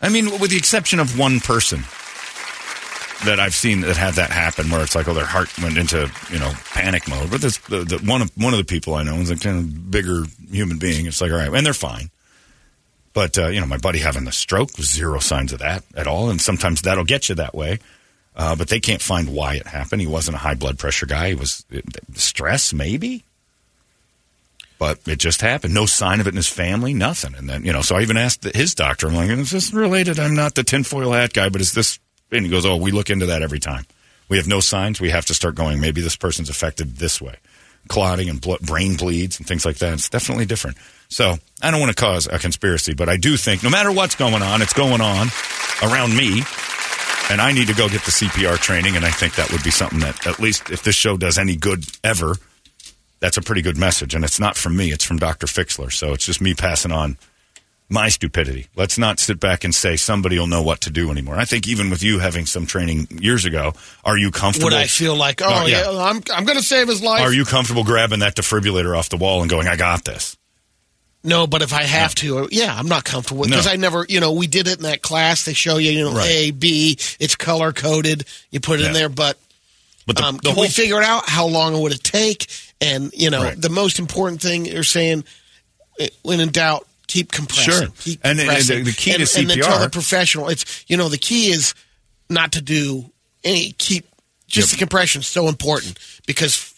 I 0.00 0.10
mean, 0.10 0.38
with 0.38 0.50
the 0.50 0.56
exception 0.56 1.00
of 1.00 1.18
one 1.18 1.40
person 1.40 1.80
that 3.24 3.40
I've 3.40 3.54
seen 3.54 3.80
that 3.80 3.96
had 3.96 4.14
that 4.14 4.30
happen, 4.30 4.70
where 4.70 4.82
it's 4.82 4.94
like, 4.94 5.08
oh, 5.08 5.14
their 5.14 5.24
heart 5.24 5.48
went 5.62 5.78
into 5.78 6.10
you 6.30 6.38
know 6.38 6.52
panic 6.72 7.08
mode. 7.08 7.30
But 7.30 7.40
this, 7.40 7.56
the, 7.58 7.78
the, 7.78 7.98
one 7.98 8.20
of 8.20 8.30
one 8.36 8.52
of 8.52 8.58
the 8.58 8.64
people 8.64 8.94
I 8.94 9.02
know 9.02 9.16
is 9.16 9.30
a 9.30 9.36
kind 9.36 9.58
of 9.58 9.90
bigger 9.90 10.24
human 10.50 10.78
being. 10.78 11.06
It's 11.06 11.22
like, 11.22 11.32
all 11.32 11.38
right, 11.38 11.52
and 11.52 11.64
they're 11.64 11.72
fine. 11.72 12.10
But 13.14 13.38
uh, 13.38 13.48
you 13.48 13.60
know, 13.60 13.66
my 13.66 13.78
buddy 13.78 14.00
having 14.00 14.24
the 14.24 14.32
stroke 14.32 14.76
was 14.76 14.90
zero 14.90 15.20
signs 15.20 15.54
of 15.54 15.60
that 15.60 15.84
at 15.96 16.06
all, 16.06 16.28
and 16.28 16.40
sometimes 16.40 16.82
that'll 16.82 17.04
get 17.04 17.30
you 17.30 17.34
that 17.36 17.54
way. 17.54 17.78
Uh, 18.36 18.56
but 18.56 18.68
they 18.68 18.80
can't 18.80 19.02
find 19.02 19.32
why 19.32 19.54
it 19.54 19.66
happened. 19.66 20.00
He 20.00 20.08
wasn't 20.08 20.36
a 20.36 20.38
high 20.38 20.54
blood 20.54 20.78
pressure 20.78 21.06
guy. 21.06 21.28
He 21.28 21.34
was 21.34 21.64
it, 21.70 21.84
stress, 22.14 22.72
maybe. 22.72 23.24
But 24.78 24.98
it 25.06 25.20
just 25.20 25.40
happened. 25.40 25.72
No 25.72 25.86
sign 25.86 26.20
of 26.20 26.26
it 26.26 26.30
in 26.30 26.36
his 26.36 26.48
family, 26.48 26.94
nothing. 26.94 27.34
And 27.36 27.48
then, 27.48 27.64
you 27.64 27.72
know, 27.72 27.80
so 27.80 27.94
I 27.94 28.02
even 28.02 28.16
asked 28.16 28.42
his 28.42 28.74
doctor, 28.74 29.06
I'm 29.06 29.14
like, 29.14 29.30
is 29.30 29.52
this 29.52 29.72
related? 29.72 30.18
I'm 30.18 30.34
not 30.34 30.56
the 30.56 30.64
tinfoil 30.64 31.12
hat 31.12 31.32
guy, 31.32 31.48
but 31.48 31.60
is 31.60 31.72
this? 31.72 32.00
And 32.32 32.44
he 32.44 32.50
goes, 32.50 32.66
oh, 32.66 32.76
we 32.76 32.90
look 32.90 33.08
into 33.08 33.26
that 33.26 33.42
every 33.42 33.60
time. 33.60 33.86
We 34.28 34.36
have 34.36 34.48
no 34.48 34.58
signs. 34.58 35.00
We 35.00 35.10
have 35.10 35.26
to 35.26 35.34
start 35.34 35.54
going, 35.54 35.80
maybe 35.80 36.00
this 36.00 36.16
person's 36.16 36.50
affected 36.50 36.96
this 36.96 37.20
way. 37.20 37.36
Clotting 37.86 38.28
and 38.28 38.40
brain 38.62 38.96
bleeds 38.96 39.38
and 39.38 39.46
things 39.46 39.64
like 39.64 39.76
that. 39.76 39.92
It's 39.92 40.08
definitely 40.08 40.46
different. 40.46 40.76
So 41.08 41.36
I 41.62 41.70
don't 41.70 41.80
want 41.80 41.96
to 41.96 42.02
cause 42.02 42.26
a 42.26 42.38
conspiracy, 42.38 42.94
but 42.94 43.08
I 43.08 43.16
do 43.16 43.36
think 43.36 43.62
no 43.62 43.70
matter 43.70 43.92
what's 43.92 44.16
going 44.16 44.42
on, 44.42 44.62
it's 44.62 44.72
going 44.72 45.00
on 45.00 45.28
around 45.82 46.16
me 46.16 46.42
and 47.30 47.40
I 47.40 47.52
need 47.52 47.68
to 47.68 47.74
go 47.74 47.88
get 47.88 48.02
the 48.04 48.10
CPR 48.10 48.58
training, 48.58 48.96
and 48.96 49.04
I 49.04 49.10
think 49.10 49.34
that 49.36 49.50
would 49.52 49.62
be 49.62 49.70
something 49.70 50.00
that, 50.00 50.26
at 50.26 50.38
least 50.40 50.70
if 50.70 50.82
this 50.82 50.94
show 50.94 51.16
does 51.16 51.38
any 51.38 51.56
good 51.56 51.84
ever, 52.02 52.34
that's 53.20 53.36
a 53.36 53.42
pretty 53.42 53.62
good 53.62 53.76
message. 53.78 54.14
And 54.14 54.24
it's 54.24 54.38
not 54.40 54.56
from 54.56 54.76
me, 54.76 54.92
it's 54.92 55.04
from 55.04 55.18
Dr. 55.18 55.46
Fixler. 55.46 55.90
So 55.92 56.12
it's 56.12 56.26
just 56.26 56.40
me 56.40 56.54
passing 56.54 56.92
on 56.92 57.16
my 57.88 58.08
stupidity. 58.08 58.66
Let's 58.76 58.98
not 58.98 59.18
sit 59.20 59.40
back 59.40 59.64
and 59.64 59.74
say 59.74 59.96
somebody 59.96 60.38
will 60.38 60.46
know 60.46 60.62
what 60.62 60.80
to 60.82 60.90
do 60.90 61.10
anymore. 61.10 61.36
I 61.36 61.44
think 61.44 61.68
even 61.68 61.90
with 61.90 62.02
you 62.02 62.18
having 62.18 62.44
some 62.46 62.66
training 62.66 63.08
years 63.10 63.44
ago, 63.44 63.72
are 64.04 64.16
you 64.16 64.30
comfortable? 64.30 64.66
Would 64.66 64.74
I 64.74 64.86
feel 64.86 65.14
like, 65.16 65.40
oh, 65.42 65.46
Uh, 65.46 65.66
yeah. 65.66 65.90
yeah. 65.92 66.02
I'm, 66.02 66.22
I'm 66.32 66.44
going 66.44 66.58
to 66.58 66.64
save 66.64 66.88
his 66.88 67.02
life? 67.02 67.20
Are 67.22 67.32
you 67.32 67.44
comfortable 67.44 67.84
grabbing 67.84 68.20
that 68.20 68.36
defibrillator 68.36 68.96
off 68.96 69.08
the 69.10 69.16
wall 69.16 69.40
and 69.42 69.50
going, 69.50 69.68
I 69.68 69.76
got 69.76 70.04
this? 70.04 70.36
No, 71.26 71.46
but 71.46 71.62
if 71.62 71.72
I 71.72 71.84
have 71.84 72.14
to, 72.16 72.48
yeah, 72.52 72.74
I'm 72.78 72.86
not 72.86 73.04
comfortable 73.04 73.44
because 73.44 73.64
No. 73.64 73.72
I 73.72 73.76
never, 73.76 74.04
you 74.08 74.20
know, 74.20 74.32
we 74.32 74.46
did 74.46 74.68
it 74.68 74.76
in 74.76 74.82
that 74.82 75.00
class. 75.00 75.44
They 75.46 75.54
show 75.54 75.78
you, 75.78 75.90
you 75.90 76.04
know, 76.04 76.12
Right. 76.12 76.28
A, 76.28 76.50
B, 76.50 76.98
it's 77.18 77.34
color 77.34 77.72
coded. 77.72 78.26
You 78.50 78.60
put 78.60 78.78
it 78.78 78.82
Yeah. 78.82 78.88
in 78.88 78.92
there, 78.94 79.08
but 79.08 79.38
But 80.06 80.16
the, 80.16 80.24
um, 80.24 80.36
the 80.36 80.42
can 80.42 80.54
whole 80.54 80.64
we 80.64 80.68
figure 80.68 80.98
it 81.00 81.04
out? 81.04 81.26
How 81.26 81.46
long 81.46 81.74
it 81.74 81.78
would 81.80 81.92
it 81.92 82.04
take? 82.04 82.46
And 82.80 83.10
you 83.16 83.30
know, 83.30 83.42
Right. 83.42 83.58
the 83.60 83.70
most 83.70 83.98
important 83.98 84.42
thing 84.42 84.66
you're 84.66 84.84
saying, 84.84 85.24
eh, 85.98 86.08
when 86.22 86.40
in 86.40 86.50
doubt, 86.50 86.86
keep 87.06 87.32
compressing. 87.32 87.72
Sure. 87.72 87.88
Keep 88.02 88.20
And- 88.22 88.38
and 88.38 88.48
compressing. 88.48 88.84
the- 88.84 88.90
the 88.90 88.96
key 88.96 89.10
to 89.12 89.14
and, 89.22 89.22
and 89.36 89.50
then 89.50 89.58
tell 89.60 89.68
CPR 89.78 89.80
the 89.80 89.88
professional. 89.90 90.48
It's 90.50 90.66
you 90.88 90.98
know, 90.98 91.08
the 91.08 91.16
key 91.18 91.50
is 91.50 91.72
not 92.28 92.52
to 92.52 92.60
do 92.60 93.10
any 93.42 93.72
keep. 93.78 94.04
Just 94.46 94.68
Yep. 94.68 94.70
the 94.72 94.76
compression 94.78 95.20
is 95.22 95.26
so 95.26 95.48
important 95.48 95.98
because 96.26 96.70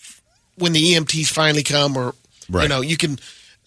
when 0.55 0.73
the 0.73 0.93
EMTs 0.95 1.29
finally 1.31 1.65
come, 1.65 1.97
or 1.97 2.15
right. 2.49 2.63
you 2.63 2.69
know, 2.69 2.81
you 2.81 2.97
can 2.97 3.19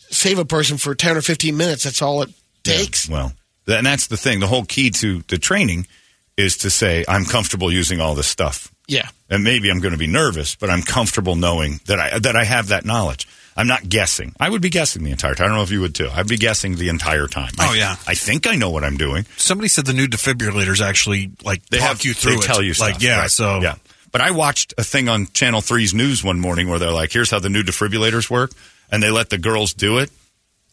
save 0.09 0.39
a 0.39 0.45
person 0.45 0.77
for 0.77 0.95
ten 0.95 1.17
or 1.17 1.21
fifteen 1.21 1.57
minutes. 1.57 1.83
That's 1.83 2.01
all 2.01 2.21
it 2.21 2.29
takes. 2.63 3.07
Yeah, 3.09 3.15
well, 3.15 3.33
and 3.67 3.85
that's 3.85 4.07
the 4.07 4.17
thing. 4.17 4.39
The 4.39 4.47
whole 4.47 4.65
key 4.65 4.89
to 4.91 5.21
the 5.27 5.37
training 5.37 5.87
is 6.37 6.57
to 6.59 6.69
say, 6.69 7.03
I'm 7.07 7.25
comfortable 7.25 7.71
using 7.71 7.99
all 7.99 8.15
this 8.15 8.27
stuff. 8.27 8.71
Yeah. 8.87 9.07
and 9.29 9.43
maybe 9.43 9.69
I'm 9.69 9.81
going 9.81 9.91
to 9.91 9.99
be 9.99 10.07
nervous, 10.07 10.55
but 10.55 10.69
I'm 10.71 10.81
comfortable 10.81 11.35
knowing 11.35 11.79
that 11.85 11.99
I 11.99 12.17
that 12.19 12.35
I 12.35 12.43
have 12.43 12.69
that 12.69 12.85
knowledge. 12.85 13.27
I'm 13.55 13.67
not 13.67 13.87
guessing. 13.89 14.33
I 14.39 14.49
would 14.49 14.61
be 14.61 14.69
guessing 14.69 15.03
the 15.03 15.11
entire 15.11 15.35
time. 15.35 15.45
I 15.45 15.47
don't 15.49 15.57
know 15.57 15.63
if 15.63 15.69
you 15.71 15.81
would 15.81 15.93
too. 15.93 16.07
I'd 16.11 16.27
be 16.29 16.37
guessing 16.37 16.75
the 16.75 16.87
entire 16.89 17.27
time. 17.27 17.51
Oh, 17.59 17.73
I, 17.73 17.75
yeah. 17.75 17.95
I 18.07 18.15
think 18.15 18.47
I 18.47 18.55
know 18.55 18.69
what 18.69 18.83
I'm 18.85 18.95
doing. 18.95 19.25
Somebody 19.37 19.67
said 19.67 19.85
the 19.85 19.91
new 19.93 20.07
defibrillators 20.07 20.79
actually 20.81 21.31
like 21.43 21.63
They 21.67 21.77
talk 21.79 21.87
have 21.89 22.05
you 22.05 22.13
through 22.13 22.31
they 22.31 22.37
it. 22.37 22.43
tell 22.43 22.61
you 22.63 22.69
like 22.79 22.95
stuff, 22.95 23.03
yeah. 23.03 23.19
right. 23.19 23.29
So 23.29 23.59
yeah. 23.61 23.75
But 24.11 24.21
I 24.21 24.31
watched 24.31 24.73
a 24.77 24.83
thing 24.83 25.07
on 25.09 25.27
Channel 25.33 25.61
3's 25.61 25.93
news 25.93 26.23
one 26.23 26.39
morning 26.39 26.67
where 26.69 26.79
they're 26.79 26.91
like, 26.91 27.11
"Here's 27.11 27.29
how 27.29 27.37
the 27.39 27.49
new 27.49 27.61
defibrillators 27.63 28.27
work," 28.29 28.51
and 28.91 29.01
they 29.01 29.11
let 29.11 29.29
the 29.29 29.37
girls 29.37 29.73
do 29.73 29.97
it, 29.99 30.09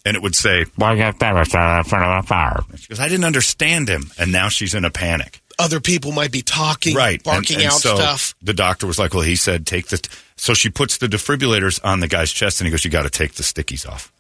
and 0.04 0.16
it 0.16 0.22
would 0.22 0.34
say, 0.36 0.64
"Why 0.76 0.96
got 0.96 1.18
that 1.18 1.36
in 1.36 1.44
front 1.44 2.04
of 2.04 2.24
a 2.24 2.26
fire?" 2.26 2.60
"She 2.76 2.88
goes, 2.88 3.00
I 3.00 3.08
didn't 3.08 3.24
understand 3.24 3.88
him," 3.88 4.10
and 4.18 4.32
now 4.32 4.48
she's 4.48 4.74
in 4.74 4.84
a 4.84 4.90
panic. 4.90 5.40
Other 5.58 5.80
people 5.80 6.12
might 6.12 6.32
be 6.32 6.42
talking, 6.42 6.94
right. 6.94 7.22
Barking 7.22 7.56
and, 7.56 7.64
and 7.64 7.72
out 7.72 7.80
so 7.80 7.96
stuff. 7.96 8.34
the 8.42 8.52
doctor 8.52 8.86
was 8.86 8.98
like 8.98 9.14
well 9.14 9.22
he 9.22 9.36
said 9.36 9.66
take 9.66 9.86
the 9.88 10.06
so 10.36 10.52
she 10.52 10.68
puts 10.68 10.98
the 10.98 11.06
defibrillators 11.06 11.80
on 11.82 12.00
the 12.00 12.08
guy's 12.08 12.30
chest 12.30 12.60
and 12.60 12.66
he 12.66 12.70
goes 12.70 12.84
you 12.84 12.90
got 12.90 13.04
to 13.04 13.10
take 13.10 13.34
the 13.34 13.42
stickies 13.42 13.88
off. 13.88 14.12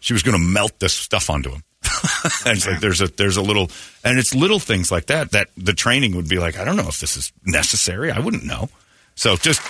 She 0.00 0.12
was 0.12 0.22
going 0.22 0.36
to 0.36 0.42
melt 0.42 0.78
this 0.78 0.94
stuff 0.94 1.28
onto 1.30 1.50
him. 1.50 1.62
And 2.44 2.56
it's 2.56 2.66
like 2.66 2.80
there's 2.80 3.00
a 3.00 3.08
there's 3.08 3.36
a 3.36 3.42
little 3.42 3.70
and 4.02 4.18
it's 4.18 4.34
little 4.34 4.58
things 4.58 4.90
like 4.90 5.06
that 5.06 5.32
that 5.32 5.48
the 5.56 5.72
training 5.72 6.16
would 6.16 6.28
be 6.28 6.38
like 6.38 6.58
i 6.58 6.64
don't 6.64 6.76
know 6.76 6.88
if 6.88 7.00
this 7.00 7.16
is 7.16 7.32
necessary. 7.44 8.10
I 8.10 8.18
wouldn't 8.18 8.44
know. 8.44 8.68
So 9.14 9.36
just 9.36 9.60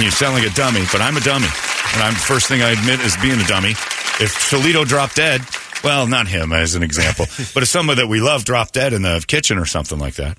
you 0.00 0.10
sound 0.10 0.34
like 0.34 0.50
a 0.50 0.54
dummy 0.54 0.84
but 0.92 1.00
i'm 1.00 1.16
a 1.16 1.20
dummy 1.20 1.48
and 1.94 2.02
i'm 2.02 2.14
first 2.14 2.46
thing 2.46 2.62
i 2.62 2.70
admit 2.70 3.00
is 3.00 3.16
being 3.18 3.40
a 3.40 3.44
dummy 3.44 3.70
if 4.20 4.48
toledo 4.50 4.84
dropped 4.84 5.16
dead 5.16 5.40
well 5.82 6.06
not 6.06 6.28
him 6.28 6.52
as 6.52 6.74
an 6.74 6.82
example 6.82 7.26
but 7.54 7.62
if 7.62 7.68
someone 7.68 7.96
that 7.96 8.08
we 8.08 8.20
love 8.20 8.44
dropped 8.44 8.74
dead 8.74 8.92
in 8.92 9.02
the 9.02 9.24
kitchen 9.26 9.58
or 9.58 9.66
something 9.66 9.98
like 9.98 10.14
that 10.14 10.36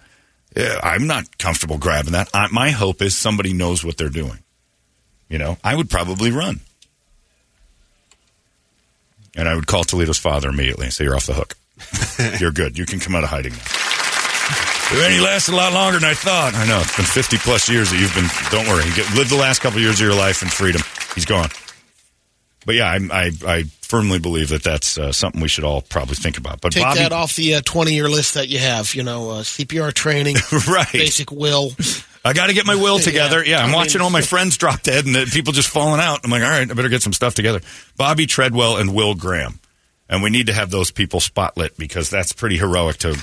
yeah, 0.56 0.80
I'm 0.84 1.08
not 1.08 1.38
comfortable 1.38 1.78
grabbing 1.78 2.12
that. 2.12 2.30
I, 2.34 2.48
my 2.52 2.72
hope 2.72 3.02
is 3.02 3.16
somebody 3.16 3.54
knows 3.54 3.86
what 3.86 3.98
they're 3.98 4.10
doing. 4.10 4.40
You 5.30 5.38
know, 5.38 5.58
I 5.64 5.76
would 5.76 5.90
probably 5.90 6.32
run. 6.32 6.60
And 9.36 9.48
I 9.48 9.56
would 9.56 9.66
call 9.66 9.86
Toledo's 9.86 10.18
father 10.18 10.50
immediately 10.50 10.86
and 10.86 10.94
say, 10.94 11.06
You're 11.06 11.16
off 11.16 11.26
the 11.26 11.34
hook. 11.34 11.56
You're 12.42 12.52
good. 12.52 12.78
You 12.78 12.86
can 12.86 13.00
come 13.00 13.16
out 13.16 13.24
of 13.24 13.30
hiding 13.30 13.54
now. 13.54 14.01
And 14.94 15.14
he 15.14 15.22
lasted 15.22 15.54
a 15.54 15.58
lot 15.58 15.72
longer 15.74 16.00
than 16.00 16.10
I 16.10 16.14
thought. 16.14 16.54
I 16.54 16.68
know. 16.68 16.82
It's 16.82 16.98
been 16.98 17.06
50 17.06 17.38
plus 17.38 17.70
years 17.70 17.92
that 17.92 18.00
you've 18.00 18.14
been, 18.14 18.28
don't 18.52 18.68
worry. 18.68 18.86
You 18.86 18.94
get, 18.94 19.16
live 19.16 19.30
the 19.30 19.38
last 19.38 19.62
couple 19.62 19.80
years 19.80 20.02
of 20.02 20.06
your 20.06 20.16
life 20.16 20.42
in 20.42 20.50
freedom. 20.50 20.82
He's 21.16 21.26
gone. 21.26 21.50
But 22.66 22.76
yeah, 22.76 22.92
I, 22.92 23.00
I, 23.12 23.32
I 23.48 23.64
firmly 23.82 24.20
believe 24.20 24.50
that 24.50 24.64
that's 24.64 24.98
uh, 24.98 25.14
something 25.14 25.42
we 25.42 25.48
should 25.48 25.64
all 25.64 25.82
probably 25.82 26.16
think 26.16 26.38
about. 26.38 26.60
But 26.60 26.74
Take 26.74 26.84
Bobby, 26.84 27.00
that 27.00 27.14
off 27.14 27.36
the 27.36 27.56
uh, 27.56 27.62
20 27.64 27.94
year 27.94 28.10
list 28.10 28.34
that 28.34 28.50
you 28.50 28.60
have. 28.60 28.94
You 28.94 29.04
know, 29.04 29.32
uh, 29.32 29.44
CPR 29.44 29.94
training, 29.94 30.36
right? 30.68 30.92
basic 30.92 31.32
will. 31.32 31.72
I 32.26 32.34
got 32.34 32.48
to 32.48 32.54
get 32.54 32.68
my 32.68 32.76
will 32.76 33.00
together. 33.00 33.44
Yeah, 33.44 33.58
Yeah, 33.58 33.64
I'm 33.64 33.74
I 33.74 33.78
watching 33.78 34.02
all 34.02 34.12
my 34.12 34.22
friends 34.22 34.58
drop 34.58 34.84
dead 34.84 35.06
and 35.06 35.16
the 35.16 35.26
people 35.26 35.54
just 35.54 35.70
falling 35.70 36.00
out. 36.00 36.20
I'm 36.24 36.30
like, 36.30 36.44
all 36.44 36.50
right, 36.50 36.70
I 36.70 36.74
better 36.74 36.90
get 36.90 37.02
some 37.02 37.14
stuff 37.14 37.34
together. 37.34 37.62
Bobby 37.98 38.28
Treadwell 38.28 38.78
and 38.78 38.94
Will 38.94 39.16
Graham. 39.16 39.60
And 40.08 40.22
we 40.22 40.30
need 40.30 40.48
to 40.48 40.54
have 40.54 40.70
those 40.70 40.92
people 40.92 41.22
spotlit 41.22 41.78
because 41.78 42.10
that's 42.10 42.34
pretty 42.34 42.58
heroic 42.58 42.98
to 42.98 43.14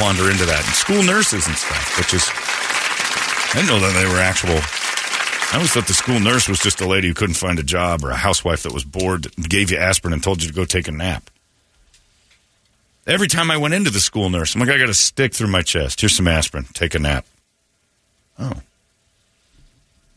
wander 0.00 0.30
into 0.30 0.46
that. 0.46 0.62
And 0.64 0.74
school 0.74 1.02
nurses 1.02 1.46
and 1.46 1.56
stuff, 1.56 1.98
which 1.98 2.14
is, 2.14 2.24
I 2.30 3.62
didn't 3.62 3.68
know 3.68 3.80
that 3.80 3.94
they 3.94 4.08
were 4.08 4.20
actual 4.20 4.60
I 5.54 5.58
always 5.58 5.70
thought 5.70 5.86
the 5.86 5.94
school 5.94 6.18
nurse 6.18 6.48
was 6.48 6.58
just 6.58 6.80
a 6.80 6.86
lady 6.86 7.06
who 7.06 7.14
couldn't 7.14 7.36
find 7.36 7.60
a 7.60 7.62
job 7.62 8.02
or 8.02 8.10
a 8.10 8.16
housewife 8.16 8.64
that 8.64 8.72
was 8.72 8.82
bored, 8.82 9.22
that 9.22 9.48
gave 9.48 9.70
you 9.70 9.76
aspirin 9.76 10.12
and 10.12 10.20
told 10.20 10.42
you 10.42 10.48
to 10.48 10.54
go 10.54 10.64
take 10.64 10.88
a 10.88 10.90
nap. 10.90 11.30
Every 13.06 13.28
time 13.28 13.52
I 13.52 13.56
went 13.56 13.72
into 13.72 13.90
the 13.90 14.00
school 14.00 14.30
nurse, 14.30 14.56
I'm 14.56 14.60
like, 14.60 14.70
I 14.70 14.78
got 14.78 14.88
a 14.88 14.94
stick 14.94 15.32
through 15.32 15.52
my 15.52 15.62
chest. 15.62 16.00
Here's 16.00 16.16
some 16.16 16.26
aspirin. 16.26 16.64
Take 16.72 16.96
a 16.96 16.98
nap. 16.98 17.24
Oh. 18.36 18.54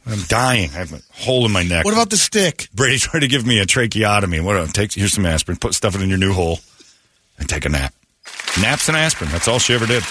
I'm 0.08 0.22
dying. 0.28 0.72
I 0.72 0.78
have 0.78 0.94
a 0.94 1.02
hole 1.12 1.46
in 1.46 1.52
my 1.52 1.62
neck. 1.62 1.86
What 1.86 1.94
about 1.94 2.10
the 2.10 2.18
stick? 2.18 2.68
Brady 2.74 2.98
tried 2.98 3.20
to 3.20 3.28
give 3.28 3.46
me 3.46 3.60
a 3.60 3.68
tracheotomy. 3.68 4.40
What? 4.40 4.74
Take 4.74 4.94
here's 4.94 5.13
some 5.13 5.28
aspirin. 5.28 5.60
Put 5.60 5.76
stuff 5.76 5.94
it 5.94 6.02
in 6.02 6.10
your 6.10 6.18
new 6.18 6.34
hole, 6.34 6.62
and 7.38 7.48
take 7.48 7.66
a 7.66 7.70
nap. 7.70 7.94
Naps 8.62 8.88
and 8.88 8.98
aspirin. 8.98 9.32
That's 9.32 9.48
all 9.48 9.60
she 9.60 9.74
ever 9.74 9.86
did. 9.86 10.04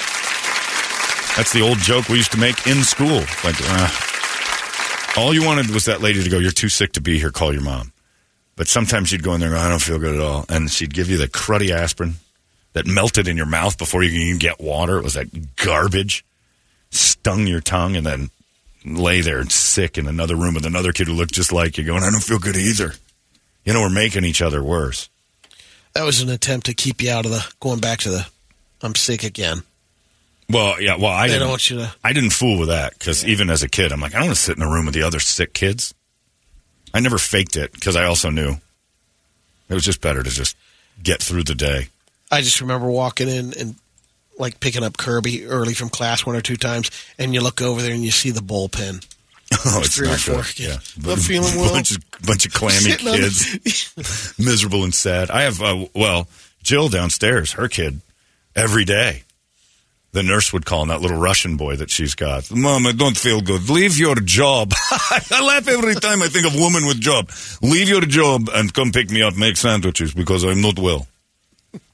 That's 1.37 1.53
the 1.53 1.63
old 1.63 1.79
joke 1.79 2.09
we 2.09 2.17
used 2.17 2.33
to 2.33 2.39
make 2.39 2.67
in 2.67 2.83
school. 2.83 3.21
Like, 3.45 3.57
uh, 3.61 3.91
all 5.17 5.35
you 5.35 5.45
wanted 5.45 5.71
was 5.71 5.85
that 5.87 6.01
lady 6.01 6.23
to 6.23 6.31
go. 6.31 6.39
You're 6.39 6.51
too 6.51 6.69
sick 6.69 6.93
to 6.93 7.01
be 7.01 7.19
here. 7.19 7.31
Call 7.31 7.53
your 7.53 7.63
mom. 7.63 7.93
But 8.57 8.69
sometimes 8.69 9.13
you'd 9.13 9.23
go 9.23 9.35
in 9.35 9.41
there 9.41 9.51
and 9.51 9.59
go, 9.59 9.63
I 9.63 9.69
don't 9.69 9.83
feel 9.83 9.99
good 9.99 10.15
at 10.15 10.21
all, 10.21 10.47
and 10.49 10.71
she'd 10.71 10.95
give 10.95 11.11
you 11.11 11.19
the 11.19 11.29
cruddy 11.29 11.71
aspirin 11.71 12.15
that 12.73 12.87
melted 12.87 13.29
in 13.29 13.37
your 13.37 13.47
mouth 13.47 13.77
before 13.77 14.03
you 14.03 14.11
could 14.11 14.21
even 14.21 14.39
get 14.39 14.61
water. 14.61 14.97
It 14.97 15.05
was 15.05 15.15
that 15.15 15.57
garbage. 15.57 16.25
Stung 16.91 17.47
your 17.47 17.61
tongue, 17.61 17.97
and 17.97 18.07
then 18.07 18.31
lay 18.85 19.21
there 19.21 19.45
sick 19.51 19.99
in 19.99 20.07
another 20.07 20.37
room 20.37 20.55
with 20.55 20.65
another 20.65 20.93
kid 20.93 21.09
who 21.09 21.13
looked 21.13 21.35
just 21.35 21.53
like 21.53 21.77
you, 21.77 21.85
going, 21.85 22.03
I 22.03 22.11
don't 22.11 22.23
feel 22.23 22.39
good 22.39 22.57
either. 22.57 22.93
You 23.65 23.73
know, 23.73 23.81
we're 23.81 23.91
making 23.91 24.25
each 24.25 24.41
other 24.41 24.63
worse. 24.63 25.11
That 25.93 26.05
was 26.05 26.21
an 26.21 26.31
attempt 26.31 26.67
to 26.67 26.75
keep 26.75 27.03
you 27.03 27.11
out 27.11 27.25
of 27.25 27.31
the 27.31 27.47
going 27.61 27.81
back 27.81 27.99
to 28.01 28.11
the 28.11 28.27
I'm 28.83 28.95
sick 28.95 29.25
again. 29.25 29.63
Well, 30.49 30.81
yeah. 30.81 30.97
Well, 30.97 31.07
I 31.13 31.27
They 31.27 31.33
didn't 31.35 31.41
don't 31.41 31.51
want 31.51 31.71
you 31.71 31.79
to- 31.79 31.95
I 32.05 32.13
didn't 32.13 32.31
fool 32.31 32.59
with 32.59 32.69
that 32.69 32.97
because 32.99 33.25
even 33.27 33.51
as 33.51 33.63
a 33.63 33.69
kid, 33.69 33.93
I'm 33.93 34.01
like, 34.01 34.15
I 34.15 34.19
don't 34.19 34.27
want 34.29 34.37
to 34.37 34.43
sit 34.43 34.57
in 34.57 34.63
a 34.63 34.71
room 34.71 34.87
with 34.87 34.95
the 34.95 35.03
other 35.03 35.19
sick 35.21 35.53
kids. 35.55 35.93
I 36.95 37.01
never 37.01 37.19
faked 37.19 37.57
it 37.57 37.73
because 37.73 37.97
I 37.97 38.05
also 38.05 38.31
knew 38.31 38.57
it 39.69 39.75
was 39.75 39.85
just 39.85 40.01
better 40.01 40.23
to 40.23 40.31
just 40.31 40.57
get 41.03 41.23
through 41.23 41.43
the 41.45 41.55
day. 41.55 41.89
I 42.31 42.41
just 42.43 42.61
remember 42.61 42.89
walking 42.91 43.29
in 43.29 43.53
and 43.59 43.75
like 44.39 44.61
picking 44.61 44.85
up 44.85 44.97
Kirby 44.97 45.47
early 45.47 45.75
from 45.75 45.89
class 45.89 46.25
one 46.25 46.37
or 46.37 46.41
two 46.41 46.57
times, 46.57 46.91
and 47.19 47.35
you 47.35 47.41
look 47.41 47.61
over 47.63 47.83
there 47.83 47.93
and 47.93 48.05
you 48.05 48.11
see 48.11 48.31
the 48.31 48.41
bullpen. 48.41 49.05
Oh, 49.65 49.79
it's 49.79 49.95
three 49.97 50.09
or 50.09 50.11
not 50.11 50.19
four 50.19 50.43
good. 50.43 50.59
Yeah, 50.59 50.79
Not 51.01 51.19
feeling 51.21 51.55
well. 51.61 51.73
Bunch 51.73 51.93
of, 51.93 51.99
bunch 52.27 52.47
of 52.47 52.53
clammy 52.53 52.91
the- 52.91 52.97
kids, 52.99 54.35
miserable 54.45 54.83
and 54.83 54.93
sad. 54.93 55.31
I 55.31 55.43
have, 55.43 55.63
uh, 55.63 55.87
well, 55.95 56.27
Jill 56.65 56.89
downstairs, 56.89 57.53
her 57.53 57.69
kid, 57.69 58.01
every 58.57 58.85
day. 58.85 59.23
The 60.13 60.23
nurse 60.23 60.51
would 60.53 60.65
call, 60.65 60.81
and 60.83 60.91
that 60.91 61.03
little 61.03 61.19
Russian 61.19 61.59
boy 61.59 61.77
that 61.77 61.91
she's 61.91 62.15
got. 62.15 62.51
Mom, 62.51 62.87
I 62.87 62.93
don't 62.93 63.17
feel 63.19 63.43
good. 63.43 63.69
Leave 63.69 63.99
your 63.99 64.15
job. 64.15 64.73
I 64.91 65.43
laugh 65.45 65.69
every 65.69 65.95
time 65.97 66.23
I 66.23 66.29
think 66.29 66.47
of 66.47 66.55
woman 66.59 66.87
with 66.87 66.99
job. 67.01 67.31
Leave 67.61 67.89
your 67.91 68.01
job 68.01 68.49
and 68.55 68.73
come 68.73 68.93
pick 68.93 69.11
me 69.11 69.21
up, 69.21 69.37
make 69.37 69.59
sandwiches 69.59 70.15
because 70.15 70.43
I'm 70.43 70.63
not 70.63 70.79
well. 70.79 71.07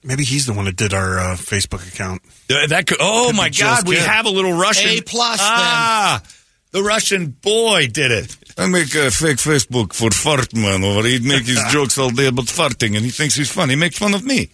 Maybe 0.05 0.23
he's 0.23 0.47
the 0.47 0.53
one 0.53 0.67
that 0.67 0.77
did 0.77 0.95
our 0.95 1.19
uh, 1.19 1.35
Facebook 1.37 1.87
account. 1.93 2.23
Uh, 2.49 2.67
that 2.69 2.87
could, 2.87 2.99
oh 3.01 3.29
Could 3.29 3.37
my 3.37 3.49
God, 3.51 3.89
we 3.89 3.97
kid. 3.97 4.05
have 4.05 4.27
a 4.27 4.31
little 4.31 4.53
Russian. 4.53 4.91
A 4.91 5.01
plus 5.01 5.39
Ah, 5.41 6.23
the 6.71 6.83
Russian 6.83 7.27
boy 7.31 7.89
did 7.89 8.13
it. 8.13 8.37
I 8.57 8.69
make 8.69 8.95
a 8.95 9.11
fake 9.11 9.39
Facebook 9.39 9.93
for 9.95 10.11
fart 10.11 10.55
man 10.55 10.85
over. 10.85 11.07
He'd 11.09 11.25
make 11.25 11.45
his 11.47 11.61
jokes 11.71 11.99
all 11.99 12.11
day 12.11 12.27
about 12.29 12.45
farting, 12.47 12.95
and 12.97 13.05
he 13.05 13.11
thinks 13.11 13.35
he's 13.35 13.51
funny. 13.51 13.73
He 13.73 13.77
makes 13.81 13.99
fun 13.99 14.15
of 14.15 14.25
me. 14.25 14.51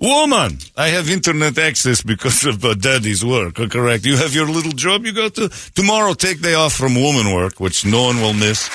Woman, 0.00 0.58
I 0.78 0.88
have 0.88 1.10
internet 1.10 1.58
access 1.58 2.00
because 2.02 2.44
of 2.46 2.64
uh, 2.64 2.72
daddy's 2.74 3.22
work. 3.22 3.60
uh, 3.60 3.68
Correct. 3.68 4.06
You 4.06 4.16
have 4.16 4.34
your 4.34 4.46
little 4.48 4.72
job. 4.72 5.04
You 5.04 5.12
go 5.12 5.28
to 5.28 5.50
tomorrow. 5.74 6.14
Take 6.14 6.40
day 6.40 6.54
off 6.54 6.72
from 6.72 6.94
woman 6.94 7.34
work, 7.34 7.60
which 7.60 7.84
no 7.84 8.04
one 8.04 8.16
will 8.16 8.32
miss. 8.32 8.66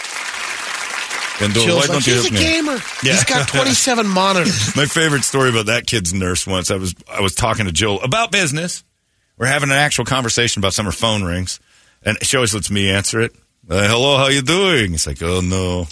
And 1.42 1.58
uh, 1.58 1.62
why 1.62 1.74
like, 1.74 1.88
don't 1.88 2.06
you 2.08 2.14
he's 2.14 2.30
a 2.30 2.34
me? 2.34 2.40
gamer. 2.40 2.74
Yeah. 3.04 3.14
He's 3.14 3.24
got 3.24 3.48
27 3.48 4.08
monitors. 4.08 4.76
My 4.78 4.86
favorite 4.86 5.24
story 5.24 5.50
about 5.50 5.66
that 5.66 5.88
kid's 5.88 6.14
nurse 6.14 6.46
once. 6.46 6.70
I 6.70 6.76
was 6.76 6.94
I 7.12 7.22
was 7.22 7.34
talking 7.34 7.66
to 7.66 7.72
Jill 7.72 8.00
about 8.02 8.32
business. 8.32 8.84
We're 9.38 9.48
having 9.48 9.70
an 9.72 9.76
actual 9.78 10.06
conversation 10.06 10.62
about 10.62 10.74
some. 10.74 10.86
Her 10.86 10.92
phone 10.94 11.24
rings, 11.24 11.60
and 12.04 12.18
she 12.24 12.38
always 12.38 12.54
lets 12.54 12.70
me 12.70 12.90
answer 12.92 13.20
it. 13.20 13.36
Uh, 13.68 13.86
Hello, 13.88 14.18
how 14.18 14.28
you 14.28 14.44
doing? 14.44 14.94
It's 14.94 15.08
like, 15.08 15.22
Oh 15.24 15.42
no, 15.42 15.88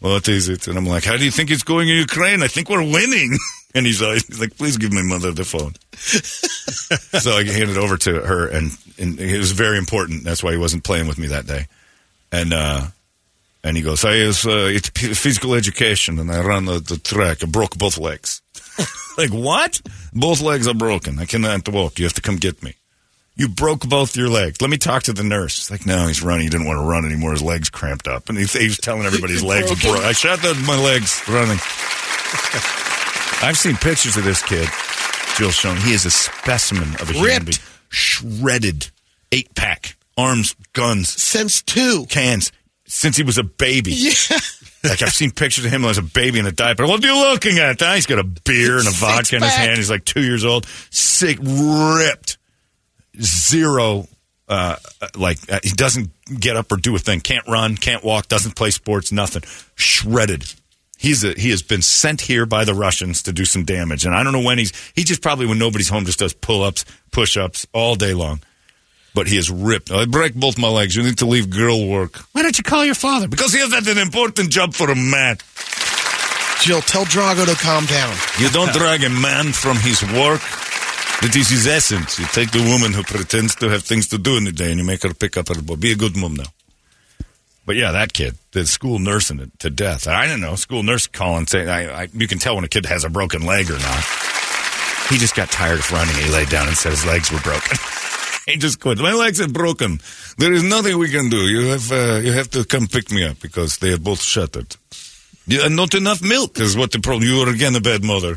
what 0.00 0.28
is 0.28 0.48
it? 0.50 0.68
And 0.68 0.76
I'm 0.76 0.86
like, 0.86 1.04
How 1.04 1.16
do 1.16 1.24
you 1.24 1.30
think 1.30 1.50
it's 1.50 1.62
going 1.64 1.88
in 1.88 1.96
Ukraine? 1.96 2.42
I 2.42 2.48
think 2.48 2.68
we're 2.68 2.82
winning. 2.82 3.36
And 3.74 3.84
he's, 3.86 4.00
like- 4.00 4.24
he's 4.26 4.40
like, 4.40 4.56
Please 4.56 4.76
give 4.76 4.92
my 4.92 5.02
mother 5.02 5.32
the 5.32 5.44
phone. 5.44 5.74
so 7.20 7.32
I 7.32 7.44
handed 7.44 7.70
it 7.70 7.78
over 7.78 7.96
to 7.96 8.20
her, 8.20 8.48
and, 8.48 8.70
and 8.98 9.18
it 9.18 9.38
was 9.38 9.52
very 9.52 9.78
important. 9.78 10.24
That's 10.24 10.42
why 10.42 10.52
he 10.52 10.58
wasn't 10.58 10.84
playing 10.84 11.08
with 11.08 11.18
me 11.18 11.28
that 11.28 11.46
day. 11.46 11.66
And 12.30 12.52
uh, 12.52 12.86
and 13.64 13.76
he 13.76 13.82
goes, 13.82 14.04
I 14.04 14.12
is 14.14 14.46
uh, 14.46 14.68
it's 14.70 14.90
p- 14.90 15.14
physical 15.14 15.54
education, 15.54 16.18
and 16.18 16.30
I 16.30 16.40
run 16.42 16.66
the, 16.66 16.78
the 16.80 16.98
track. 16.98 17.42
I 17.42 17.46
broke 17.46 17.76
both 17.78 17.96
legs. 17.98 18.42
like 19.18 19.30
what? 19.30 19.80
Both 20.12 20.40
legs 20.40 20.68
are 20.68 20.74
broken. 20.74 21.18
I 21.18 21.24
cannot 21.24 21.68
walk. 21.68 21.98
You 21.98 22.04
have 22.04 22.14
to 22.14 22.20
come 22.20 22.36
get 22.36 22.62
me. 22.62 22.74
You 23.36 23.48
broke 23.48 23.88
both 23.88 24.16
your 24.16 24.28
legs. 24.28 24.60
Let 24.60 24.70
me 24.70 24.76
talk 24.76 25.04
to 25.04 25.12
the 25.12 25.24
nurse. 25.24 25.58
It's 25.58 25.70
like, 25.70 25.86
no, 25.86 26.06
he's 26.06 26.22
running. 26.22 26.44
He 26.44 26.50
didn't 26.50 26.66
want 26.68 26.78
to 26.78 26.84
run 26.88 27.04
anymore. 27.04 27.32
His 27.32 27.42
legs 27.42 27.68
cramped 27.70 28.06
up, 28.06 28.28
and 28.28 28.38
he, 28.38 28.44
he 28.44 28.66
was 28.66 28.78
telling 28.78 29.04
everybody 29.06 29.32
his 29.32 29.42
legs 29.54 29.70
broke. 29.82 29.98
I 30.04 30.12
shot 30.12 30.40
the, 30.40 30.54
my 30.66 30.80
legs 30.80 31.20
running. 31.28 31.58
I've 33.42 33.58
seen 33.58 33.76
pictures 33.76 34.16
of 34.16 34.24
this 34.24 34.42
kid. 34.42 34.68
Jill 35.36 35.50
shown. 35.50 35.76
He 35.78 35.92
is 35.92 36.04
a 36.06 36.10
specimen 36.10 36.94
of 37.00 37.10
a 37.10 37.12
human 37.12 37.24
Ripped. 37.24 37.46
being. 37.46 37.58
Shredded, 37.88 38.90
eight 39.32 39.54
pack, 39.54 39.96
arms, 40.16 40.54
guns, 40.72 41.10
Since 41.10 41.62
two. 41.62 42.06
cans 42.08 42.50
since 42.86 43.16
he 43.16 43.22
was 43.22 43.38
a 43.38 43.44
baby. 43.44 43.92
Yeah. 43.92 44.12
Like 44.86 45.00
I've 45.00 45.14
seen 45.14 45.30
pictures 45.30 45.64
of 45.64 45.70
him 45.70 45.82
as 45.86 45.96
a 45.96 46.02
baby 46.02 46.38
in 46.38 46.44
a 46.44 46.52
diaper. 46.52 46.86
What 46.86 47.02
are 47.02 47.06
you 47.06 47.16
looking 47.18 47.58
at? 47.58 47.80
huh? 47.80 47.94
He's 47.94 48.04
got 48.04 48.18
a 48.18 48.22
beer 48.22 48.76
and 48.76 48.86
a 48.86 48.90
Six 48.90 49.00
vodka 49.00 49.36
in 49.36 49.42
his 49.42 49.54
hand. 49.54 49.76
He's 49.78 49.88
like 49.88 50.04
two 50.04 50.22
years 50.22 50.44
old, 50.44 50.66
sick, 50.90 51.38
ripped, 51.40 52.36
zero. 53.18 54.06
Uh, 54.46 54.76
uh, 55.00 55.08
like 55.16 55.38
uh, 55.50 55.58
he 55.64 55.70
doesn't 55.70 56.10
get 56.38 56.56
up 56.56 56.70
or 56.70 56.76
do 56.76 56.94
a 56.94 56.98
thing. 56.98 57.20
Can't 57.20 57.48
run, 57.48 57.76
can't 57.78 58.04
walk, 58.04 58.28
doesn't 58.28 58.56
play 58.56 58.70
sports, 58.70 59.10
nothing. 59.10 59.42
Shredded. 59.74 60.44
He's 61.04 61.22
a, 61.22 61.34
he 61.34 61.50
has 61.50 61.60
been 61.60 61.82
sent 61.82 62.22
here 62.22 62.46
by 62.46 62.64
the 62.64 62.72
Russians 62.72 63.24
to 63.24 63.32
do 63.32 63.44
some 63.44 63.64
damage, 63.64 64.06
and 64.06 64.14
I 64.14 64.22
don't 64.22 64.32
know 64.32 64.40
when 64.40 64.56
he's. 64.56 64.72
He 64.94 65.04
just 65.04 65.20
probably 65.20 65.44
when 65.44 65.58
nobody's 65.58 65.90
home 65.90 66.06
just 66.06 66.18
does 66.18 66.32
pull 66.32 66.62
ups, 66.62 66.86
push 67.10 67.36
ups 67.36 67.66
all 67.74 67.94
day 67.94 68.14
long. 68.14 68.40
But 69.14 69.26
he 69.26 69.36
is 69.36 69.50
ripped. 69.50 69.90
I 69.90 70.06
break 70.06 70.34
both 70.34 70.56
my 70.56 70.68
legs. 70.68 70.96
You 70.96 71.02
need 71.02 71.18
to 71.18 71.26
leave 71.26 71.50
girl 71.50 71.86
work. 71.86 72.16
Why 72.32 72.40
don't 72.40 72.56
you 72.56 72.64
call 72.64 72.86
your 72.86 72.94
father? 72.94 73.28
Because 73.28 73.52
he 73.52 73.60
has 73.60 73.70
had 73.74 73.86
an 73.86 73.98
important 73.98 74.48
job 74.48 74.72
for 74.72 74.90
a 74.90 74.96
man. 74.96 75.36
Jill, 76.62 76.80
tell 76.80 77.04
Drago 77.04 77.44
to 77.44 77.62
calm 77.62 77.84
down. 77.84 78.16
You 78.40 78.48
don't 78.48 78.72
drag 78.72 79.04
a 79.04 79.10
man 79.10 79.52
from 79.52 79.76
his 79.76 80.02
work. 80.02 80.40
That 81.20 81.36
is 81.36 81.50
his 81.50 81.66
essence. 81.66 82.18
You 82.18 82.24
take 82.28 82.50
the 82.50 82.64
woman 82.64 82.94
who 82.94 83.02
pretends 83.02 83.54
to 83.56 83.68
have 83.68 83.82
things 83.82 84.08
to 84.08 84.16
do 84.16 84.38
in 84.38 84.44
the 84.44 84.52
day 84.52 84.70
and 84.70 84.80
you 84.80 84.86
make 84.86 85.02
her 85.02 85.12
pick 85.12 85.36
up 85.36 85.48
her 85.48 85.60
boy. 85.60 85.76
Be 85.76 85.92
a 85.92 85.96
good 85.96 86.16
mom 86.16 86.34
now. 86.36 86.48
But 87.66 87.76
yeah, 87.76 87.92
that 87.92 88.12
kid, 88.12 88.36
the 88.52 88.66
school 88.66 88.98
nursing 88.98 89.40
it 89.40 89.58
to 89.60 89.70
death. 89.70 90.06
I 90.06 90.26
don't 90.26 90.40
know. 90.40 90.54
School 90.54 90.82
nurse 90.82 91.06
calling 91.06 91.46
saying, 91.46 91.68
I, 91.68 92.02
I, 92.02 92.08
you 92.12 92.28
can 92.28 92.38
tell 92.38 92.56
when 92.56 92.64
a 92.64 92.68
kid 92.68 92.86
has 92.86 93.04
a 93.04 93.08
broken 93.08 93.46
leg 93.46 93.70
or 93.70 93.78
not. 93.78 94.04
He 95.08 95.18
just 95.18 95.34
got 95.34 95.50
tired 95.50 95.78
of 95.78 95.90
running. 95.90 96.14
He 96.16 96.30
laid 96.30 96.48
down 96.50 96.68
and 96.68 96.76
said 96.76 96.90
his 96.90 97.06
legs 97.06 97.30
were 97.32 97.40
broken. 97.40 97.76
he 98.46 98.56
just 98.56 98.80
quit. 98.80 98.98
My 98.98 99.12
legs 99.12 99.40
are 99.40 99.48
broken. 99.48 100.00
There 100.38 100.52
is 100.52 100.62
nothing 100.62 100.98
we 100.98 101.10
can 101.10 101.30
do. 101.30 101.48
You 101.48 101.68
have, 101.68 101.92
uh, 101.92 102.20
you 102.22 102.32
have 102.32 102.50
to 102.50 102.64
come 102.64 102.86
pick 102.86 103.10
me 103.10 103.24
up 103.24 103.40
because 103.40 103.78
they 103.78 103.92
are 103.92 103.98
both 103.98 104.20
shattered. 104.20 104.76
Yeah, 105.46 105.68
not 105.68 105.94
enough 105.94 106.22
milk 106.22 106.58
is 106.58 106.76
what 106.76 106.92
the 106.92 107.00
problem. 107.00 107.28
You 107.28 107.40
are 107.40 107.50
again 107.50 107.74
a 107.76 107.80
bad 107.80 108.02
mother. 108.02 108.34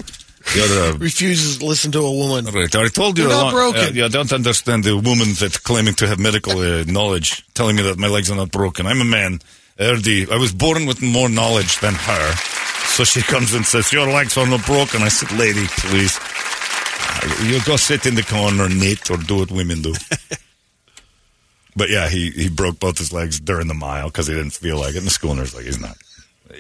You're, 0.56 0.66
uh, 0.66 0.98
Refuses 0.98 1.58
to 1.58 1.66
listen 1.66 1.92
to 1.92 2.00
a 2.00 2.12
woman. 2.12 2.46
Right. 2.46 2.74
I 2.74 2.88
told 2.88 3.18
you 3.18 3.26
a 3.26 3.30
not 3.30 3.52
broken. 3.54 3.82
Uh, 3.82 3.92
yeah, 3.94 4.06
I 4.06 4.08
don't 4.08 4.32
understand 4.32 4.84
the 4.84 4.96
woman 4.96 5.34
that's 5.34 5.58
claiming 5.58 5.94
to 5.96 6.08
have 6.08 6.20
medical 6.20 6.60
uh, 6.60 6.84
knowledge, 6.86 7.46
telling 7.54 7.76
me 7.76 7.84
that 7.84 7.98
my 7.98 8.08
legs 8.08 8.32
are 8.32 8.36
not 8.36 8.52
broken. 8.52 8.86
I'm 8.86 9.02
a 9.02 9.06
man. 9.06 9.40
Erdi, 9.78 10.30
I 10.32 10.38
was 10.38 10.54
born 10.54 10.86
with 10.86 11.02
more 11.02 11.30
knowledge 11.30 11.80
than 11.80 11.94
her. 11.94 12.34
So 12.88 13.04
she 13.04 13.22
comes 13.22 13.54
and 13.54 13.66
says, 13.66 13.92
Your 13.94 14.08
legs 14.08 14.38
are 14.38 14.48
not 14.48 14.66
broken. 14.66 15.02
I 15.04 15.10
said, 15.10 15.38
Lady, 15.38 15.68
please. 15.68 16.20
You 17.44 17.60
go 17.66 17.76
sit 17.76 18.06
in 18.06 18.16
the 18.16 18.24
corner 18.24 18.66
and 18.66 18.80
knit 18.80 19.12
or 19.12 19.18
do 19.18 19.38
what 19.38 19.52
women 19.52 19.82
do. 19.82 19.94
but 21.76 21.90
yeah, 21.90 22.08
he, 22.10 22.32
he 22.32 22.50
broke 22.50 22.80
both 22.80 22.98
his 22.98 23.12
legs 23.12 23.40
during 23.40 23.68
the 23.68 23.74
mile 23.74 24.08
because 24.08 24.28
he 24.28 24.34
didn't 24.34 24.54
feel 24.54 24.78
like 24.78 24.96
it. 24.96 25.00
And 25.00 25.06
the 25.06 25.12
school 25.12 25.36
nurse 25.36 25.54
like, 25.54 25.66
He's 25.66 25.80
not. 25.80 25.98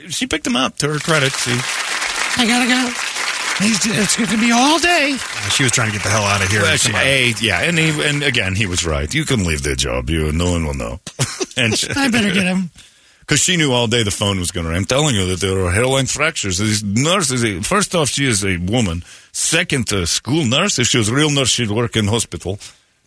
She 0.09 0.27
picked 0.27 0.45
him 0.45 0.55
up 0.55 0.77
to 0.79 0.89
her 0.89 0.99
credit. 0.99 1.31
She, 1.31 1.51
I 1.51 2.45
gotta 2.45 2.67
go. 2.67 3.16
He's, 3.59 3.79
it's 3.87 4.15
going 4.15 4.29
to 4.29 4.37
be 4.37 4.51
all 4.51 4.77
day. 4.79 5.13
Uh, 5.19 5.49
She 5.49 5.63
was 5.63 5.71
trying 5.71 5.87
to 5.87 5.93
get 5.93 6.03
the 6.03 6.09
hell 6.09 6.23
out 6.23 6.43
of 6.43 6.49
here. 6.49 6.61
Well, 6.61 6.77
she, 6.77 6.91
A, 6.93 7.33
yeah, 7.41 7.61
and 7.63 7.77
he, 7.79 7.89
and 8.07 8.21
again, 8.21 8.53
he 8.55 8.67
was 8.67 8.85
right. 8.85 9.11
You 9.11 9.25
can 9.25 9.45
leave 9.45 9.63
the 9.63 9.75
job. 9.75 10.09
You, 10.11 10.31
no 10.31 10.51
one 10.51 10.65
will 10.65 10.75
know. 10.75 10.99
and 11.57 11.75
she, 11.77 11.87
I 11.95 12.09
better 12.09 12.31
get 12.31 12.43
him 12.45 12.69
because 13.21 13.39
she 13.39 13.57
knew 13.57 13.71
all 13.73 13.87
day 13.87 14.03
the 14.03 14.11
phone 14.11 14.37
was 14.39 14.51
going 14.51 14.65
to. 14.65 14.69
ring. 14.69 14.77
I'm 14.77 14.85
telling 14.85 15.15
you 15.15 15.25
that 15.27 15.39
there 15.39 15.57
are 15.65 15.71
hairline 15.71 16.05
fractures. 16.05 16.59
These 16.59 16.83
nurses. 16.83 17.65
First 17.65 17.95
off, 17.95 18.09
she 18.09 18.25
is 18.27 18.45
a 18.45 18.57
woman. 18.57 19.03
Second, 19.31 19.91
a 19.91 20.05
school 20.05 20.45
nurse. 20.45 20.77
If 20.77 20.87
she 20.87 20.99
was 20.99 21.09
a 21.09 21.15
real 21.15 21.31
nurse, 21.31 21.49
she'd 21.49 21.71
work 21.71 21.95
in 21.95 22.05
hospital. 22.07 22.59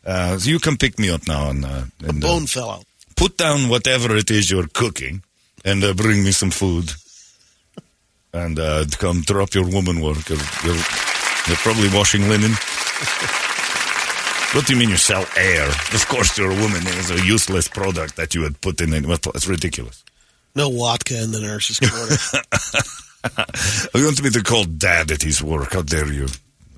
Uh, 0.05 0.37
so 0.39 0.51
you 0.51 0.59
can 0.59 0.77
pick 0.77 0.99
me 0.99 1.11
up 1.11 1.29
now. 1.29 1.51
And, 1.51 1.65
uh, 1.65 1.83
and 2.03 2.25
uh, 2.25 2.27
Bone 2.27 2.47
fell 2.49 2.71
out. 2.71 2.85
put 3.15 3.37
down 3.37 3.69
whatever 3.69 4.17
it 4.17 4.31
is 4.33 4.51
you're 4.51 4.67
cooking 4.67 5.23
and 5.65 5.85
uh, 5.85 5.93
bring 5.95 6.25
me 6.25 6.33
some 6.33 6.51
food. 6.51 6.91
And 8.33 8.59
uh, 8.59 8.85
come 8.99 9.23
drop 9.23 9.55
your 9.55 9.65
woman 9.65 10.01
work. 10.01 10.29
You're, 10.29 10.39
you're, 10.65 10.75
you're 11.47 11.57
probably 11.59 11.89
washing 11.93 12.29
linen. 12.29 12.53
What 14.53 14.67
do 14.67 14.73
you 14.73 14.79
mean 14.79 14.91
you 14.91 14.97
sell 14.97 15.25
air? 15.37 15.69
Of 15.69 16.07
course, 16.09 16.37
you're 16.37 16.51
a 16.51 16.61
woman. 16.61 16.83
It's 16.85 17.11
a 17.11 17.25
useless 17.25 17.69
product 17.69 18.17
that 18.17 18.35
you 18.35 18.43
had 18.43 18.61
put 18.61 18.81
in. 18.81 18.93
it. 18.93 19.05
It's 19.07 19.47
ridiculous. 19.47 20.05
No 20.55 20.71
vodka 20.71 21.23
in 21.23 21.31
the 21.31 21.41
nurse's 21.41 21.79
quarter. 21.79 22.17
You 23.95 24.05
want 24.05 24.23
me 24.23 24.31
to 24.31 24.43
call 24.43 24.65
dad 24.65 25.11
at 25.11 25.21
his 25.23 25.43
work? 25.43 25.75
How 25.75 25.83
dare 25.83 26.11
you 26.11 26.27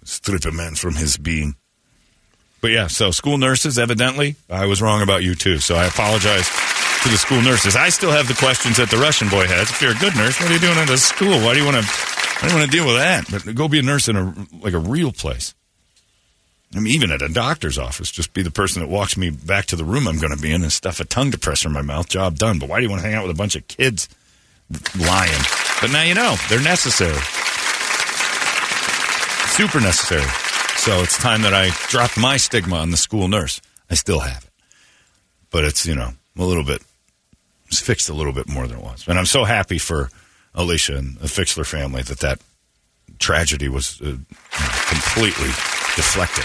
strip 0.03 0.45
a 0.45 0.51
man 0.51 0.75
from 0.75 0.95
his 0.95 1.17
being? 1.17 1.55
But 2.61 2.73
yeah, 2.73 2.89
so 2.89 3.11
school 3.13 3.39
nurses, 3.39 3.79
evidently, 3.79 4.37
I 4.51 4.67
was 4.67 4.83
wrong 4.83 5.03
about 5.03 5.23
you 5.23 5.35
too. 5.35 5.59
So 5.59 5.77
I 5.77 5.87
apologize 5.87 6.49
to 7.03 7.09
the 7.09 7.19
school 7.19 7.43
nurses. 7.43 7.75
I 7.75 7.89
still 7.89 8.13
have 8.13 8.29
the 8.29 8.35
questions 8.35 8.77
that 8.77 8.91
the 8.91 8.97
Russian 8.97 9.29
boy 9.29 9.47
has. 9.47 9.71
If 9.71 9.83
you're 9.83 9.93
a 9.93 9.99
good 9.99 10.15
nurse, 10.15 10.41
what 10.41 10.51
are 10.51 10.55
you 10.55 10.61
doing 10.61 10.79
at 10.79 10.89
a 10.89 10.99
school? 10.99 11.41
Why 11.43 11.55
do 11.55 11.61
you 11.61 11.65
want 11.65 11.83
to? 11.83 11.83
Why 11.83 12.49
do 12.49 12.55
you 12.55 12.59
want 12.61 12.71
to 12.71 12.77
deal 12.77 12.87
with 12.87 12.97
that? 12.97 13.27
But 13.31 13.55
go 13.55 13.69
be 13.69 13.81
a 13.81 13.83
nurse 13.83 14.09
in 14.09 14.17
a 14.17 14.35
like 14.61 14.75
a 14.75 14.79
real 14.79 15.11
place. 15.11 15.55
I 16.75 16.81
mean, 16.81 16.95
even 16.95 17.11
at 17.11 17.21
a 17.21 17.29
doctor's 17.29 17.77
office, 17.77 18.11
just 18.11 18.33
be 18.33 18.43
the 18.43 18.51
person 18.51 18.81
that 18.83 18.89
walks 18.89 19.17
me 19.17 19.31
back 19.31 19.67
to 19.67 19.77
the 19.77 19.85
room 19.85 20.09
I'm 20.09 20.19
going 20.19 20.35
to 20.35 20.41
be 20.41 20.53
in 20.53 20.63
and 20.63 20.73
stuff 20.73 21.01
a 21.01 21.05
tongue 21.05 21.31
depressor 21.31 21.67
in 21.67 21.73
my 21.73 21.83
mouth. 21.83 22.09
Job 22.09 22.39
done. 22.39 22.59
But 22.59 22.69
why 22.69 22.79
do 22.79 22.85
you 22.85 22.91
want 22.91 23.03
to 23.03 23.09
hang 23.09 23.17
out 23.17 23.27
with 23.27 23.35
a 23.35 23.39
bunch 23.39 23.57
of 23.57 23.67
kids 23.69 24.09
lying? 24.99 25.43
But 25.81 25.91
now 25.91 26.03
you 26.03 26.15
know 26.15 26.37
they're 26.49 26.63
necessary, 26.63 27.19
super 29.51 29.81
necessary. 29.81 30.29
So 30.77 31.03
it's 31.03 31.19
time 31.19 31.43
that 31.43 31.53
I 31.53 31.71
dropped 31.89 32.17
my 32.17 32.37
stigma 32.37 32.77
on 32.77 32.91
the 32.91 32.97
school 32.97 33.29
nurse. 33.29 33.61
I 33.91 33.95
still 33.95 34.21
have 34.21 34.45
it, 34.45 34.51
but 35.51 35.65
it's 35.65 35.85
you 35.85 35.95
know 35.95 36.11
a 36.39 36.45
little 36.45 36.65
bit. 36.65 36.81
It's 37.73 37.81
fixed 37.81 38.11
a 38.11 38.13
little 38.13 38.35
bit 38.35 38.51
more 38.51 38.67
than 38.67 38.77
it 38.77 38.85
was, 38.85 39.09
and 39.09 39.19
I'm 39.19 39.25
so 39.25 39.45
happy 39.45 39.79
for 39.79 40.11
Alicia 40.55 40.95
and 40.95 41.17
the 41.17 41.27
Fixler 41.27 41.65
family 41.65 42.03
that 42.03 42.19
that 42.19 42.39
tragedy 43.19 43.67
was 43.67 43.99
uh, 44.03 44.15
completely 44.91 45.49
deflected. 45.97 46.45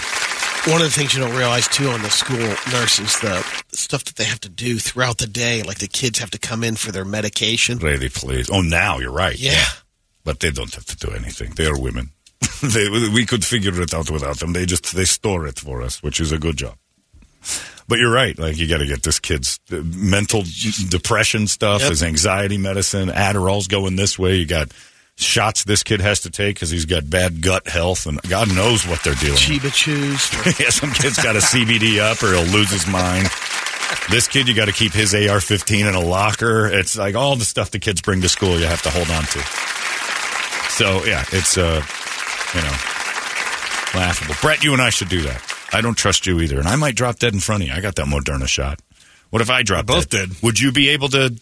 One 0.71 0.81
of 0.81 0.87
the 0.87 0.93
things 0.93 1.13
you 1.13 1.21
don't 1.21 1.35
realize 1.35 1.67
too 1.67 1.89
on 1.89 2.01
the 2.01 2.09
school 2.09 2.37
nurses, 2.71 3.19
the 3.19 3.45
stuff 3.73 4.05
that 4.05 4.15
they 4.15 4.23
have 4.23 4.39
to 4.39 4.49
do 4.49 4.79
throughout 4.79 5.17
the 5.17 5.27
day, 5.27 5.63
like 5.63 5.79
the 5.79 5.89
kids 5.89 6.19
have 6.19 6.31
to 6.31 6.39
come 6.39 6.63
in 6.63 6.77
for 6.77 6.93
their 6.93 7.03
medication. 7.03 7.77
Really, 7.79 8.07
please. 8.07 8.49
Oh, 8.49 8.61
now 8.61 8.99
you're 8.99 9.11
right. 9.11 9.37
Yeah. 9.37 9.65
But 10.23 10.39
they 10.39 10.51
don't 10.51 10.73
have 10.75 10.85
to 10.85 10.95
do 10.95 11.11
anything. 11.11 11.55
They 11.55 11.65
are 11.65 11.77
women. 11.77 12.11
they, 12.63 12.87
we 12.89 13.25
could 13.25 13.43
figure 13.43 13.81
it 13.81 13.93
out 13.93 14.09
without 14.09 14.39
them. 14.39 14.53
They 14.53 14.65
just 14.65 14.95
they 14.95 15.03
store 15.03 15.45
it 15.45 15.59
for 15.59 15.81
us, 15.81 16.01
which 16.01 16.21
is 16.21 16.31
a 16.31 16.37
good 16.37 16.55
job. 16.55 16.77
But 17.87 17.99
you're 17.99 18.11
right. 18.11 18.37
Like 18.37 18.57
you 18.57 18.67
got 18.67 18.79
to 18.79 18.85
get 18.85 19.03
this 19.03 19.19
kid's 19.19 19.59
uh, 19.71 19.77
mental 19.83 20.43
depression 20.89 21.47
stuff, 21.47 21.81
Yep. 21.81 21.89
his 21.91 22.03
anxiety 22.03 22.57
medicine, 22.57 23.09
Adderall's 23.09 23.67
going 23.67 23.95
this 23.95 24.19
way. 24.19 24.35
You 24.35 24.45
got 24.45 24.69
shots 25.15 25.63
this 25.63 25.83
kid 25.83 26.01
has 26.01 26.19
to 26.21 26.29
take 26.29 26.55
because 26.55 26.69
he's 26.69 26.85
got 26.85 27.09
bad 27.09 27.41
gut 27.41 27.67
health, 27.67 28.05
and 28.05 28.21
God 28.23 28.53
knows 28.53 28.85
what 28.85 29.03
they're 29.03 29.15
dealing. 29.15 29.33
with. 29.33 29.39
Chiba 29.39 29.73
chews. 29.73 30.29
yeah, 30.59 30.69
some 30.69 30.91
kid's 30.91 31.15
got 31.23 31.35
a 31.35 31.39
CBD 31.39 31.99
up 31.99 32.21
or 32.21 32.33
he'll 32.33 32.43
lose 32.53 32.69
his 32.71 32.85
mind. 32.87 33.27
This 34.11 34.27
kid, 34.27 34.49
you 34.49 34.53
got 34.53 34.65
to 34.65 34.73
keep 34.73 34.91
his 34.91 35.13
AR-15 35.15 35.87
in 35.87 35.95
a 35.95 35.99
locker. 36.01 36.67
It's 36.67 36.97
like 36.97 37.15
all 37.15 37.37
the 37.37 37.45
stuff 37.45 37.71
the 37.71 37.79
kids 37.79 38.01
bring 38.01 38.19
to 38.21 38.27
school, 38.29 38.59
you 38.59 38.65
have 38.65 38.81
to 38.81 38.89
hold 38.89 39.09
on 39.09 39.23
to. 39.23 39.39
So 40.73 41.05
yeah, 41.05 41.23
it's 41.31 41.57
uh, 41.57 41.81
you 42.53 42.61
know, 42.61 42.75
laughable. 43.99 44.35
Brett, 44.41 44.63
you 44.63 44.73
and 44.73 44.81
I 44.81 44.89
should 44.89 45.09
do 45.09 45.21
that. 45.23 45.41
I 45.73 45.81
don't 45.81 45.95
trust 45.97 46.25
you 46.27 46.39
either, 46.39 46.59
and 46.59 46.67
I 46.67 46.75
might 46.75 46.95
drop 46.95 47.19
dead 47.19 47.33
in 47.33 47.39
front 47.39 47.63
of 47.63 47.69
you. 47.69 47.73
I 47.75 47.81
got 47.81 47.95
that 47.95 48.05
Moderna 48.07 48.47
shot. 48.47 48.79
What 49.29 49.41
if 49.41 49.49
I 49.49 49.63
dropped? 49.63 49.87
both 49.87 50.09
dead? 50.09 50.29
did. 50.29 50.43
Would 50.43 50.59
you 50.59 50.71
be 50.71 50.89
able 50.89 51.09
to? 51.09 51.35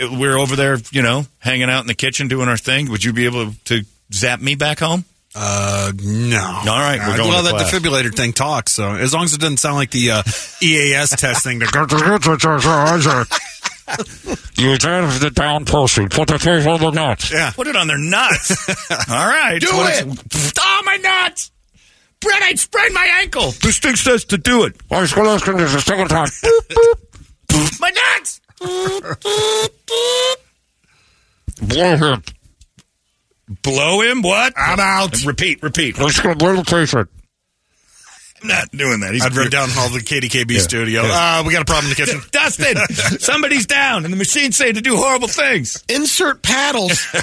We're 0.00 0.38
over 0.38 0.56
there, 0.56 0.78
you 0.90 1.02
know, 1.02 1.26
hanging 1.38 1.68
out 1.68 1.80
in 1.80 1.86
the 1.86 1.94
kitchen 1.94 2.28
doing 2.28 2.48
our 2.48 2.56
thing. 2.56 2.90
Would 2.90 3.04
you 3.04 3.12
be 3.12 3.26
able 3.26 3.52
to 3.66 3.82
zap 4.12 4.40
me 4.40 4.54
back 4.54 4.78
home? 4.78 5.04
Uh, 5.34 5.92
no. 6.02 6.38
All 6.40 6.64
right, 6.64 6.98
we're 6.98 7.16
going 7.16 7.28
well, 7.30 7.44
to 7.44 7.52
that 7.52 7.68
class. 7.68 7.70
defibrillator 7.72 8.14
thing 8.14 8.32
talks, 8.32 8.72
so 8.72 8.90
as 8.94 9.12
long 9.14 9.24
as 9.24 9.32
it 9.34 9.40
doesn't 9.40 9.56
sound 9.58 9.76
like 9.76 9.90
the 9.90 10.10
uh, 10.10 10.22
EAS 10.62 11.10
testing. 11.10 11.58
The 11.58 11.66
You 14.58 14.70
have 14.70 15.20
the 15.20 15.30
down 15.30 15.64
pussy. 15.64 16.06
Put 16.08 16.28
the 16.28 16.38
face 16.38 16.66
on 16.66 16.80
the 16.80 16.90
nuts. 16.90 17.32
yeah. 17.32 17.50
Put 17.50 17.66
it 17.66 17.76
on 17.76 17.88
their 17.88 17.98
nuts. 17.98 18.50
All 19.10 19.26
right. 19.26 19.60
Do 19.60 19.68
it. 19.70 20.06
it's- 20.06 20.52
Oh, 20.58 20.82
my 20.84 20.96
nuts. 20.96 21.50
Brett, 22.22 22.42
I'd 22.42 22.58
sprained 22.58 22.94
my 22.94 23.08
ankle. 23.20 23.50
This 23.62 23.78
thing 23.78 23.96
says 23.96 24.24
to 24.26 24.38
do 24.38 24.64
it. 24.64 24.76
I 24.90 25.00
was 25.00 25.12
going 25.12 25.26
to 25.26 25.32
ask 25.32 25.46
him 25.46 25.56
this 25.56 25.74
a 25.74 25.80
second 25.80 26.08
time. 26.08 26.28
My 27.80 27.90
nuts. 27.90 28.40
Blow 31.60 31.96
him. 31.96 32.22
Blow 33.62 34.00
him? 34.00 34.22
What? 34.22 34.54
I'm 34.56 34.80
out. 34.80 35.24
Repeat, 35.24 35.62
repeat. 35.62 35.98
I'm 36.00 36.08
just 36.08 36.22
going 36.22 36.38
to 36.38 36.38
blow 36.38 36.56
the 36.56 36.64
face 36.64 36.94
in. 36.94 37.00
I'm 37.00 37.08
not 38.44 38.70
doing 38.70 39.00
that. 39.00 39.12
He's 39.12 39.24
I'd 39.24 39.34
run 39.34 39.50
down 39.50 39.68
the 39.68 39.74
hall 39.74 39.86
of 39.86 39.92
the 39.92 40.00
KDKB 40.00 40.58
studio. 40.60 41.02
Yeah. 41.02 41.40
Uh, 41.40 41.44
we 41.46 41.52
got 41.52 41.62
a 41.62 41.64
problem 41.64 41.86
in 41.86 41.90
the 41.90 41.96
kitchen. 41.96 42.20
Dustin, 42.30 42.76
somebody's 43.20 43.66
down, 43.66 44.04
and 44.04 44.12
the 44.12 44.16
machines 44.18 44.56
say 44.56 44.72
to 44.72 44.80
do 44.80 44.96
horrible 44.96 45.28
things. 45.28 45.82
Insert 45.88 46.42
paddles. 46.42 47.06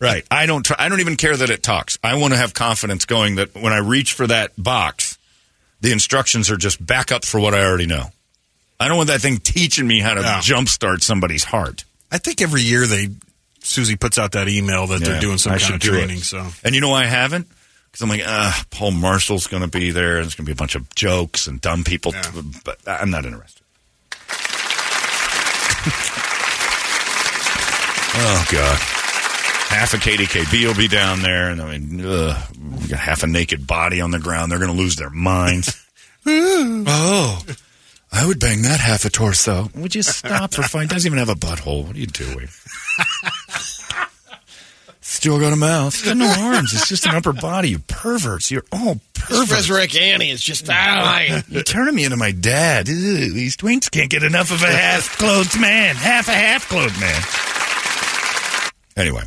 Right. 0.00 0.24
I 0.30 0.44
don't. 0.46 0.64
Try, 0.64 0.76
I 0.78 0.88
don't 0.88 1.00
even 1.00 1.16
care 1.16 1.34
that 1.36 1.48
it 1.50 1.62
talks. 1.62 1.98
I 2.04 2.16
want 2.16 2.34
to 2.34 2.38
have 2.38 2.52
confidence 2.52 3.06
going 3.06 3.36
that 3.36 3.54
when 3.54 3.72
I 3.72 3.78
reach 3.78 4.12
for 4.12 4.26
that 4.26 4.52
box, 4.58 5.16
the 5.80 5.92
instructions 5.92 6.50
are 6.50 6.56
just 6.58 6.84
back 6.84 7.10
up 7.10 7.24
for 7.24 7.40
what 7.40 7.54
I 7.54 7.64
already 7.64 7.86
know. 7.86 8.10
I 8.78 8.88
don't 8.88 8.96
want 8.98 9.08
that 9.08 9.20
thing 9.22 9.38
teaching 9.38 9.86
me 9.86 10.00
how 10.00 10.14
to 10.14 10.20
Yeah. 10.20 10.40
jumpstart 10.40 11.02
somebody's 11.02 11.44
heart. 11.44 11.84
I 12.10 12.18
think 12.18 12.42
every 12.42 12.62
year 12.62 12.86
they 12.86 13.08
Susie 13.60 13.96
puts 13.96 14.18
out 14.18 14.32
that 14.32 14.48
email 14.48 14.86
that 14.88 15.00
Yeah, 15.00 15.08
they're 15.08 15.20
doing 15.20 15.38
some 15.38 15.52
I 15.52 15.58
kind 15.58 15.74
of 15.76 15.82
should 15.82 15.94
it. 15.94 15.96
training. 15.96 16.18
So 16.18 16.46
And 16.62 16.74
you 16.74 16.80
know 16.82 16.90
why 16.90 17.04
I 17.04 17.06
haven't? 17.06 17.46
Because 17.94 18.02
I'm 18.02 18.08
like, 18.08 18.26
uh, 18.26 18.50
Paul 18.70 18.90
Marshall's 18.90 19.46
going 19.46 19.62
to 19.62 19.68
be 19.68 19.92
there. 19.92 20.14
There's 20.14 20.34
going 20.34 20.46
to 20.46 20.48
be 20.48 20.52
a 20.52 20.56
bunch 20.56 20.74
of 20.74 20.92
jokes 20.96 21.46
and 21.46 21.60
dumb 21.60 21.84
people. 21.84 22.12
Yeah. 22.12 22.42
But 22.64 22.80
I'm 22.88 23.08
not 23.08 23.24
interested. 23.24 23.62
oh, 28.16 28.46
God. 28.50 28.80
Half 29.68 29.94
a 29.94 29.98
KDKB 29.98 30.66
will 30.66 30.74
be 30.74 30.88
down 30.88 31.22
there. 31.22 31.50
And 31.50 31.62
I 31.62 31.78
mean, 31.78 32.04
ugh, 32.04 32.36
we 32.82 32.88
got 32.88 32.98
half 32.98 33.22
a 33.22 33.28
naked 33.28 33.64
body 33.64 34.00
on 34.00 34.10
the 34.10 34.18
ground. 34.18 34.50
They're 34.50 34.58
going 34.58 34.72
to 34.72 34.76
lose 34.76 34.96
their 34.96 35.10
minds. 35.10 35.80
oh. 36.26 37.44
I 38.10 38.26
would 38.26 38.40
bang 38.40 38.62
that 38.62 38.80
half 38.80 39.04
a 39.04 39.08
torso. 39.08 39.68
Would 39.76 39.94
you 39.94 40.02
stop 40.02 40.52
for 40.52 40.62
fun? 40.62 40.88
Doesn't 40.88 41.06
even 41.06 41.20
have 41.20 41.28
a 41.28 41.36
butthole. 41.36 41.86
What 41.86 41.94
are 41.94 42.00
you 42.00 42.08
doing? 42.08 42.48
Still 45.14 45.38
got 45.38 45.52
a 45.52 45.56
mouth. 45.56 45.94
It's 45.94 46.04
got 46.04 46.16
no 46.16 46.26
arms. 46.26 46.74
It's 46.74 46.88
just 46.88 47.06
an 47.06 47.14
upper 47.14 47.32
body. 47.32 47.70
You 47.70 47.78
perverts. 47.78 48.50
You're 48.50 48.64
all 48.72 48.94
This 49.14 49.46
perverts. 49.46 49.68
Resusci 49.68 50.00
Annie 50.00 50.30
is 50.30 50.42
just 50.42 50.66
You're 51.48 51.62
turning 51.62 51.94
me 51.94 52.02
into 52.04 52.16
my 52.16 52.32
dad. 52.32 52.88
Ew, 52.88 53.32
these 53.32 53.56
twinks 53.56 53.88
can't 53.88 54.10
get 54.10 54.24
enough 54.24 54.50
of 54.50 54.60
a 54.64 54.66
half-clothed 54.66 55.58
man. 55.60 55.94
Half 55.94 56.26
a 56.26 56.32
half-clothed 56.32 57.00
man. 57.00 57.22
Anyway, 58.96 59.22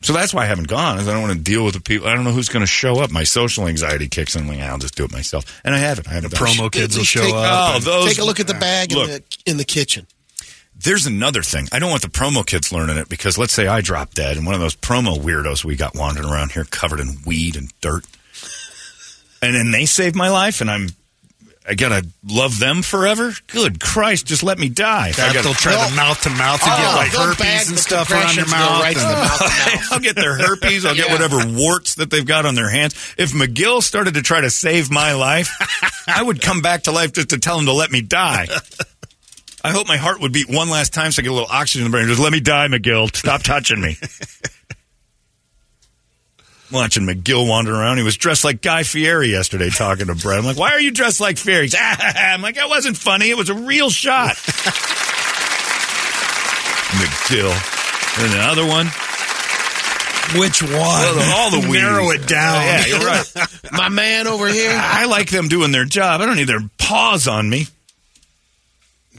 so 0.00 0.12
that's 0.12 0.32
why 0.32 0.44
I 0.44 0.46
haven't 0.46 0.68
gone. 0.68 1.00
Is 1.00 1.08
I 1.08 1.12
don't 1.12 1.22
want 1.22 1.36
to 1.36 1.42
deal 1.42 1.64
with 1.64 1.74
the 1.74 1.80
people. 1.80 2.06
I 2.06 2.14
don't 2.14 2.22
know 2.22 2.30
who's 2.30 2.48
going 2.48 2.62
to 2.62 2.66
show 2.68 3.00
up. 3.00 3.10
My 3.10 3.24
social 3.24 3.66
anxiety 3.66 4.06
kicks 4.06 4.36
in. 4.36 4.42
I'm 4.42 4.48
like, 4.48 4.60
I'll 4.60 4.78
just 4.78 4.94
do 4.94 5.04
it 5.04 5.12
myself. 5.12 5.60
And 5.64 5.74
I 5.74 5.78
haven't. 5.78 6.06
I 6.06 6.12
haven't. 6.12 6.34
done 6.34 6.46
it. 6.46 6.50
promo 6.50 6.70
kids 6.70 6.96
will 6.96 7.04
show 7.04 7.22
take, 7.22 7.34
up. 7.34 7.74
Oh, 7.74 7.78
those. 7.80 8.10
Take 8.10 8.20
a 8.20 8.24
look 8.24 8.38
at 8.38 8.46
the 8.46 8.54
bag 8.54 8.92
in 8.92 8.98
Look. 8.98 9.08
the, 9.08 9.22
in 9.44 9.56
the 9.56 9.64
kitchen. 9.64 10.06
There's 10.78 11.06
another 11.06 11.42
thing. 11.42 11.68
I 11.72 11.78
don't 11.78 11.90
want 11.90 12.02
the 12.02 12.08
promo 12.08 12.46
kids 12.46 12.70
learning 12.72 12.98
it 12.98 13.08
because 13.08 13.38
let's 13.38 13.52
say 13.52 13.66
I 13.66 13.80
drop 13.80 14.14
dead 14.14 14.36
and 14.36 14.44
one 14.46 14.54
of 14.54 14.60
those 14.60 14.76
promo 14.76 15.18
weirdos 15.18 15.64
we 15.64 15.74
got 15.76 15.94
wandering 15.96 16.28
around 16.28 16.52
here 16.52 16.64
covered 16.64 17.00
in 17.00 17.16
weed 17.24 17.56
and 17.56 17.70
dirt. 17.80 18.04
And 19.42 19.54
then 19.54 19.70
they 19.70 19.86
save 19.86 20.14
my 20.14 20.28
life 20.30 20.60
and 20.60 20.70
I'm 20.70 20.88
I 21.68 21.74
gotta 21.74 22.06
love 22.24 22.60
them 22.60 22.82
forever? 22.82 23.32
Good 23.48 23.80
Christ, 23.80 24.26
just 24.26 24.44
let 24.44 24.56
me 24.56 24.68
die. 24.68 25.08
I 25.08 25.10
gotta- 25.12 25.42
they'll 25.42 25.52
try 25.54 25.72
the 25.90 25.96
mouth 25.96 26.22
to 26.22 26.30
mouth 26.30 26.60
to 26.60 26.66
oh, 26.70 26.76
get 26.76 26.86
Oh, 26.86 26.96
like 26.96 27.10
herpes 27.36 27.68
and 27.70 27.76
stuff 27.78 28.08
around 28.12 28.36
your 28.36 28.46
mouth. 28.46 28.82
right 28.82 28.96
and- 28.96 29.02
mouth 29.04 29.40
mouth. 29.40 29.92
I'll 29.92 29.98
get 29.98 30.14
their 30.14 30.34
herpes. 30.36 30.84
I'll 30.84 30.94
get 30.94 31.10
whatever 31.10 31.38
warts 31.44 31.96
that 31.96 32.08
they've 32.10 32.24
got 32.24 32.46
on 32.46 32.54
their 32.54 32.68
hands. 32.70 32.94
If 33.18 33.32
McGill 33.32 33.82
started 33.82 34.14
to 34.14 34.22
try 34.22 34.42
to 34.42 34.50
save 34.50 34.92
my 34.92 35.14
life, 35.14 35.50
I 36.06 36.22
would 36.22 36.40
come 36.40 36.62
back 36.62 36.84
to 36.84 36.92
life 36.92 37.12
just 37.12 37.30
to 37.30 37.38
tell 37.38 37.58
him 37.58 37.66
to 37.66 37.72
let 37.72 37.90
me 37.90 38.00
die. 38.00 38.46
I 39.66 39.72
hope 39.72 39.88
my 39.88 39.96
heart 39.96 40.20
would 40.20 40.32
beat 40.32 40.48
one 40.48 40.70
last 40.70 40.94
time 40.94 41.10
so 41.10 41.20
I 41.20 41.24
get 41.24 41.32
a 41.32 41.34
little 41.34 41.48
oxygen 41.50 41.84
in 41.84 41.90
the 41.90 41.96
brain. 41.96 42.06
Just 42.06 42.20
let 42.20 42.30
me 42.30 42.38
die, 42.38 42.68
McGill. 42.68 43.12
Stop 43.16 43.42
touching 43.42 43.80
me. 43.80 43.96
Watching 46.72 47.02
McGill 47.04 47.48
wander 47.48 47.74
around. 47.74 47.96
He 47.96 48.04
was 48.04 48.16
dressed 48.16 48.44
like 48.44 48.62
Guy 48.62 48.84
Fieri 48.84 49.28
yesterday 49.28 49.70
talking 49.70 50.06
to 50.06 50.14
Brett. 50.14 50.38
I'm 50.38 50.44
like, 50.44 50.56
why 50.56 50.70
are 50.70 50.80
you 50.80 50.92
dressed 50.92 51.20
like 51.20 51.36
Fieri? 51.36 51.62
He's, 51.64 51.74
ah, 51.76 52.32
I'm 52.32 52.42
like, 52.42 52.54
that 52.54 52.68
wasn't 52.68 52.96
funny. 52.96 53.28
It 53.28 53.36
was 53.36 53.50
a 53.50 53.54
real 53.54 53.90
shot. 53.90 54.36
McGill. 56.94 57.50
And 58.22 58.34
another 58.34 58.64
one. 58.66 58.86
Which 60.40 60.62
one? 60.62 60.70
Well, 60.72 61.38
all 61.40 61.50
the 61.50 61.66
Narrow 61.72 62.10
it 62.10 62.28
down. 62.28 62.62
Yeah, 62.62 62.86
you're 62.86 63.00
right. 63.00 63.24
My 63.72 63.88
man 63.88 64.28
over 64.28 64.46
here. 64.46 64.70
I 64.72 65.06
like 65.06 65.28
them 65.30 65.48
doing 65.48 65.72
their 65.72 65.84
job. 65.84 66.20
I 66.20 66.26
don't 66.26 66.36
need 66.36 66.46
their 66.46 66.70
paws 66.78 67.26
on 67.26 67.50
me. 67.50 67.66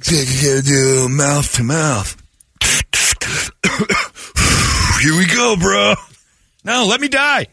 Do 0.01 1.09
mouth 1.09 1.53
to 1.55 1.63
mouth. 1.63 2.15
Here 5.01 5.17
we 5.17 5.25
go, 5.27 5.55
bro. 5.59 5.95
No, 6.63 6.85
let 6.89 6.99
me 7.01 7.07
die. 7.07 7.47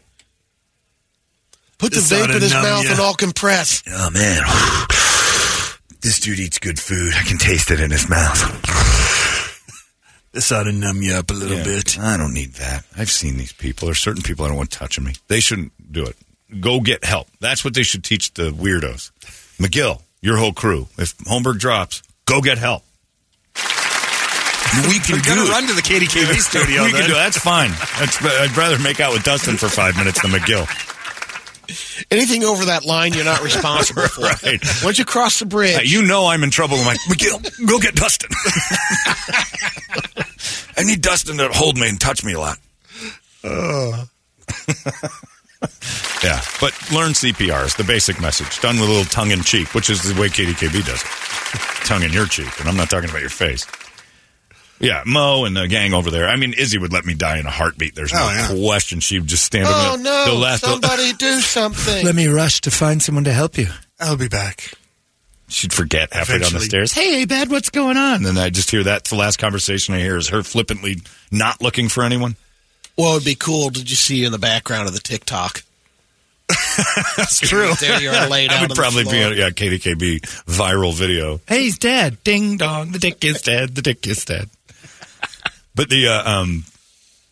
Put 1.77 1.93
the 1.93 1.99
vape 1.99 2.35
in 2.35 2.41
his 2.41 2.53
numb 2.53 2.63
mouth 2.63 2.85
ya. 2.85 2.91
and 2.91 2.99
all 2.99 3.13
compress. 3.13 3.83
Oh 3.89 4.09
man, 4.09 4.41
this 6.01 6.19
dude 6.19 6.39
eats 6.39 6.59
good 6.59 6.79
food. 6.79 7.13
I 7.15 7.23
can 7.23 7.37
taste 7.37 7.71
it 7.71 7.79
in 7.79 7.91
his 7.91 8.09
mouth. 8.09 8.61
This 10.31 10.51
ought 10.51 10.63
to 10.63 10.73
numb 10.73 11.01
you 11.01 11.13
up 11.13 11.31
a 11.31 11.33
little 11.33 11.59
Yeah, 11.59 11.63
bit. 11.63 11.97
I 11.97 12.17
don't 12.17 12.33
need 12.33 12.55
that. 12.55 12.83
I've 12.97 13.09
seen 13.09 13.37
these 13.37 13.53
people. 13.53 13.85
There's 13.85 13.99
certain 13.99 14.21
people 14.21 14.43
I 14.43 14.49
don't 14.49 14.57
want 14.57 14.69
touching 14.69 15.05
me. 15.05 15.13
They 15.29 15.39
shouldn't 15.39 15.71
do 15.93 16.03
it. 16.05 16.17
Go 16.59 16.81
get 16.81 17.05
help. 17.05 17.29
That's 17.39 17.63
what 17.63 17.73
they 17.73 17.83
should 17.83 18.03
teach 18.03 18.33
the 18.33 18.51
weirdos. 18.51 19.11
McGill, 19.61 20.01
your 20.21 20.35
whole 20.35 20.51
crew. 20.51 20.89
If 20.97 21.17
Holmberg 21.19 21.59
drops, 21.59 22.03
go 22.25 22.41
get 22.41 22.57
help. 22.57 22.83
We 24.89 24.99
can 24.99 25.21
do 25.21 25.31
it. 25.31 25.49
run 25.49 25.67
to 25.67 25.73
the 25.73 25.81
KDKB 25.81 26.33
studio. 26.41 26.83
we 26.83 26.91
can 26.91 27.05
do 27.07 27.13
it. 27.13 27.15
That's 27.15 27.37
fine. 27.37 27.71
That's, 27.97 28.21
I'd 28.23 28.55
rather 28.57 28.77
make 28.79 28.99
out 28.99 29.13
with 29.13 29.23
Dustin 29.23 29.55
for 29.55 29.69
five 29.69 29.95
minutes 29.95 30.21
than 30.21 30.31
McGill. 30.31 30.67
Anything 32.11 32.43
over 32.43 32.65
that 32.65 32.85
line, 32.85 33.13
you're 33.13 33.23
not 33.25 33.41
responsible 33.41 34.03
for. 34.07 34.21
Right. 34.43 34.61
Once 34.83 34.99
you 34.99 35.05
cross 35.05 35.39
the 35.39 35.45
bridge, 35.45 35.77
Hey, 35.77 35.85
you 35.85 36.03
know 36.05 36.27
I'm 36.27 36.43
in 36.43 36.51
trouble. 36.51 36.77
I'm 36.77 36.85
like, 36.85 36.99
McGill, 37.09 37.41
go 37.65 37.79
get 37.79 37.95
Dustin. 37.95 38.29
I 40.77 40.83
need 40.83 41.01
Dustin 41.01 41.37
to 41.37 41.47
hold 41.49 41.77
me 41.77 41.87
and 41.87 41.99
touch 41.99 42.23
me 42.23 42.33
a 42.33 42.39
lot. 42.39 42.57
yeah, 46.23 46.41
but 46.61 46.73
learn 46.91 47.11
CPR 47.11 47.65
is 47.65 47.75
the 47.75 47.83
basic 47.83 48.19
message. 48.21 48.59
Done 48.61 48.79
with 48.79 48.89
a 48.89 48.91
little 48.91 49.05
tongue 49.05 49.31
in 49.31 49.41
cheek, 49.41 49.73
which 49.73 49.89
is 49.89 50.01
the 50.03 50.19
way 50.19 50.27
KDKB 50.29 50.85
does 50.85 51.01
it. 51.01 51.07
tongue 51.87 52.03
in 52.03 52.11
your 52.11 52.25
cheek, 52.25 52.59
and 52.59 52.67
I'm 52.69 52.75
not 52.77 52.89
talking 52.89 53.09
about 53.09 53.21
your 53.21 53.29
face. 53.29 53.65
Yeah, 54.79 55.03
Mo 55.05 55.45
and 55.45 55.55
the 55.55 55.67
gang 55.69 55.93
over 55.93 56.11
there. 56.11 56.27
I 56.27 56.35
mean, 56.35 56.53
Izzy 56.53 56.77
would 56.77 56.91
let 56.91 57.05
me 57.05 57.13
die 57.13 57.37
in 57.37 57.45
a 57.45 57.49
heartbeat. 57.51 57.95
There's 57.95 58.11
no 58.11 58.19
Oh, 58.23 58.29
yeah. 58.29 58.67
question. 58.67 58.99
She 58.99 59.19
would 59.19 59.27
just 59.29 59.45
stand 59.45 59.67
oh 59.69 59.71
over 59.93 59.97
the, 59.97 60.03
no, 60.03 60.25
the 60.25 60.33
last. 60.33 60.65
somebody 60.65 61.13
do 61.13 61.39
something. 61.39 62.05
Let 62.05 62.13
me 62.15 62.27
rush 62.27 62.59
to 62.61 62.71
find 62.71 63.01
someone 63.01 63.23
to 63.23 63.31
help 63.31 63.57
you. 63.57 63.67
I'll 64.01 64.17
be 64.17 64.27
back. 64.27 64.73
She'd 65.47 65.71
forget 65.71 66.11
halfway 66.11 66.39
down 66.39 66.51
the 66.53 66.59
stairs. 66.59 66.91
Hey, 66.91 67.23
Dad, 67.23 67.49
what's 67.51 67.69
going 67.69 67.95
on? 67.97 68.15
And 68.15 68.25
then 68.25 68.37
I 68.37 68.49
just 68.49 68.69
hear 68.71 68.83
that's 68.83 69.11
the 69.11 69.15
last 69.15 69.37
conversation 69.37 69.93
I 69.95 69.99
hear 69.99 70.17
is 70.17 70.27
her 70.29 70.43
flippantly 70.43 70.97
not 71.31 71.61
looking 71.61 71.87
for 71.87 72.03
anyone. 72.03 72.35
What 72.95 73.13
would 73.15 73.25
be 73.25 73.35
cool? 73.35 73.69
Did 73.69 73.89
you 73.89 73.95
see 73.95 74.17
you 74.17 74.25
in 74.27 74.31
the 74.31 74.39
background 74.39 74.87
of 74.87 74.93
the 74.93 74.99
TikTok? 75.01 75.63
That's 77.17 77.39
true. 77.39 77.71
There 77.79 78.01
you 78.01 78.09
are 78.09 78.29
laid 78.29 78.51
out 78.51 78.61
would 78.69 78.75
probably 78.75 79.03
be 79.03 79.09
floor. 79.09 79.31
a 79.31 79.35
yeah, 79.35 79.49
KDKB 79.49 80.21
viral 80.45 80.93
video. 80.93 81.39
Hey, 81.47 81.63
he's 81.63 81.77
dead. 81.77 82.23
Ding 82.23 82.57
dong. 82.57 82.91
The 82.91 82.99
dick 82.99 83.23
is 83.25 83.41
dead. 83.41 83.75
The 83.75 83.81
dick 83.81 84.05
is 84.07 84.23
dead. 84.25 84.49
but 85.73 85.89
the 85.89 86.07
uh, 86.07 86.29
um, 86.41 86.63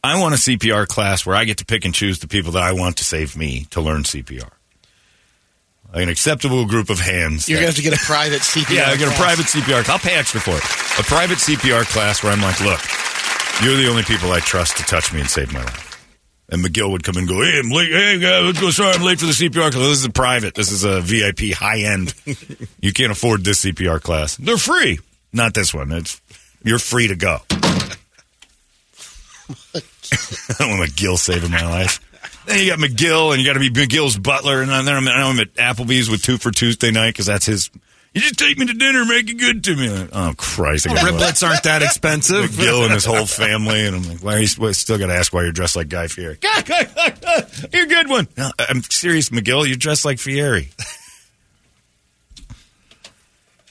I 0.03 0.19
want 0.19 0.33
a 0.33 0.37
CPR 0.37 0.87
class 0.87 1.25
where 1.25 1.35
I 1.35 1.45
get 1.45 1.57
to 1.59 1.65
pick 1.65 1.85
and 1.85 1.93
choose 1.93 2.19
the 2.19 2.27
people 2.27 2.53
that 2.53 2.63
I 2.63 2.71
want 2.73 2.97
to 2.97 3.05
save 3.05 3.37
me 3.37 3.67
to 3.71 3.81
learn 3.81 4.03
CPR. 4.03 4.49
Like 5.93 6.03
an 6.03 6.09
acceptable 6.09 6.65
group 6.65 6.89
of 6.89 6.99
hands. 6.99 7.47
You're 7.47 7.57
that- 7.59 7.61
gonna 7.61 7.67
have 7.67 7.75
to 7.75 7.81
get 7.83 7.93
a 7.93 8.03
private 8.03 8.41
CPR. 8.41 8.75
Yeah, 8.75 8.89
I 8.89 8.97
get 8.97 9.09
a 9.13 9.15
private 9.15 9.45
CPR. 9.45 9.87
I'll 9.89 9.99
pay 9.99 10.15
extra 10.15 10.41
for 10.41 10.55
it. 10.55 10.63
A 10.99 11.03
private 11.03 11.37
CPR 11.37 11.83
class 11.85 12.23
where 12.23 12.31
I'm 12.33 12.41
like, 12.41 12.59
look, 12.61 12.79
you're 13.61 13.75
the 13.75 13.87
only 13.89 14.03
people 14.03 14.31
I 14.31 14.39
trust 14.39 14.77
to 14.77 14.83
touch 14.83 15.13
me 15.13 15.19
and 15.19 15.29
save 15.29 15.53
my 15.53 15.63
life. 15.63 15.89
And 16.49 16.63
McGill 16.63 16.91
would 16.91 17.03
come 17.03 17.17
and 17.17 17.27
go, 17.27 17.41
hey, 17.41 17.59
I'm 17.63 17.71
late. 17.71 17.91
Hey, 17.91 18.19
guy, 18.19 18.39
let's 18.39 18.59
go. 18.59 18.69
Sorry, 18.69 18.93
I'm 18.93 19.01
late 19.01 19.19
for 19.19 19.25
the 19.25 19.31
CPR 19.31 19.71
class. 19.71 19.75
This 19.75 19.99
is 19.99 20.05
a 20.05 20.11
private. 20.11 20.53
This 20.55 20.71
is 20.71 20.83
a 20.83 21.01
VIP 21.01 21.53
high 21.53 21.79
end. 21.79 22.13
you 22.81 22.93
can't 22.93 23.11
afford 23.11 23.43
this 23.43 23.63
CPR 23.65 24.01
class. 24.01 24.35
They're 24.37 24.57
free. 24.57 24.99
Not 25.31 25.53
this 25.53 25.73
one. 25.73 25.91
It's 25.91 26.21
you're 26.63 26.79
free 26.79 27.07
to 27.07 27.15
go. 27.15 27.39
I 29.75 30.53
don't 30.59 30.77
want 30.77 30.89
McGill 30.91 31.17
saving 31.17 31.51
my 31.51 31.65
life. 31.65 31.99
Then 32.45 32.59
you 32.59 32.69
got 32.69 32.79
McGill, 32.79 33.31
and 33.31 33.41
you 33.41 33.47
got 33.47 33.53
to 33.53 33.59
be 33.59 33.69
McGill's 33.69 34.17
butler, 34.17 34.61
and 34.61 34.69
then 34.69 34.87
I'm, 34.87 35.07
I'm 35.07 35.39
at 35.39 35.53
Applebee's 35.53 36.09
with 36.09 36.23
two 36.23 36.37
for 36.37 36.51
Tuesday 36.51 36.91
night 36.91 37.11
because 37.11 37.25
that's 37.25 37.45
his. 37.45 37.69
You 38.13 38.21
just 38.21 38.37
take 38.37 38.59
me 38.59 38.67
to 38.67 38.73
dinner, 38.73 39.05
make 39.05 39.27
it 39.27 39.39
good 39.39 39.63
to 39.63 39.75
me. 39.75 39.89
Like, 39.89 40.09
oh 40.13 40.33
Christ! 40.37 40.87
I 40.87 40.93
gotta- 40.93 41.13
Riblets 41.13 41.47
aren't 41.47 41.63
that 41.63 41.81
expensive. 41.81 42.51
McGill 42.51 42.83
and 42.83 42.93
his 42.93 43.05
whole 43.05 43.25
family, 43.25 43.87
and 43.87 43.95
I'm 43.95 44.03
like, 44.03 44.19
why? 44.19 44.35
Are 44.35 44.39
you, 44.39 44.47
well, 44.59 44.71
still 44.75 44.99
got 44.99 45.07
to 45.07 45.15
ask 45.15 45.33
why 45.33 45.41
you're 45.41 45.51
dressed 45.51 45.75
like 45.75 45.89
Guy 45.89 46.05
Fieri. 46.07 46.37
you're 47.73 47.85
a 47.85 47.87
good 47.87 48.09
one. 48.09 48.27
No, 48.37 48.51
I'm 48.59 48.83
serious, 48.83 49.29
McGill. 49.29 49.65
You're 49.65 49.77
dressed 49.77 50.05
like 50.05 50.19
Fieri. 50.19 50.69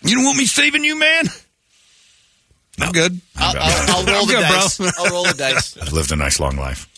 you 0.03 0.17
don't 0.17 0.25
want 0.25 0.39
me 0.39 0.47
saving 0.47 0.83
you, 0.83 0.99
man? 0.99 1.27
I'm 2.81 2.91
good. 2.91 3.21
I'll, 3.37 3.55
I'll, 3.57 3.91
I'll 3.97 4.05
roll 4.07 4.23
I'm 4.23 4.27
the 4.27 4.33
good, 4.33 4.89
bro. 4.97 5.05
I'll 5.05 5.13
roll 5.13 5.25
the 5.25 5.35
dice. 5.35 5.79
I've 5.83 5.93
lived 5.93 6.11
a 6.11 6.17
nice 6.17 6.41
long 6.41 6.57
life. 6.57 6.89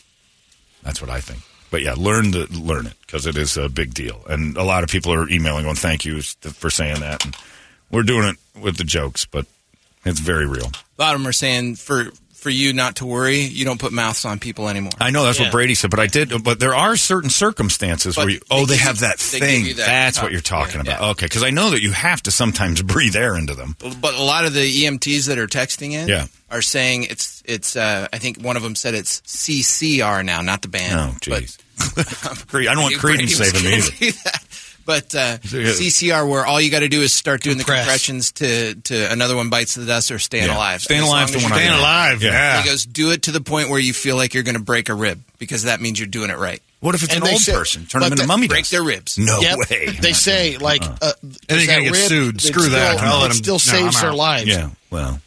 That's 0.82 1.01
what 1.03 1.11
I 1.11 1.20
think. 1.20 1.40
But 1.75 1.83
yeah, 1.83 1.95
learn 1.97 2.31
to 2.31 2.47
learn 2.53 2.87
it 2.87 2.93
because 3.05 3.27
it 3.27 3.37
is 3.37 3.57
a 3.57 3.68
big 3.68 3.95
deal, 3.95 4.22
and 4.31 4.57
a 4.57 4.62
lot 4.62 4.85
of 4.85 4.91
people 4.91 5.12
are 5.12 5.29
emailing 5.29 5.64
going, 5.64 5.75
"Thank 5.75 6.05
you 6.05 6.22
for 6.22 6.70
saying 6.70 7.01
that." 7.01 7.25
And 7.25 7.35
we're 7.91 8.05
doing 8.05 8.29
it 8.29 8.37
with 8.62 8.77
the 8.77 8.85
jokes, 8.85 9.25
but 9.25 9.45
it's 10.05 10.20
very 10.20 10.47
real. 10.47 10.70
A 10.99 11.03
lot 11.03 11.14
of 11.16 11.20
them 11.20 11.27
are 11.27 11.33
saying 11.33 11.75
for 11.75 12.12
for 12.33 12.51
you 12.51 12.72
not 12.75 12.95
to 12.97 13.07
worry, 13.07 13.41
you 13.41 13.64
don't 13.64 13.81
put 13.81 13.91
mouths 13.93 14.25
on 14.25 14.39
people 14.39 14.68
anymore. 14.68 14.93
I 15.01 15.11
know 15.11 15.25
that's 15.25 15.39
Yeah. 15.41 15.47
what 15.47 15.53
Brady 15.53 15.75
said, 15.75 15.91
but 15.91 15.99
I 15.99 16.07
did. 16.07 16.45
But 16.45 16.61
there 16.61 16.75
are 16.77 16.95
certain 16.97 17.31
circumstances 17.31 18.14
But 18.14 18.27
where 18.27 18.35
you, 18.35 18.41
oh, 18.53 18.66
they 18.66 18.75
they 18.77 18.83
have 18.83 19.01
that 19.01 19.18
they 19.18 19.41
thing. 19.41 19.64
that 19.64 19.77
that's 19.79 20.18
cup. 20.18 20.25
what 20.27 20.33
you're 20.33 20.43
talking 20.43 20.77
Yeah. 20.77 20.81
about. 20.83 21.01
Yeah. 21.01 21.09
Okay, 21.11 21.27
because 21.27 21.43
I 21.43 21.51
know 21.51 21.70
that 21.70 21.83
you 21.83 21.91
have 21.91 22.22
to 22.22 22.31
sometimes 22.31 22.83
breathe 22.95 23.16
air 23.16 23.37
into 23.37 23.55
them. 23.55 23.75
But 24.01 24.14
a 24.14 24.22
lot 24.22 24.45
of 24.45 24.53
the 24.55 24.61
EMTs 24.85 25.25
that 25.27 25.39
are 25.39 25.49
texting 25.49 25.91
in 25.93 26.07
Yeah. 26.07 26.27
are 26.53 26.62
saying 26.62 27.05
it's 27.05 27.43
it's. 27.47 27.75
Uh, 27.75 28.07
I 28.12 28.18
think 28.18 28.39
one 28.41 28.57
of 28.57 28.62
them 28.62 28.77
said 28.77 28.95
it's 28.95 29.20
CCR 29.27 30.22
now, 30.22 30.41
not 30.43 30.62
the 30.62 30.68
band. 30.68 30.95
Oh, 30.95 31.16
jeez. 31.20 31.57
But- 31.95 32.45
Creed- 32.49 32.68
I 32.68 32.75
don't 32.75 32.83
want 32.83 33.01
Brady 33.01 33.25
Creedence 33.25 33.39
was 33.41 33.51
saving 33.51 33.70
me 33.70 34.09
either. 34.09 34.31
But 34.87 35.14
uh. 35.14 35.39
CCR, 35.39 36.29
where 36.29 36.45
all 36.45 36.61
you 36.61 36.70
got 36.70 36.81
to 36.81 36.91
do 36.91 37.01
is 37.01 37.14
start 37.14 37.41
doing 37.41 37.57
Compress. 37.57 37.79
the 37.79 37.85
compressions 37.85 38.33
to, 38.33 38.75
to 38.75 39.11
another 39.11 39.35
one 39.35 39.49
bites 39.49 39.75
the 39.77 39.87
dust 39.87 40.11
or 40.11 40.18
staying 40.18 40.49
Yeah. 40.49 40.57
alive. 40.59 40.83
Staying 40.83 41.01
alive 41.01 41.31
long 41.31 41.33
the 41.33 41.37
as 41.39 41.43
one 41.43 41.53
you're 41.53 41.59
I 41.59 41.62
doing 41.62 41.70
know. 41.70 41.77
it. 41.77 41.81
alive. 41.81 42.22
Yeah. 42.22 42.31
Yeah. 42.33 42.62
He 42.62 42.68
goes, 42.68 42.85
do 42.85 43.11
it 43.12 43.22
to 43.22 43.33
the 43.33 43.41
point 43.41 43.70
where 43.70 43.79
you 43.81 43.95
feel 43.95 44.16
like 44.16 44.35
you're 44.35 44.43
going 44.43 44.59
to 44.59 44.62
break 44.62 44.91
a 44.91 44.95
rib 44.95 45.22
because 45.39 45.62
that 45.62 45.81
means 45.81 45.99
you're 45.99 46.07
doing 46.07 46.29
it 46.29 46.37
right. 46.37 46.61
What 46.81 46.95
if 46.95 47.03
it's 47.03 47.14
And 47.14 47.25
an 47.25 47.31
old 47.31 47.41
say- 47.41 47.55
person? 47.55 47.87
Turn 47.87 48.01
but 48.03 48.11
them 48.11 48.12
into 48.12 48.22
the- 48.25 48.29
mummy 48.29 48.47
Break 48.47 48.64
dust. 48.64 48.72
their 48.72 48.83
ribs. 48.85 49.16
No 49.16 49.41
Yep. 49.41 49.59
way. 49.70 49.87
They 50.03 50.12
say 50.12 50.59
like, 50.59 50.83
uh, 50.85 51.12
And 51.22 51.33
is 51.33 51.39
you're 51.49 51.66
gonna 51.66 51.66
that 51.66 51.81
get 51.85 51.93
rib, 51.93 52.09
sued. 52.11 52.37
it 52.37 52.41
Screw 52.43 52.68
that. 52.68 52.99
Still, 52.99 53.09
I'll 53.09 53.20
let 53.20 53.27
it 53.31 53.31
'em- 53.31 53.33
still 53.43 53.55
no, 53.55 53.59
saves 53.59 53.97
I'm 53.97 54.03
their 54.03 54.12
lives. 54.12 54.49
Yeah, 54.49 54.68
well, 54.91 55.18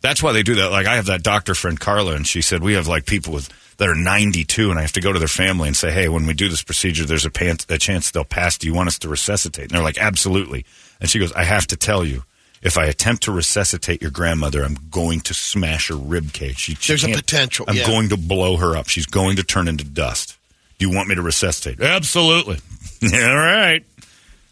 that's 0.00 0.22
why 0.22 0.30
they 0.32 0.44
do 0.44 0.54
that. 0.54 0.70
Like 0.70 0.86
I 0.86 0.94
have 0.94 1.06
that 1.06 1.24
doctor 1.24 1.56
friend 1.56 1.78
Carla, 1.80 2.14
and 2.14 2.24
she 2.24 2.40
said 2.40 2.62
we 2.62 2.74
have 2.74 2.86
like 2.86 3.04
people 3.04 3.32
with 3.32 3.48
that 3.80 3.88
are 3.88 3.94
92, 3.94 4.70
and 4.70 4.78
I 4.78 4.82
have 4.82 4.92
to 4.92 5.00
go 5.00 5.10
to 5.10 5.18
their 5.18 5.26
family 5.26 5.66
and 5.66 5.74
say, 5.74 5.90
hey, 5.90 6.06
when 6.10 6.26
we 6.26 6.34
do 6.34 6.50
this 6.50 6.62
procedure, 6.62 7.06
there's 7.06 7.24
a, 7.24 7.30
pan- 7.30 7.56
a 7.70 7.78
chance 7.78 8.10
they'll 8.10 8.24
pass. 8.24 8.58
Do 8.58 8.66
you 8.66 8.74
want 8.74 8.88
us 8.88 8.98
to 8.98 9.08
resuscitate? 9.08 9.64
And 9.64 9.70
they're 9.70 9.82
like, 9.82 9.96
absolutely. 9.96 10.66
And 11.00 11.08
she 11.08 11.18
goes, 11.18 11.32
I 11.32 11.44
have 11.44 11.66
to 11.68 11.76
tell 11.76 12.04
you. 12.04 12.22
If 12.62 12.76
I 12.76 12.84
attempt 12.84 13.22
to 13.22 13.32
resuscitate 13.32 14.02
your 14.02 14.10
grandmother, 14.10 14.62
I'm 14.62 14.76
going 14.90 15.20
to 15.20 15.32
smash 15.32 15.88
her 15.88 15.94
rib 15.94 16.34
cage. 16.34 16.58
She, 16.58 16.74
she 16.74 16.92
There's 16.92 17.04
a 17.04 17.08
potential, 17.08 17.64
I'm 17.66 17.74
yeah. 17.74 17.86
going 17.86 18.10
to 18.10 18.18
blow 18.18 18.58
her 18.58 18.76
up. 18.76 18.86
She's 18.86 19.06
going 19.06 19.36
to 19.36 19.42
turn 19.42 19.66
into 19.66 19.82
dust. 19.82 20.36
Do 20.78 20.86
you 20.86 20.94
want 20.94 21.08
me 21.08 21.14
to 21.14 21.22
resuscitate? 21.22 21.80
Absolutely. 21.80 22.58
All 23.14 23.34
right. 23.34 23.82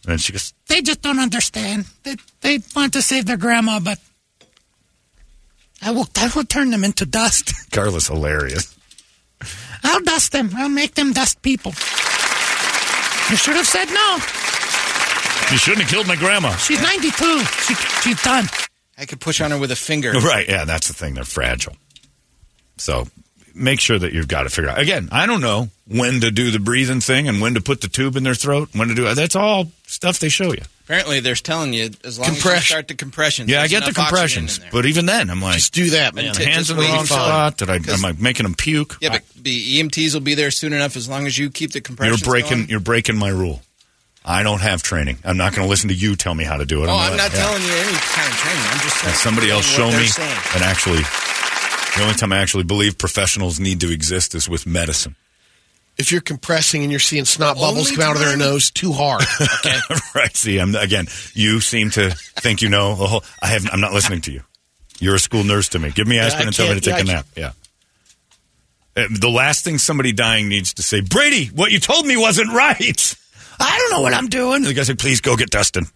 And 0.08 0.18
she 0.18 0.32
goes, 0.32 0.54
They 0.68 0.80
just 0.80 1.02
don't 1.02 1.18
understand. 1.18 1.84
They, 2.02 2.16
they 2.40 2.60
want 2.74 2.94
to 2.94 3.02
save 3.02 3.26
their 3.26 3.36
grandma, 3.36 3.78
but 3.78 3.98
I 5.82 5.90
will, 5.90 6.08
I 6.16 6.30
will 6.34 6.44
turn 6.44 6.70
them 6.70 6.84
into 6.84 7.04
dust. 7.04 7.52
Carla's 7.72 8.06
hilarious. 8.06 8.77
I'll 9.84 10.00
dust 10.00 10.32
them. 10.32 10.50
I'll 10.56 10.68
make 10.68 10.94
them 10.94 11.12
dust 11.12 11.40
people. 11.42 11.72
You 13.30 13.36
should 13.36 13.56
have 13.56 13.66
said 13.66 13.86
no. 13.86 14.14
You 15.52 15.58
shouldn't 15.58 15.82
have 15.82 15.90
killed 15.90 16.06
my 16.06 16.16
grandma. 16.16 16.54
She's 16.56 16.80
92. 16.80 17.40
She, 17.44 17.74
she's 18.02 18.22
done. 18.22 18.44
I 18.98 19.06
could 19.06 19.20
push 19.20 19.40
on 19.40 19.50
her 19.50 19.58
with 19.58 19.70
a 19.70 19.76
finger. 19.76 20.12
Right. 20.20 20.48
Yeah, 20.48 20.64
that's 20.64 20.88
the 20.88 20.94
thing. 20.94 21.14
They're 21.14 21.24
fragile. 21.24 21.74
So 22.76 23.06
make 23.54 23.80
sure 23.80 23.98
that 23.98 24.12
you've 24.12 24.28
got 24.28 24.42
to 24.44 24.50
figure 24.50 24.70
out. 24.70 24.78
Again, 24.78 25.08
I 25.12 25.26
don't 25.26 25.40
know 25.40 25.68
when 25.86 26.20
to 26.20 26.30
do 26.30 26.50
the 26.50 26.58
breathing 26.58 27.00
thing 27.00 27.28
and 27.28 27.40
when 27.40 27.54
to 27.54 27.60
put 27.60 27.80
the 27.80 27.88
tube 27.88 28.16
in 28.16 28.22
their 28.24 28.34
throat, 28.34 28.70
when 28.74 28.88
to 28.88 28.94
do 28.94 29.12
That's 29.14 29.36
all 29.36 29.70
stuff 29.86 30.18
they 30.18 30.28
show 30.28 30.52
you. 30.52 30.62
Apparently, 30.88 31.20
they're 31.20 31.34
telling 31.34 31.74
you 31.74 31.90
as 32.02 32.18
long 32.18 32.30
as 32.30 32.36
you 32.36 32.40
Compression. 32.42 32.64
start 32.64 32.88
the 32.88 32.94
compressions. 32.94 33.50
Yeah, 33.50 33.60
I 33.60 33.68
get 33.68 33.84
the 33.84 33.92
compressions, 33.92 34.58
but 34.72 34.86
even 34.86 35.04
then, 35.04 35.28
I'm 35.28 35.42
like, 35.42 35.56
Just 35.56 35.74
do 35.74 35.90
that, 35.90 36.14
man. 36.14 36.28
Until- 36.28 36.46
hands 36.46 36.68
just 36.68 36.70
in 36.70 36.76
the 36.78 36.82
wrong 36.84 37.04
spot. 37.04 37.58
Did 37.58 37.68
I? 37.68 37.74
Am 37.76 38.04
I 38.06 38.12
making 38.12 38.44
them 38.44 38.54
puke? 38.54 38.96
yeah, 39.02 39.10
but 39.10 39.22
the 39.36 39.80
EMTs 39.80 40.14
will 40.14 40.22
be 40.22 40.34
there 40.34 40.50
soon 40.50 40.72
enough 40.72 40.96
as 40.96 41.06
long 41.06 41.26
as 41.26 41.36
you 41.36 41.50
keep 41.50 41.72
the 41.72 41.82
compressions. 41.82 42.22
you're 42.22 42.30
breaking. 42.32 42.56
going. 42.60 42.68
You're 42.70 42.80
breaking 42.80 43.18
my 43.18 43.28
rule. 43.28 43.60
I 44.24 44.42
don't 44.42 44.62
have 44.62 44.82
training. 44.82 45.18
I'm 45.24 45.36
not 45.36 45.54
going 45.54 45.66
to 45.66 45.68
listen 45.70 45.88
to 45.88 45.94
you 45.94 46.16
tell 46.16 46.34
me 46.34 46.44
how 46.44 46.56
to 46.56 46.64
do 46.64 46.80
it. 46.80 46.84
Oh, 46.84 46.86
gonna 46.86 46.98
I'm 47.02 47.10
let- 47.12 47.16
not 47.18 47.32
yeah. 47.34 47.42
telling 47.44 47.62
you 47.62 47.70
any 47.72 47.92
kind 47.92 48.28
of 48.32 48.36
training. 48.38 48.62
I'm 48.64 48.80
just 48.80 49.04
And 49.04 49.12
saying 49.12 49.14
somebody 49.16 49.50
else 49.50 49.66
show 49.66 49.90
me 49.90 50.06
saying. 50.06 50.38
and 50.54 50.62
actually 50.64 51.00
the 51.96 52.02
only 52.02 52.14
time 52.14 52.32
I 52.32 52.38
actually 52.38 52.64
believe 52.64 52.96
professionals 52.96 53.60
need 53.60 53.80
to 53.80 53.92
exist 53.92 54.34
is 54.34 54.48
with 54.48 54.66
medicine. 54.66 55.16
If 55.98 56.12
you're 56.12 56.20
compressing 56.20 56.82
and 56.82 56.90
you're 56.90 57.00
seeing 57.00 57.24
snot 57.24 57.56
bubbles 57.56 57.90
come 57.90 58.02
out 58.02 58.14
of 58.16 58.20
their 58.22 58.36
nose 58.36 58.70
too 58.70 58.92
hard. 58.92 59.24
Okay. 59.60 59.76
right. 60.14 60.36
See, 60.36 60.58
I'm 60.58 60.74
again. 60.76 61.06
You 61.34 61.60
seem 61.60 61.90
to 61.90 62.10
think 62.10 62.62
you 62.62 62.68
know. 62.68 62.94
The 62.94 63.06
whole, 63.06 63.24
I 63.42 63.48
have. 63.48 63.66
I'm 63.72 63.80
not 63.80 63.92
listening 63.92 64.20
to 64.22 64.32
you. 64.32 64.42
You're 65.00 65.16
a 65.16 65.18
school 65.18 65.42
nurse 65.44 65.68
to 65.70 65.78
me. 65.78 65.90
Give 65.90 66.06
me 66.06 66.18
aspirin 66.18 66.44
I 66.44 66.46
and 66.48 66.56
tell 66.56 66.68
me 66.68 66.74
to 66.74 66.80
take 66.80 66.96
yeah, 66.96 67.00
a 67.00 67.04
nap. 67.16 67.26
Yeah. 67.36 67.52
Uh, 68.96 69.06
The 69.20 69.28
last 69.28 69.64
thing 69.64 69.78
somebody 69.78 70.12
dying 70.12 70.48
needs 70.48 70.74
to 70.74 70.82
say, 70.82 71.00
Brady, 71.00 71.46
what 71.46 71.70
you 71.70 71.78
told 71.80 72.06
me 72.06 72.16
wasn't 72.16 72.52
right. 72.52 73.14
I 73.60 73.78
don't 73.78 73.90
know 73.90 74.02
what 74.02 74.14
I'm 74.14 74.28
doing. 74.28 74.62
The 74.62 74.74
guy 74.74 74.82
said, 74.84 74.98
please 74.98 75.20
go 75.20 75.36
get 75.36 75.50
Dustin. 75.50 75.86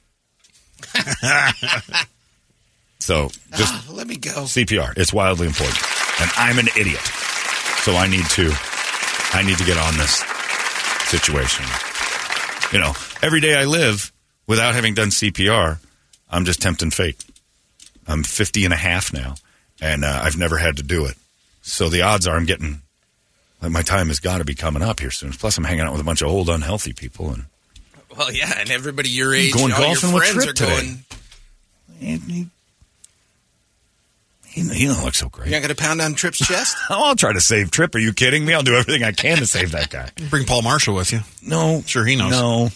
so 2.99 3.29
just 3.57 3.73
Ah, 3.73 3.85
let 3.91 4.07
me 4.07 4.17
go. 4.17 4.31
CPR. 4.45 4.95
It's 4.97 5.13
wildly 5.13 5.47
important. 5.47 5.79
And 6.21 6.31
I'm 6.37 6.59
an 6.59 6.69
idiot. 6.79 7.01
So 7.83 7.95
I 7.97 8.07
need 8.09 8.25
to 8.31 8.53
I 9.35 9.43
need 9.43 9.59
to 9.59 9.65
get 9.65 9.79
on 9.79 9.97
this 9.97 10.23
situation. 11.09 11.65
You 12.73 12.79
know, 12.79 12.93
every 13.23 13.41
day 13.41 13.55
I 13.55 13.65
live 13.65 14.13
without 14.47 14.75
having 14.75 14.95
done 14.95 15.09
CPR, 15.09 15.79
I'm 16.31 16.45
just 16.45 16.61
tempting 16.63 16.91
fate. 16.91 17.23
I'm 18.07 18.23
50 18.23 18.65
and 18.65 18.73
a 18.75 18.77
half 18.77 19.13
now, 19.13 19.35
and 19.81 20.05
uh, 20.05 20.21
I've 20.25 20.37
never 20.39 20.59
had 20.59 20.77
to 20.79 20.83
do 20.83 21.05
it. 21.07 21.15
So 21.63 21.89
the 21.89 22.03
odds 22.03 22.27
are 22.27 22.37
I'm 22.37 22.47
getting, 22.47 22.83
like, 23.61 23.71
my 23.71 23.83
time 23.83 24.09
has 24.09 24.19
got 24.21 24.39
to 24.39 24.45
be 24.45 24.55
coming 24.55 24.83
up 24.83 25.01
here 25.01 25.11
soon. 25.11 25.33
Plus, 25.33 25.57
I'm 25.59 25.65
hanging 25.65 25.83
out 25.83 25.93
with 25.93 26.01
a 26.01 26.05
bunch 26.05 26.21
of 26.23 26.29
old, 26.29 26.49
unhealthy 26.49 26.93
people. 26.93 27.31
And 27.31 27.45
Well, 28.17 28.33
yeah, 28.33 28.53
and 28.59 28.71
everybody 28.71 29.09
your 29.11 29.35
age, 29.35 29.53
Going 29.53 29.71
golfing 29.71 30.11
your 30.11 30.19
with 30.19 30.29
friends 30.29 30.45
Tripp 30.45 30.49
are 30.51 30.53
today. 30.55 30.81
going. 30.81 31.05
he, 32.01 32.17
he, 32.33 32.47
he, 34.53 34.63
he 34.69 34.87
don't 34.87 35.03
look 35.05 35.15
so 35.15 35.29
great. 35.29 35.49
You're 35.51 35.61
not 35.61 35.67
going 35.67 35.77
to 35.77 35.83
pound 35.83 36.01
on 36.01 36.15
Tripp's 36.15 36.39
chest? 36.39 36.77
Oh, 36.91 37.05
I'll 37.07 37.17
try 37.17 37.33
to 37.33 37.41
save 37.41 37.71
Trip. 37.71 37.95
Are 37.95 37.99
you 37.99 38.13
kidding 38.13 38.45
me? 38.45 38.55
I'll 38.55 38.63
do 38.63 38.75
everything 38.77 39.03
I 39.03 39.13
can 39.13 39.39
to 39.39 39.47
save 39.47 39.73
that 39.73 39.91
guy. 39.91 40.11
Bring 40.31 40.45
Paul 40.47 40.63
Marshall 40.63 40.95
with 40.95 41.13
you. 41.13 41.21
No, 41.47 41.83
Sure 41.87 42.05
he 42.05 42.17
knows. 42.17 42.31
No, 42.31 42.69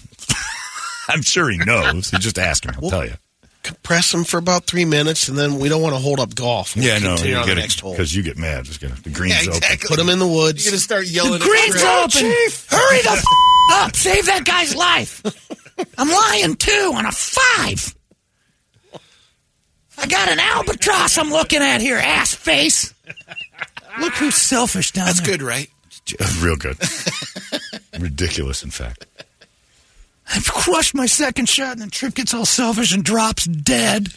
I'm 1.08 1.22
sure 1.22 1.48
he 1.50 1.58
knows. 1.58 2.12
You 2.12 2.18
just 2.18 2.38
ask 2.38 2.64
him. 2.64 2.74
He'll 2.80 2.90
tell 2.90 3.04
you. 3.06 3.14
Compress 3.62 4.12
them 4.12 4.22
for 4.22 4.38
about 4.38 4.64
three 4.66 4.84
minutes, 4.84 5.26
and 5.28 5.36
then 5.36 5.58
we 5.58 5.68
don't 5.68 5.82
want 5.82 5.94
to 5.96 6.00
hold 6.00 6.20
up 6.20 6.32
golf. 6.36 6.76
We'll 6.76 6.84
Yeah, 6.84 6.98
no, 6.98 7.08
continue 7.16 7.32
you 7.34 7.40
on 7.40 7.48
the 7.48 7.54
get 7.56 7.60
next 7.60 7.74
it 7.78 7.80
hole. 7.80 7.90
because 7.92 8.14
you 8.14 8.22
get 8.22 8.36
mad. 8.38 8.64
Just 8.64 8.80
gonna 8.80 8.94
the 8.94 9.10
green's 9.10 9.44
Yeah, 9.44 9.54
exactly. 9.56 9.74
open. 9.86 9.88
Put 9.88 9.96
them 9.96 10.08
in 10.08 10.20
the 10.20 10.26
woods. 10.28 10.64
You're 10.64 10.70
going 10.70 10.78
to 10.78 10.84
start 10.84 11.06
yelling 11.06 11.40
The 11.40 11.46
Green's 11.46 11.74
at 11.82 11.98
open. 11.98 12.10
Chief. 12.10 12.70
Hurry 12.70 13.02
the 13.02 13.10
f- 13.10 13.24
up. 13.72 13.96
Save 13.96 14.26
that 14.26 14.44
guy's 14.44 14.76
life. 14.76 15.20
I'm 15.98 16.08
lying 16.08 16.54
too 16.54 16.92
on 16.94 17.06
a 17.06 17.10
five. 17.12 17.95
I 19.98 20.06
got 20.06 20.28
an 20.28 20.38
albatross 20.38 21.16
I'm 21.18 21.30
looking 21.30 21.62
at 21.62 21.80
here, 21.80 21.96
ass 21.96 22.34
face. 22.34 22.92
Look 24.00 24.12
who's 24.14 24.36
selfish 24.36 24.92
down 24.92 25.06
That's 25.06 25.20
there. 25.20 25.36
good, 25.38 25.42
right? 25.42 25.70
Real 26.40 26.56
good. 26.56 26.76
Ridiculous, 27.98 28.62
in 28.62 28.70
fact. 28.70 29.06
I've 30.34 30.44
crushed 30.44 30.94
my 30.94 31.06
second 31.06 31.48
shot, 31.48 31.72
and 31.72 31.80
then 31.80 31.90
Trip 31.90 32.14
gets 32.14 32.34
all 32.34 32.44
selfish 32.46 32.92
and 32.92 33.02
drops 33.04 33.44
dead. 33.46 34.08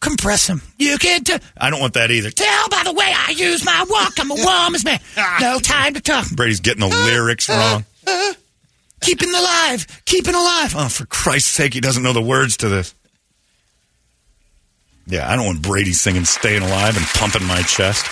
Compress 0.00 0.46
him. 0.46 0.62
You 0.78 0.96
can 0.96 1.24
t- 1.24 1.36
I 1.58 1.68
don't 1.68 1.80
want 1.80 1.94
that 1.94 2.10
either. 2.10 2.30
tell 2.30 2.68
by 2.70 2.82
the 2.84 2.92
way 2.92 3.12
I 3.14 3.32
use 3.32 3.64
my 3.64 3.84
walk. 3.88 4.14
I'm 4.18 4.30
a 4.30 4.34
woman's 4.34 4.84
man. 4.84 4.98
No 5.40 5.58
time 5.58 5.94
to 5.94 6.00
talk. 6.00 6.30
Brady's 6.30 6.60
getting 6.60 6.80
the 6.88 6.94
uh, 6.94 7.04
lyrics 7.04 7.50
uh, 7.50 7.52
wrong. 7.54 7.84
Uh, 8.06 8.32
Keeping 9.02 9.34
alive. 9.34 9.86
Keeping 10.06 10.34
alive. 10.34 10.74
Oh, 10.76 10.88
for 10.88 11.04
Christ's 11.06 11.50
sake, 11.50 11.74
he 11.74 11.80
doesn't 11.80 12.02
know 12.02 12.12
the 12.14 12.22
words 12.22 12.56
to 12.58 12.68
this. 12.68 12.94
Yeah, 15.10 15.30
I 15.30 15.34
don't 15.34 15.44
want 15.44 15.62
Brady 15.62 15.92
singing 15.92 16.24
"Staying 16.24 16.62
Alive" 16.62 16.96
and 16.96 17.04
pumping 17.06 17.46
my 17.46 17.62
chest. 17.62 18.06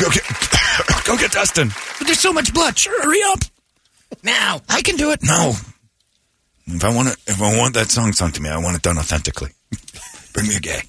Go 0.00 0.10
get, 0.10 0.24
go 1.06 1.16
get 1.16 1.30
Dustin. 1.30 1.68
But 1.98 2.06
there's 2.06 2.20
so 2.20 2.32
much 2.32 2.52
blood. 2.52 2.76
Sure, 2.76 3.02
hurry 3.02 3.20
up. 3.32 3.40
Now. 4.22 4.60
I 4.68 4.82
can 4.82 4.96
do 4.96 5.10
it. 5.12 5.20
No. 5.22 5.54
If 6.66 6.84
I 6.84 6.94
want 6.94 7.08
it, 7.08 7.16
if 7.26 7.40
I 7.40 7.56
want 7.56 7.74
that 7.74 7.90
song 7.90 8.12
sung 8.12 8.32
to 8.32 8.42
me, 8.42 8.50
I 8.50 8.58
want 8.58 8.76
it 8.76 8.82
done 8.82 8.98
authentically. 8.98 9.50
Bring 10.34 10.48
me 10.48 10.56
a 10.56 10.60
gay. 10.60 10.82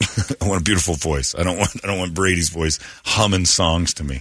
I 0.40 0.48
want 0.48 0.60
a 0.60 0.64
beautiful 0.64 0.94
voice. 0.94 1.34
I 1.36 1.42
don't 1.42 1.58
want 1.58 1.70
I 1.84 1.86
don't 1.86 1.98
want 1.98 2.14
Brady's 2.14 2.50
voice 2.50 2.78
humming 3.04 3.44
songs 3.44 3.94
to 3.94 4.04
me. 4.04 4.20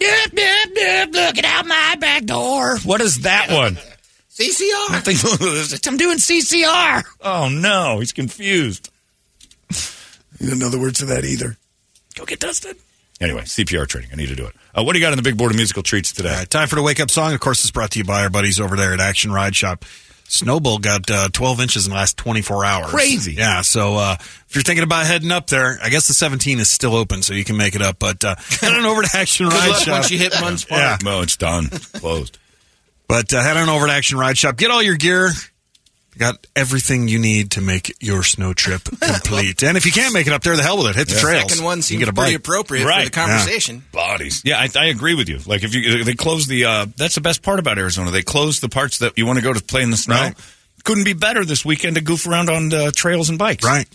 Yep, 0.00 0.30
yep, 0.32 0.68
yep. 0.74 1.12
Looking 1.12 1.44
out 1.44 1.66
my 1.66 1.96
back 2.00 2.24
door. 2.24 2.78
What 2.78 3.00
is 3.00 3.20
that 3.20 3.50
one? 3.50 3.78
CCR. 4.34 4.90
I 4.90 5.00
think- 5.04 5.86
I'm 5.86 5.96
doing 5.96 6.18
CCR. 6.18 7.04
oh 7.22 7.48
no, 7.48 7.98
he's 8.00 8.12
confused. 8.12 8.90
You 10.40 10.48
don't 10.48 10.58
know 10.58 10.70
the 10.70 10.78
words 10.78 10.98
to 11.00 11.04
that 11.06 11.24
either. 11.24 11.56
Go 12.16 12.24
get 12.24 12.40
Dustin. 12.40 12.74
Anyway, 13.20 13.42
CPR 13.42 13.86
training. 13.86 14.10
I 14.12 14.16
need 14.16 14.28
to 14.30 14.34
do 14.34 14.46
it. 14.46 14.54
Uh, 14.74 14.82
what 14.82 14.94
do 14.94 14.98
you 14.98 15.04
got 15.04 15.12
on 15.12 15.16
the 15.16 15.22
big 15.22 15.36
board 15.36 15.52
of 15.52 15.56
musical 15.56 15.82
treats 15.84 16.12
today? 16.12 16.30
All 16.30 16.36
right, 16.38 16.50
time 16.50 16.66
for 16.66 16.74
the 16.76 16.82
wake 16.82 16.98
up 16.98 17.10
song. 17.10 17.32
Of 17.34 17.40
course, 17.40 17.62
it's 17.62 17.70
brought 17.70 17.92
to 17.92 17.98
you 17.98 18.04
by 18.04 18.22
our 18.22 18.30
buddies 18.30 18.58
over 18.58 18.74
there 18.74 18.92
at 18.92 19.00
Action 19.00 19.32
Ride 19.32 19.54
Shop. 19.54 19.84
Snowbowl 20.28 20.80
got 20.80 21.10
uh, 21.10 21.28
12 21.30 21.60
inches 21.60 21.86
in 21.86 21.90
the 21.90 21.96
last 21.96 22.16
24 22.16 22.64
hours. 22.64 22.90
Crazy. 22.90 23.34
Yeah, 23.34 23.60
so 23.60 23.96
uh, 23.96 24.16
if 24.18 24.50
you're 24.54 24.62
thinking 24.62 24.82
about 24.82 25.04
heading 25.06 25.30
up 25.30 25.46
there, 25.48 25.78
I 25.82 25.90
guess 25.90 26.08
the 26.08 26.14
17 26.14 26.58
is 26.58 26.70
still 26.70 26.96
open, 26.96 27.20
so 27.22 27.34
you 27.34 27.44
can 27.44 27.56
make 27.58 27.74
it 27.76 27.82
up. 27.82 27.98
But 27.98 28.24
uh, 28.24 28.34
head 28.60 28.72
on 28.72 28.84
over 28.86 29.02
to 29.02 29.10
Action 29.14 29.46
Good 29.48 29.54
Ride 29.54 29.68
luck 29.68 29.78
Shop. 29.82 29.92
once 29.92 30.10
you 30.10 30.18
hit 30.18 30.32
Munds 30.40 30.64
Park. 30.64 30.80
Yeah. 30.80 30.96
No, 31.04 31.20
it's 31.20 31.36
done. 31.36 31.68
Closed. 31.68 32.38
But 33.12 33.34
uh, 33.34 33.42
head 33.42 33.58
on 33.58 33.68
over 33.68 33.86
to 33.86 33.92
Action 33.92 34.16
Ride 34.16 34.38
Shop. 34.38 34.56
Get 34.56 34.70
all 34.70 34.82
your 34.82 34.96
gear. 34.96 35.28
Got 36.16 36.46
everything 36.56 37.08
you 37.08 37.18
need 37.18 37.50
to 37.52 37.60
make 37.60 37.94
your 38.00 38.22
snow 38.22 38.54
trip 38.54 38.82
complete. 39.00 39.62
and 39.62 39.76
if 39.76 39.84
you 39.84 39.92
can't 39.92 40.14
make 40.14 40.26
it 40.26 40.32
up 40.32 40.42
there, 40.42 40.56
the 40.56 40.62
hell 40.62 40.78
with 40.78 40.86
it. 40.88 40.96
Hit 40.96 41.08
the 41.08 41.16
trails. 41.20 41.50
Second 41.50 41.62
one 41.64 41.78
You 41.78 41.82
seems 41.82 41.98
get 42.00 42.08
a 42.08 42.12
pretty 42.14 42.34
appropriate 42.34 42.86
Right. 42.86 43.04
for 43.04 43.10
the 43.10 43.14
conversation. 43.14 43.84
Bodies. 43.92 44.40
Yeah, 44.46 44.58
I, 44.58 44.68
I 44.78 44.86
agree 44.86 45.14
with 45.14 45.28
you. 45.28 45.40
Like 45.46 45.62
if 45.62 45.74
you 45.74 46.04
they 46.04 46.14
close 46.14 46.46
the 46.46 46.64
uh, 46.64 46.86
that's 46.96 47.14
the 47.16 47.20
best 47.20 47.42
part 47.42 47.58
about 47.58 47.76
Arizona. 47.78 48.10
They 48.10 48.22
close 48.22 48.60
the 48.60 48.70
parts 48.70 48.98
that 49.00 49.18
you 49.18 49.26
want 49.26 49.38
to 49.40 49.42
go 49.42 49.52
to 49.52 49.62
play 49.62 49.82
in 49.82 49.90
the 49.90 49.96
snow. 49.98 50.14
Right. 50.14 50.34
Couldn't 50.84 51.04
be 51.04 51.12
better 51.12 51.44
this 51.44 51.64
weekend 51.66 51.96
to 51.96 52.02
goof 52.02 52.26
around 52.26 52.48
on 52.48 52.72
uh, 52.72 52.90
trails 52.94 53.28
and 53.28 53.38
bikes. 53.38 53.64
Right. 53.64 53.86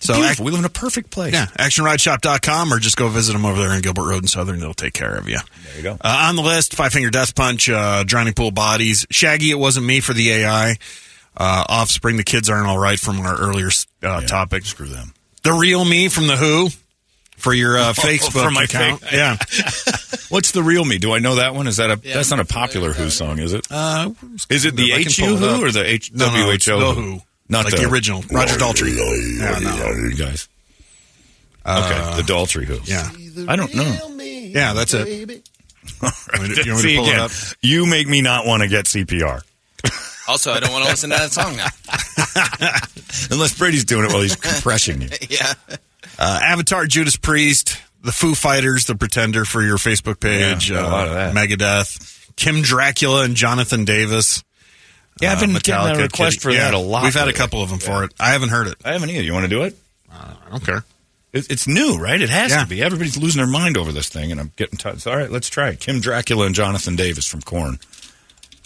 So 0.00 0.14
Beautiful. 0.14 0.44
we 0.44 0.50
live 0.52 0.60
in 0.60 0.64
a 0.64 0.68
perfect 0.70 1.10
place. 1.10 1.32
Yeah, 1.34 1.46
actionrideshop.com 1.46 2.72
or 2.72 2.78
just 2.78 2.96
go 2.96 3.08
visit 3.08 3.32
them 3.32 3.44
over 3.44 3.58
there 3.60 3.74
in 3.74 3.80
Gilbert 3.82 4.08
Road 4.08 4.18
and 4.18 4.30
Southern. 4.30 4.60
They'll 4.60 4.72
take 4.74 4.92
care 4.92 5.16
of 5.16 5.28
you. 5.28 5.38
There 5.64 5.76
you 5.76 5.82
go. 5.82 5.92
Uh, 6.00 6.26
on 6.28 6.36
the 6.36 6.42
list, 6.42 6.74
Five 6.74 6.92
Finger 6.92 7.10
Death 7.10 7.34
Punch, 7.34 7.68
uh, 7.68 8.04
Drowning 8.04 8.34
Pool 8.34 8.50
Bodies, 8.52 9.06
Shaggy, 9.10 9.50
It 9.50 9.58
Wasn't 9.58 9.84
Me 9.84 9.98
for 10.00 10.12
the 10.12 10.30
AI, 10.30 10.76
uh, 11.36 11.64
Offspring, 11.68 12.16
The 12.16 12.24
Kids 12.24 12.48
Aren't 12.48 12.68
All 12.68 12.78
Right 12.78 12.98
from 12.98 13.18
our 13.20 13.36
earlier 13.36 13.70
uh, 14.02 14.20
topic. 14.22 14.64
Screw 14.66 14.86
them. 14.86 15.14
The 15.42 15.52
Real 15.52 15.84
Me 15.84 16.08
from 16.08 16.26
The 16.28 16.36
Who 16.36 16.68
for 17.36 17.52
your 17.52 17.76
uh, 17.78 17.92
Facebook 17.96 18.42
for 18.42 18.50
my 18.52 18.64
account. 18.64 19.00
fake- 19.00 19.12
Yeah. 19.12 19.36
What's 20.28 20.52
the 20.52 20.62
real 20.62 20.84
me? 20.84 20.98
Do 20.98 21.12
I 21.14 21.18
know 21.20 21.36
that 21.36 21.54
one? 21.54 21.66
Is 21.66 21.78
that 21.78 21.90
a 21.90 21.98
Yeah, 22.04 22.14
that's 22.14 22.30
not 22.30 22.38
a 22.38 22.42
I'm 22.42 22.46
popular 22.46 22.92
Who 22.92 23.08
song, 23.10 23.38
is 23.38 23.52
it? 23.54 23.66
Uh, 23.70 24.10
Is 24.50 24.64
it 24.66 24.76
the 24.76 24.92
I 24.92 24.98
can 24.98 25.06
H 25.08 25.18
pull 25.20 25.28
U 25.30 25.36
it 25.36 25.42
up. 25.42 25.56
Who 25.60 25.64
or 25.66 25.70
the 25.72 25.84
H 25.86 26.12
No, 26.12 26.26
no, 26.26 26.32
W 26.32 26.50
it's 26.52 26.68
H 26.68 26.72
O 26.74 26.78
The 26.80 27.00
Who. 27.00 27.22
Not 27.48 27.64
like 27.64 27.76
the, 27.76 27.88
original. 27.88 28.22
Roger 28.30 28.56
Daltrey. 28.56 28.94
Yeah, 29.38 29.58
no. 29.60 29.92
you 29.92 30.14
guys. 30.14 30.48
okay, 31.66 32.16
the 32.20 32.22
Daltrey 32.22 32.64
Who. 32.64 32.78
Yeah. 32.84 33.10
I 33.50 33.56
don't 33.56 33.74
know. 33.74 34.16
Yeah, 34.18 34.72
that's 34.72 34.94
it. 34.94 35.04
Baby. 35.04 35.42
You 36.00 36.40
want 36.40 36.66
you 36.66 36.72
want 36.72 36.84
me 36.84 36.96
to 36.96 37.04
See 37.04 37.12
again, 37.12 37.30
you 37.62 37.86
make 37.86 38.06
me 38.06 38.20
not 38.20 38.44
want 38.46 38.62
to 38.62 38.68
get 38.68 38.84
CPR 38.84 39.42
Also, 40.28 40.52
I 40.52 40.60
don't 40.60 40.70
want 40.70 40.84
to 40.84 40.90
listen 40.90 41.08
to 41.10 41.16
that 41.16 41.32
song 41.32 41.56
now. 41.56 41.68
unless 43.34 43.56
Brady's 43.58 43.86
doing 43.86 44.04
it 44.04 44.12
while 44.12 44.20
he's 44.20 44.36
compressing 44.36 45.00
you. 45.00 45.08
yeah. 45.30 45.54
Uh, 46.18 46.40
Avatar, 46.42 46.84
Judas 46.84 47.16
Priest, 47.16 47.80
the 48.02 48.12
Foo 48.12 48.34
Fighters, 48.34 48.84
the 48.84 48.94
Pretender 48.96 49.46
for 49.46 49.62
your 49.62 49.78
Facebook 49.78 50.20
page, 50.20 50.70
Yeah, 50.70 50.76
got 50.76 50.84
a 50.84 50.86
uh, 50.86 50.90
lot 50.90 51.08
of 51.08 51.14
that. 51.14 51.34
Megadeth, 51.34 52.34
Kim 52.36 52.60
Dracula, 52.60 53.24
and 53.24 53.34
Jonathan 53.34 53.86
Davis. 53.86 54.44
Yeah, 55.20 55.32
I've 55.32 55.40
been 55.40 55.54
Uh, 55.56 55.60
getting 55.62 55.96
a 55.96 56.02
request 56.02 56.36
Kid- 56.38 56.42
for 56.42 56.50
yeah, 56.50 56.64
that 56.64 56.74
a 56.74 56.78
lot. 56.78 57.04
We've 57.04 57.14
had 57.14 57.28
a 57.28 57.32
couple 57.32 57.62
of 57.62 57.70
them 57.70 57.78
for 57.78 58.04
it. 58.04 58.12
I 58.20 58.30
haven't 58.32 58.50
heard 58.50 58.66
it. 58.68 58.76
I 58.84 58.92
haven't 58.92 59.10
either. 59.10 59.22
You 59.22 59.32
want 59.32 59.44
to 59.44 59.48
do 59.48 59.62
it? 59.64 59.76
I 60.12 60.50
don't 60.50 60.64
care. 60.64 60.84
It- 61.32 61.46
It's 61.50 61.66
new, 61.66 61.96
right? 61.98 62.20
It 62.20 62.30
has 62.30 62.50
Yeah. 62.52 62.62
to 62.62 62.66
be. 62.66 62.82
Everybody's 62.82 63.16
losing 63.16 63.38
their 63.38 63.46
mind 63.46 63.76
over 63.76 63.92
this 63.92 64.08
thing, 64.08 64.32
and 64.32 64.40
I'm 64.40 64.52
getting 64.56 64.78
touched. 64.78 65.06
All 65.06 65.16
right, 65.16 65.30
let's 65.30 65.48
try 65.50 65.68
it. 65.70 65.80
Kim 65.80 66.00
Dracula 66.00 66.46
and 66.46 66.54
Jonathan 66.54 66.96
Davis 66.96 67.26
from 67.26 67.42
Korn 67.42 67.78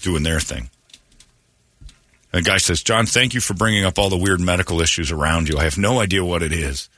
doing 0.00 0.22
their 0.22 0.40
thing. 0.40 0.70
And 2.32 2.44
the 2.44 2.50
guy 2.50 2.59
says, 2.59 2.82
John, 2.82 3.07
thank 3.07 3.34
you 3.34 3.40
for 3.40 3.55
bringing 3.55 3.84
up 3.84 3.98
all 3.98 4.09
the 4.09 4.16
weird 4.16 4.40
medical 4.40 4.80
issues 4.80 5.11
around 5.11 5.48
you. 5.48 5.59
I 5.59 5.64
have 5.64 5.76
no 5.76 6.00
idea 6.00 6.24
what 6.24 6.42
it 6.42 6.53
is. 6.53 6.88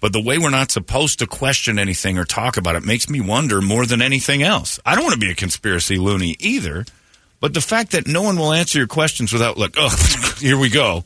But 0.00 0.12
the 0.14 0.20
way 0.20 0.38
we're 0.38 0.50
not 0.50 0.70
supposed 0.72 1.18
to 1.18 1.26
question 1.26 1.78
anything 1.78 2.16
or 2.18 2.24
talk 2.24 2.56
about 2.56 2.74
it 2.74 2.82
makes 2.84 3.08
me 3.08 3.20
wonder 3.20 3.60
more 3.60 3.84
than 3.86 4.00
anything 4.00 4.42
else. 4.42 4.80
I 4.84 4.94
don't 4.94 5.04
want 5.04 5.12
to 5.14 5.20
be 5.20 5.30
a 5.30 5.34
conspiracy 5.34 5.98
loony 5.98 6.36
either, 6.40 6.86
but 7.40 7.54
the 7.54 7.60
fact 7.60 7.92
that 7.92 8.06
no 8.06 8.22
one 8.22 8.36
will 8.36 8.52
answer 8.52 8.78
your 8.78 8.86
questions 8.86 9.32
without, 9.32 9.56
like, 9.56 9.74
oh, 9.76 9.90
here 10.38 10.58
we 10.58 10.68
go. 10.68 11.04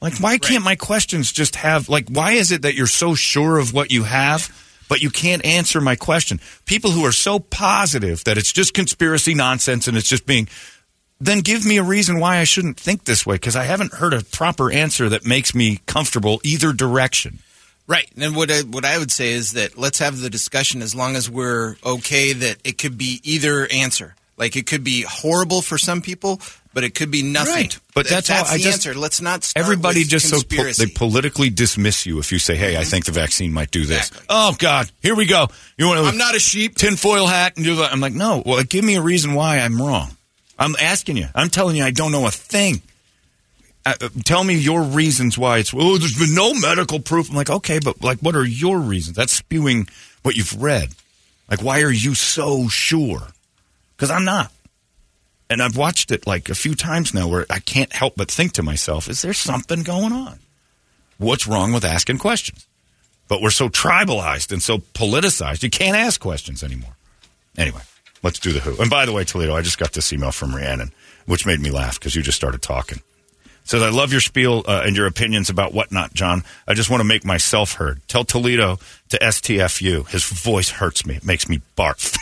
Like, 0.00 0.18
why 0.18 0.38
can't 0.38 0.64
my 0.64 0.74
questions 0.74 1.30
just 1.30 1.56
have, 1.56 1.88
like, 1.88 2.08
why 2.08 2.32
is 2.32 2.50
it 2.50 2.62
that 2.62 2.74
you're 2.74 2.86
so 2.86 3.14
sure 3.14 3.58
of 3.58 3.72
what 3.72 3.92
you 3.92 4.02
have, 4.02 4.50
but 4.88 5.00
you 5.00 5.10
can't 5.10 5.44
answer 5.44 5.80
my 5.80 5.94
question? 5.94 6.40
People 6.66 6.90
who 6.90 7.04
are 7.04 7.12
so 7.12 7.38
positive 7.38 8.24
that 8.24 8.38
it's 8.38 8.52
just 8.52 8.74
conspiracy 8.74 9.34
nonsense 9.34 9.86
and 9.86 9.96
it's 9.96 10.08
just 10.08 10.26
being, 10.26 10.48
then 11.20 11.38
give 11.38 11.64
me 11.64 11.78
a 11.78 11.84
reason 11.84 12.18
why 12.18 12.38
I 12.38 12.44
shouldn't 12.44 12.80
think 12.80 13.04
this 13.04 13.24
way 13.24 13.36
because 13.36 13.54
I 13.54 13.62
haven't 13.62 13.94
heard 13.94 14.12
a 14.12 14.24
proper 14.24 14.72
answer 14.72 15.08
that 15.08 15.24
makes 15.24 15.54
me 15.54 15.80
comfortable 15.86 16.40
either 16.42 16.72
direction. 16.72 17.38
Right. 17.86 18.10
And 18.16 18.34
what 18.34 18.50
I, 18.50 18.60
what 18.62 18.84
I 18.84 18.98
would 18.98 19.10
say 19.10 19.32
is 19.32 19.52
that 19.52 19.78
let's 19.78 20.00
have 20.00 20.18
the 20.18 20.30
discussion 20.30 20.82
as 20.82 20.94
long 20.94 21.14
as 21.14 21.30
we're 21.30 21.76
okay 21.84 22.32
that 22.32 22.56
it 22.64 22.78
could 22.78 22.98
be 22.98 23.20
either 23.22 23.66
answer. 23.70 24.16
Like 24.42 24.56
it 24.56 24.66
could 24.66 24.82
be 24.82 25.02
horrible 25.08 25.62
for 25.62 25.78
some 25.78 26.02
people, 26.02 26.40
but 26.74 26.82
it 26.82 26.96
could 26.96 27.12
be 27.12 27.22
nothing. 27.22 27.54
Right. 27.54 27.78
But 27.94 28.08
that's 28.08 28.26
that's 28.26 28.50
I 28.50 28.56
the 28.56 28.62
just- 28.64 28.84
answer. 28.88 28.98
Let's 28.98 29.20
not 29.20 29.44
start 29.44 29.64
Everybody 29.64 30.02
just 30.02 30.28
so 30.28 30.38
po- 30.42 30.64
they 30.72 30.86
politically 30.86 31.48
dismiss 31.48 32.06
you 32.06 32.18
if 32.18 32.32
you 32.32 32.40
say, 32.40 32.56
"Hey, 32.56 32.76
I 32.76 32.82
think 32.82 33.04
the 33.04 33.12
vaccine 33.12 33.52
might 33.52 33.70
do 33.70 33.84
this." 33.84 34.08
Exactly. 34.08 34.26
Oh 34.30 34.56
God, 34.58 34.90
here 35.00 35.14
we 35.14 35.26
go. 35.26 35.46
You 35.78 35.86
want 35.86 36.00
to? 36.00 36.06
I'm 36.06 36.18
not 36.18 36.34
a 36.34 36.40
sheep. 36.40 36.74
tinfoil 36.74 37.28
hat 37.28 37.52
and 37.54 37.64
do 37.64 37.76
that. 37.76 37.92
I'm 37.92 38.00
like, 38.00 38.14
no. 38.14 38.42
Well, 38.44 38.64
give 38.64 38.84
me 38.84 38.96
a 38.96 39.00
reason 39.00 39.34
why 39.34 39.58
I'm 39.60 39.80
wrong. 39.80 40.16
I'm 40.58 40.74
asking 40.74 41.18
you. 41.18 41.26
I'm 41.36 41.48
telling 41.48 41.76
you, 41.76 41.84
I 41.84 41.92
don't 41.92 42.10
know 42.10 42.26
a 42.26 42.32
thing. 42.32 42.82
Uh, 43.86 43.94
uh, 44.00 44.08
tell 44.24 44.42
me 44.42 44.54
your 44.54 44.82
reasons 44.82 45.38
why 45.38 45.58
it's. 45.58 45.72
Oh, 45.72 45.98
there's 45.98 46.18
been 46.18 46.34
no 46.34 46.52
medical 46.52 46.98
proof. 46.98 47.30
I'm 47.30 47.36
like, 47.36 47.50
okay, 47.50 47.78
but 47.78 48.02
like, 48.02 48.18
what 48.18 48.34
are 48.34 48.44
your 48.44 48.80
reasons? 48.80 49.16
That's 49.16 49.32
spewing 49.32 49.86
what 50.24 50.34
you've 50.34 50.60
read. 50.60 50.88
Like, 51.48 51.62
why 51.62 51.82
are 51.82 51.92
you 51.92 52.16
so 52.16 52.66
sure? 52.66 53.28
Because 54.02 54.10
I'm 54.10 54.24
not. 54.24 54.50
And 55.48 55.62
I've 55.62 55.76
watched 55.76 56.10
it 56.10 56.26
like 56.26 56.48
a 56.48 56.56
few 56.56 56.74
times 56.74 57.14
now 57.14 57.28
where 57.28 57.46
I 57.48 57.60
can't 57.60 57.92
help 57.92 58.14
but 58.16 58.28
think 58.28 58.50
to 58.54 58.62
myself, 58.64 59.08
is 59.08 59.22
there 59.22 59.32
something 59.32 59.84
going 59.84 60.12
on? 60.12 60.40
What's 61.18 61.46
wrong 61.46 61.72
with 61.72 61.84
asking 61.84 62.18
questions? 62.18 62.66
But 63.28 63.40
we're 63.40 63.50
so 63.50 63.68
tribalized 63.68 64.50
and 64.50 64.60
so 64.60 64.78
politicized, 64.78 65.62
you 65.62 65.70
can't 65.70 65.96
ask 65.96 66.20
questions 66.20 66.64
anymore. 66.64 66.96
Anyway, 67.56 67.82
let's 68.24 68.40
do 68.40 68.50
the 68.50 68.58
who. 68.58 68.76
And 68.82 68.90
by 68.90 69.06
the 69.06 69.12
way, 69.12 69.22
Toledo, 69.22 69.54
I 69.54 69.62
just 69.62 69.78
got 69.78 69.92
this 69.92 70.12
email 70.12 70.32
from 70.32 70.52
Rhiannon, 70.52 70.90
which 71.26 71.46
made 71.46 71.60
me 71.60 71.70
laugh 71.70 72.00
because 72.00 72.16
you 72.16 72.22
just 72.22 72.36
started 72.36 72.60
talking. 72.60 73.02
Says, 73.62 73.84
I 73.84 73.90
love 73.90 74.10
your 74.10 74.20
spiel 74.20 74.64
uh, 74.66 74.82
and 74.84 74.96
your 74.96 75.06
opinions 75.06 75.48
about 75.48 75.72
whatnot, 75.72 76.12
John. 76.12 76.42
I 76.66 76.74
just 76.74 76.90
want 76.90 77.02
to 77.02 77.08
make 77.08 77.24
myself 77.24 77.74
heard. 77.74 78.00
Tell 78.08 78.24
Toledo 78.24 78.80
to 79.10 79.18
STFU. 79.20 80.08
His 80.08 80.24
voice 80.24 80.70
hurts 80.70 81.06
me. 81.06 81.14
It 81.14 81.24
makes 81.24 81.48
me 81.48 81.62
barf. 81.76 82.18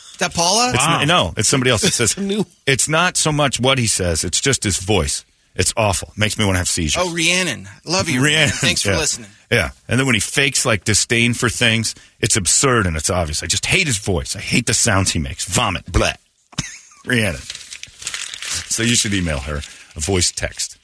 Is 0.20 0.28
that 0.28 0.34
Paula? 0.34 0.68
It's 0.74 0.86
not- 0.86 1.06
no, 1.06 1.32
it's 1.38 1.48
somebody 1.48 1.70
else 1.70 1.80
that 1.80 1.94
says 1.94 2.18
new- 2.18 2.44
it's 2.66 2.90
not 2.90 3.16
so 3.16 3.32
much 3.32 3.58
what 3.58 3.78
he 3.78 3.86
says; 3.86 4.22
it's 4.22 4.38
just 4.38 4.64
his 4.64 4.76
voice. 4.76 5.24
It's 5.54 5.72
awful. 5.78 6.12
Makes 6.14 6.38
me 6.38 6.44
want 6.44 6.56
to 6.56 6.58
have 6.58 6.68
seizures. 6.68 7.02
Oh, 7.02 7.10
Rhiannon. 7.14 7.66
Love 7.86 8.08
you, 8.10 8.16
Rhiannon, 8.22 8.24
Rhiannon. 8.24 8.52
Thanks 8.56 8.82
for 8.82 8.90
yeah. 8.90 8.98
listening. 8.98 9.30
Yeah, 9.50 9.70
and 9.88 9.98
then 9.98 10.04
when 10.04 10.14
he 10.14 10.20
fakes 10.20 10.66
like 10.66 10.84
disdain 10.84 11.32
for 11.32 11.48
things, 11.48 11.94
it's 12.20 12.36
absurd 12.36 12.86
and 12.86 12.96
it's 12.96 13.08
obvious. 13.08 13.42
I 13.42 13.46
just 13.46 13.64
hate 13.64 13.86
his 13.86 13.96
voice. 13.96 14.36
I 14.36 14.40
hate 14.40 14.66
the 14.66 14.74
sounds 14.74 15.10
he 15.10 15.18
makes. 15.18 15.46
Vomit, 15.46 15.86
bleh. 15.86 16.14
Rhiannon. 17.06 17.40
So 17.40 18.82
you 18.82 18.94
should 18.96 19.14
email 19.14 19.38
her 19.38 19.62
a 19.96 20.00
voice 20.00 20.30
text. 20.30 20.76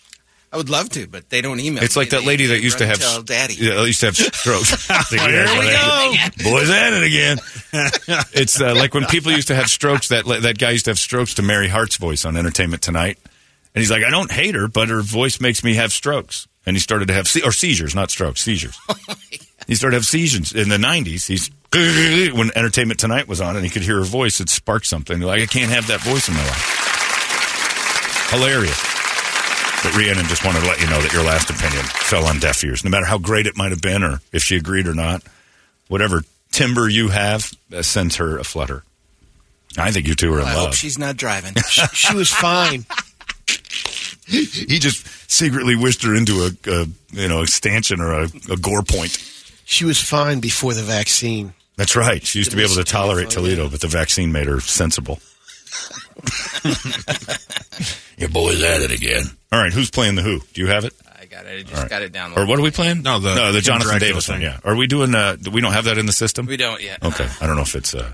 I 0.52 0.56
would 0.56 0.70
love 0.70 0.88
to, 0.90 1.06
but 1.06 1.28
they 1.28 1.40
don't 1.42 1.60
email. 1.60 1.82
It's 1.82 1.96
me. 1.96 2.02
like 2.02 2.10
that 2.10 2.20
They- 2.20 2.26
lady 2.26 2.46
they 2.46 2.56
that 2.56 2.62
used 2.62 2.78
to 2.78 2.86
have 2.86 2.98
Tell 2.98 3.22
daddy. 3.22 3.54
Yeah, 3.54 3.84
used 3.84 4.00
to 4.00 4.06
have 4.06 4.16
strokes. 4.16 4.86
Here 5.10 5.18
we 5.20 5.70
go. 5.70 6.14
Boys 6.50 6.70
at 6.70 6.92
it 6.94 7.02
again. 7.02 7.38
it's 8.32 8.60
uh, 8.60 8.74
like 8.74 8.94
when 8.94 9.04
people 9.06 9.32
used 9.32 9.48
to 9.48 9.54
have 9.54 9.68
strokes. 9.68 10.08
That 10.08 10.24
that 10.42 10.58
guy 10.58 10.70
used 10.70 10.84
to 10.86 10.90
have 10.92 10.98
strokes 10.98 11.34
to 11.34 11.42
Mary 11.42 11.68
Hart's 11.68 11.96
voice 11.96 12.24
on 12.24 12.36
Entertainment 12.36 12.80
Tonight, 12.82 13.18
and 13.74 13.80
he's 13.82 13.90
like, 13.90 14.04
I 14.04 14.10
don't 14.10 14.30
hate 14.30 14.54
her, 14.54 14.68
but 14.68 14.88
her 14.88 15.02
voice 15.02 15.40
makes 15.40 15.62
me 15.64 15.74
have 15.74 15.92
strokes. 15.92 16.46
And 16.64 16.74
he 16.76 16.80
started 16.80 17.06
to 17.08 17.14
have 17.14 17.28
se- 17.28 17.42
or 17.44 17.52
seizures, 17.52 17.94
not 17.94 18.10
strokes, 18.10 18.40
seizures. 18.42 18.76
he 19.68 19.74
started 19.74 19.94
to 19.94 19.98
have 19.98 20.06
seizures 20.06 20.52
in 20.52 20.68
the 20.68 20.78
'90s. 20.78 21.26
He's 21.26 21.50
when 22.34 22.50
Entertainment 22.56 22.98
Tonight 22.98 23.28
was 23.28 23.40
on, 23.40 23.56
and 23.56 23.64
he 23.64 23.70
could 23.70 23.82
hear 23.82 23.96
her 23.98 24.04
voice. 24.04 24.40
It 24.40 24.48
sparked 24.48 24.86
something. 24.86 25.20
Like 25.20 25.42
I 25.42 25.46
can't 25.46 25.70
have 25.70 25.88
that 25.88 26.00
voice 26.00 26.28
in 26.28 26.34
my 26.34 26.42
life. 26.44 28.30
Hilarious. 28.30 28.95
But 29.86 29.94
Rhiannon 29.94 30.24
just 30.24 30.44
wanted 30.44 30.62
to 30.62 30.66
let 30.66 30.80
you 30.80 30.90
know 30.90 31.00
that 31.00 31.12
your 31.12 31.22
last 31.22 31.48
opinion 31.48 31.84
fell 31.84 32.26
on 32.26 32.40
deaf 32.40 32.64
ears. 32.64 32.82
No 32.82 32.90
matter 32.90 33.06
how 33.06 33.18
great 33.18 33.46
it 33.46 33.56
might 33.56 33.70
have 33.70 33.80
been, 33.80 34.02
or 34.02 34.20
if 34.32 34.42
she 34.42 34.56
agreed 34.56 34.88
or 34.88 34.94
not, 34.94 35.22
whatever 35.86 36.24
timber 36.50 36.88
you 36.88 37.06
have 37.10 37.52
uh, 37.72 37.82
sends 37.82 38.16
her 38.16 38.36
a 38.36 38.42
flutter. 38.42 38.82
I 39.78 39.92
think 39.92 40.08
you 40.08 40.16
two 40.16 40.34
are 40.34 40.40
in 40.40 40.46
I 40.46 40.54
hope 40.54 40.64
love. 40.64 40.74
she's 40.74 40.98
not 40.98 41.16
driving. 41.16 41.54
She 41.92 42.16
was 42.16 42.32
fine. 42.32 42.84
He 44.26 44.80
just 44.80 45.06
secretly 45.30 45.76
wished 45.76 46.02
her 46.02 46.16
into 46.16 46.46
a, 46.46 46.50
a 46.68 46.86
you 47.12 47.28
know 47.28 47.42
a 47.42 47.46
stanchion 47.46 48.00
or 48.00 48.22
a, 48.22 48.28
a 48.50 48.56
gore 48.56 48.82
point. 48.82 49.12
She 49.66 49.84
was 49.84 50.00
fine 50.02 50.40
before 50.40 50.74
the 50.74 50.82
vaccine. 50.82 51.54
That's 51.76 51.94
right. 51.94 52.26
She 52.26 52.40
used 52.40 52.50
to 52.50 52.56
be 52.56 52.64
able 52.64 52.74
to 52.74 52.82
tolerate 52.82 53.30
Toledo, 53.30 53.64
yeah. 53.64 53.68
but 53.70 53.80
the 53.80 53.86
vaccine 53.86 54.32
made 54.32 54.48
her 54.48 54.58
sensible. 54.58 55.20
Your 58.18 58.30
boy's 58.30 58.62
at 58.64 58.80
it 58.80 58.90
again. 58.90 59.26
All 59.56 59.62
right, 59.62 59.72
who's 59.72 59.90
playing 59.90 60.16
the 60.16 60.22
Who? 60.22 60.40
Do 60.52 60.60
you 60.60 60.66
have 60.66 60.84
it? 60.84 60.92
I 61.18 61.24
got 61.24 61.46
it. 61.46 61.58
I 61.58 61.62
just 61.62 61.74
All 61.74 61.80
right. 61.80 61.90
got 61.90 62.02
it 62.02 62.12
down. 62.12 62.34
Or 62.36 62.44
what 62.46 62.58
are 62.58 62.62
we 62.62 62.70
playing? 62.70 63.02
No, 63.02 63.18
the 63.18 63.34
no, 63.34 63.52
the 63.52 63.62
Jonathan 63.62 63.88
Dracula 63.92 64.10
Davis 64.12 64.28
one. 64.28 64.38
thing. 64.38 64.46
Yeah. 64.46 64.60
Are 64.64 64.76
we 64.76 64.86
doing? 64.86 65.14
Uh, 65.14 65.36
we 65.50 65.62
don't 65.62 65.72
have 65.72 65.86
that 65.86 65.96
in 65.96 66.04
the 66.04 66.12
system. 66.12 66.44
We 66.44 66.58
don't 66.58 66.82
yet. 66.82 67.02
Okay, 67.02 67.26
I 67.40 67.46
don't 67.46 67.56
know 67.56 67.62
if 67.62 67.74
it's 67.74 67.94
uh, 67.94 68.12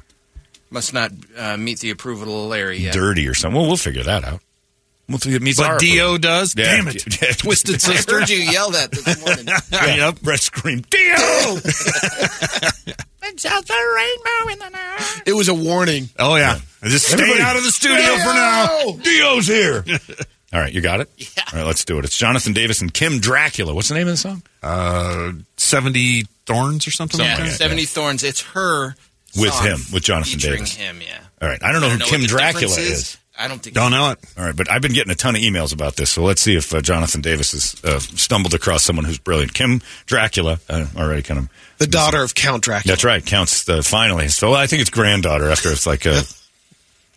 Must 0.71 0.95
not 0.95 1.11
uh, 1.37 1.57
meet 1.57 1.81
the 1.81 1.91
approval 1.91 2.45
of 2.45 2.51
Larry 2.51 2.79
yet. 2.79 2.95
dirty 2.95 3.27
or 3.27 3.35
something. 3.35 3.59
Well, 3.59 3.67
we'll 3.67 3.77
figure 3.77 4.05
that 4.05 4.23
out. 4.25 4.41
We'll 5.09 5.19
see 5.19 5.31
if 5.31 5.37
it 5.37 5.43
meets 5.43 5.59
our 5.61 5.75
But 5.75 5.81
Dio 5.81 6.05
approval. 6.15 6.19
does. 6.19 6.55
Yeah. 6.57 6.77
Damn 6.77 6.89
it. 6.89 7.05
Yeah. 7.23 7.33
Twisted 7.33 7.75
I 7.75 7.79
sister. 7.79 8.21
heard 8.21 8.31
you 8.31 8.37
yell 8.39 8.71
that 8.71 8.93
this 8.93 9.21
morning. 9.21 9.47
Yeah. 9.73 9.95
Yep. 10.07 10.21
Brett 10.21 10.41
screamed, 10.41 10.89
Dio! 10.89 11.17
It's 13.25 13.47
out 13.47 13.67
the 13.67 13.75
rainbow 13.75 14.53
in 14.53 14.59
the 14.59 14.69
night. 14.71 15.23
It 15.27 15.33
was 15.33 15.49
a 15.49 15.55
warning. 15.55 16.09
Oh 16.19 16.37
yeah. 16.37 16.59
Just 16.85 17.07
stay 17.07 17.15
Everybody- 17.15 17.41
out 17.43 17.57
of 17.57 17.65
the 17.65 17.71
studio 17.71 18.17
for 18.19 18.33
now. 18.35 18.93
Dio's 19.03 19.47
here. 19.47 19.85
All 20.53 20.61
right, 20.61 20.73
you 20.73 20.81
got 20.81 21.01
it? 21.01 21.11
Yeah. 21.17 21.45
All 21.53 21.59
right, 21.61 21.67
let's 21.67 21.85
do 21.85 21.99
it. 21.99 22.05
It's 22.05 22.17
Jonathan 22.17 22.53
Davis 22.53 22.83
and 22.83 22.93
Kim 22.93 23.21
Dracula. 23.21 23.73
What's 23.75 23.89
the 23.89 23.95
name 23.95 24.07
of 24.07 24.13
the 24.13 24.19
song? 24.19 24.43
Uh, 24.63 25.33
seventy 25.57 26.25
thorns 26.47 26.87
or 26.87 26.91
something 26.91 27.19
yeah, 27.21 27.27
like 27.27 27.37
that. 27.37 27.43
like 27.43 27.53
that, 27.53 27.57
Seventy 27.57 27.85
Thorns. 27.85 28.23
It's 28.23 28.43
her 28.43 28.95
With 29.37 29.53
song 29.53 29.67
him, 29.67 29.81
with 29.93 30.03
Jonathan 30.03 30.33
featuring 30.39 30.57
Davis. 30.59 30.77
Him, 30.77 31.01
yeah. 31.01 31.21
All 31.41 31.49
right, 31.49 31.63
I 31.63 31.73
don't 31.73 31.81
know 31.81 31.89
who 31.89 31.99
what 31.99 32.09
Kim 32.09 32.21
Dracula 32.23 32.67
difference 32.67 32.79
is. 32.79 33.19
I 33.39 33.49
don't 33.49 33.63
think. 33.63 33.75
Don't 33.75 33.91
know 33.93 34.11
it. 34.11 34.19
All 34.37 34.45
right, 34.45 34.55
but 34.55 34.71
I've 34.71 34.83
been 34.83 34.93
getting 34.93 35.11
a 35.11 35.15
ton 35.15 35.35
of 35.35 35.41
emails 35.41 35.73
about 35.73 35.97
this, 35.97 36.11
so 36.11 36.23
let's 36.23 36.43
see 36.43 36.55
if 36.55 36.75
uh, 36.75 36.83
Jonathan 36.83 37.23
Davis 37.23 37.53
has 37.53 37.83
uh, 37.83 37.99
stumbled 37.99 38.53
across 38.53 38.83
someone 38.83 39.07
who's 39.07 39.19
brilliant. 39.19 39.55
Kim 39.55 39.81
Dracula, 40.05 40.61
uh, 40.69 40.87
already 40.97 41.23
kind 41.23 41.41
of. 41.41 41.49
The 41.79 41.87
daughter 41.87 42.23
of 42.23 42.35
Count 42.35 42.63
Dracula. 42.63 42.93
That's 42.93 43.05
right, 43.05 43.25
counts 43.25 43.65
the 43.65 43.83
finally. 43.83 44.29
So 44.29 44.53
I 44.53 44.67
think 44.67 44.83
it's 44.83 44.91
granddaughter 44.91 45.51
after 45.51 45.73
it's 45.73 45.87
like 45.87 46.07
uh, 46.07 46.21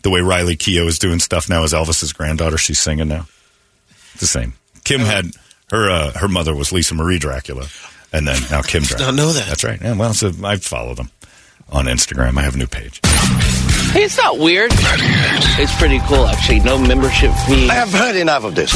the 0.06 0.12
way 0.12 0.22
Riley 0.22 0.56
Keough 0.56 0.88
is 0.88 1.00
doing 1.00 1.18
stuff 1.18 1.50
now 1.50 1.64
as 1.64 1.74
Elvis's 1.74 2.14
granddaughter. 2.14 2.60
She's 2.60 2.78
singing 2.78 3.08
now. 3.08 3.26
It's 4.14 4.22
the 4.22 4.28
same. 4.28 4.54
Kim 4.84 5.02
had 5.02 5.32
her 5.72 5.90
uh, 5.90 6.12
her 6.12 6.28
mother 6.28 6.56
was 6.56 6.72
Lisa 6.72 6.94
Marie 6.94 7.18
Dracula, 7.18 7.66
and 8.14 8.28
then 8.28 8.40
now 8.52 8.62
Kim 8.62 8.84
Dracula. 8.84 9.12
not 9.12 9.16
know 9.16 9.34
that. 9.34 9.48
That's 9.48 9.64
right. 9.64 9.82
Yeah, 9.82 9.94
well, 9.96 10.14
so 10.14 10.32
I 10.44 10.58
follow 10.58 10.94
them 10.94 11.10
on 11.72 11.86
Instagram. 11.86 12.38
I 12.38 12.44
have 12.44 12.54
a 12.54 12.58
new 12.60 12.68
page. 12.68 13.02
Hey, 13.94 14.04
it's 14.04 14.16
not 14.18 14.38
weird. 14.38 14.70
It's 14.74 15.76
pretty 15.78 15.98
cool, 16.02 16.28
actually. 16.28 16.60
No 16.60 16.78
membership 16.78 17.32
fee. 17.48 17.68
I 17.68 17.74
have 17.74 17.92
heard 17.92 18.16
enough 18.16 18.44
of 18.44 18.54
this. 18.54 18.72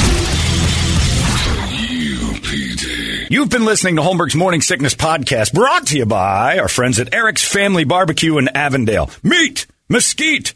You've 3.32 3.49
been 3.49 3.65
listening 3.65 3.97
to 3.97 4.01
Holmberg's 4.01 4.36
Morning 4.36 4.61
Sickness 4.61 4.95
Podcast, 4.95 5.53
brought 5.53 5.86
to 5.88 5.97
you 5.97 6.07
by 6.07 6.57
our 6.57 6.67
friends 6.67 6.99
at 6.99 7.13
Eric's 7.13 7.43
Family 7.47 7.84
Barbecue 7.84 8.39
in 8.39 8.47
Avondale. 8.47 9.11
Meet, 9.21 9.67
mesquite, 9.88 10.55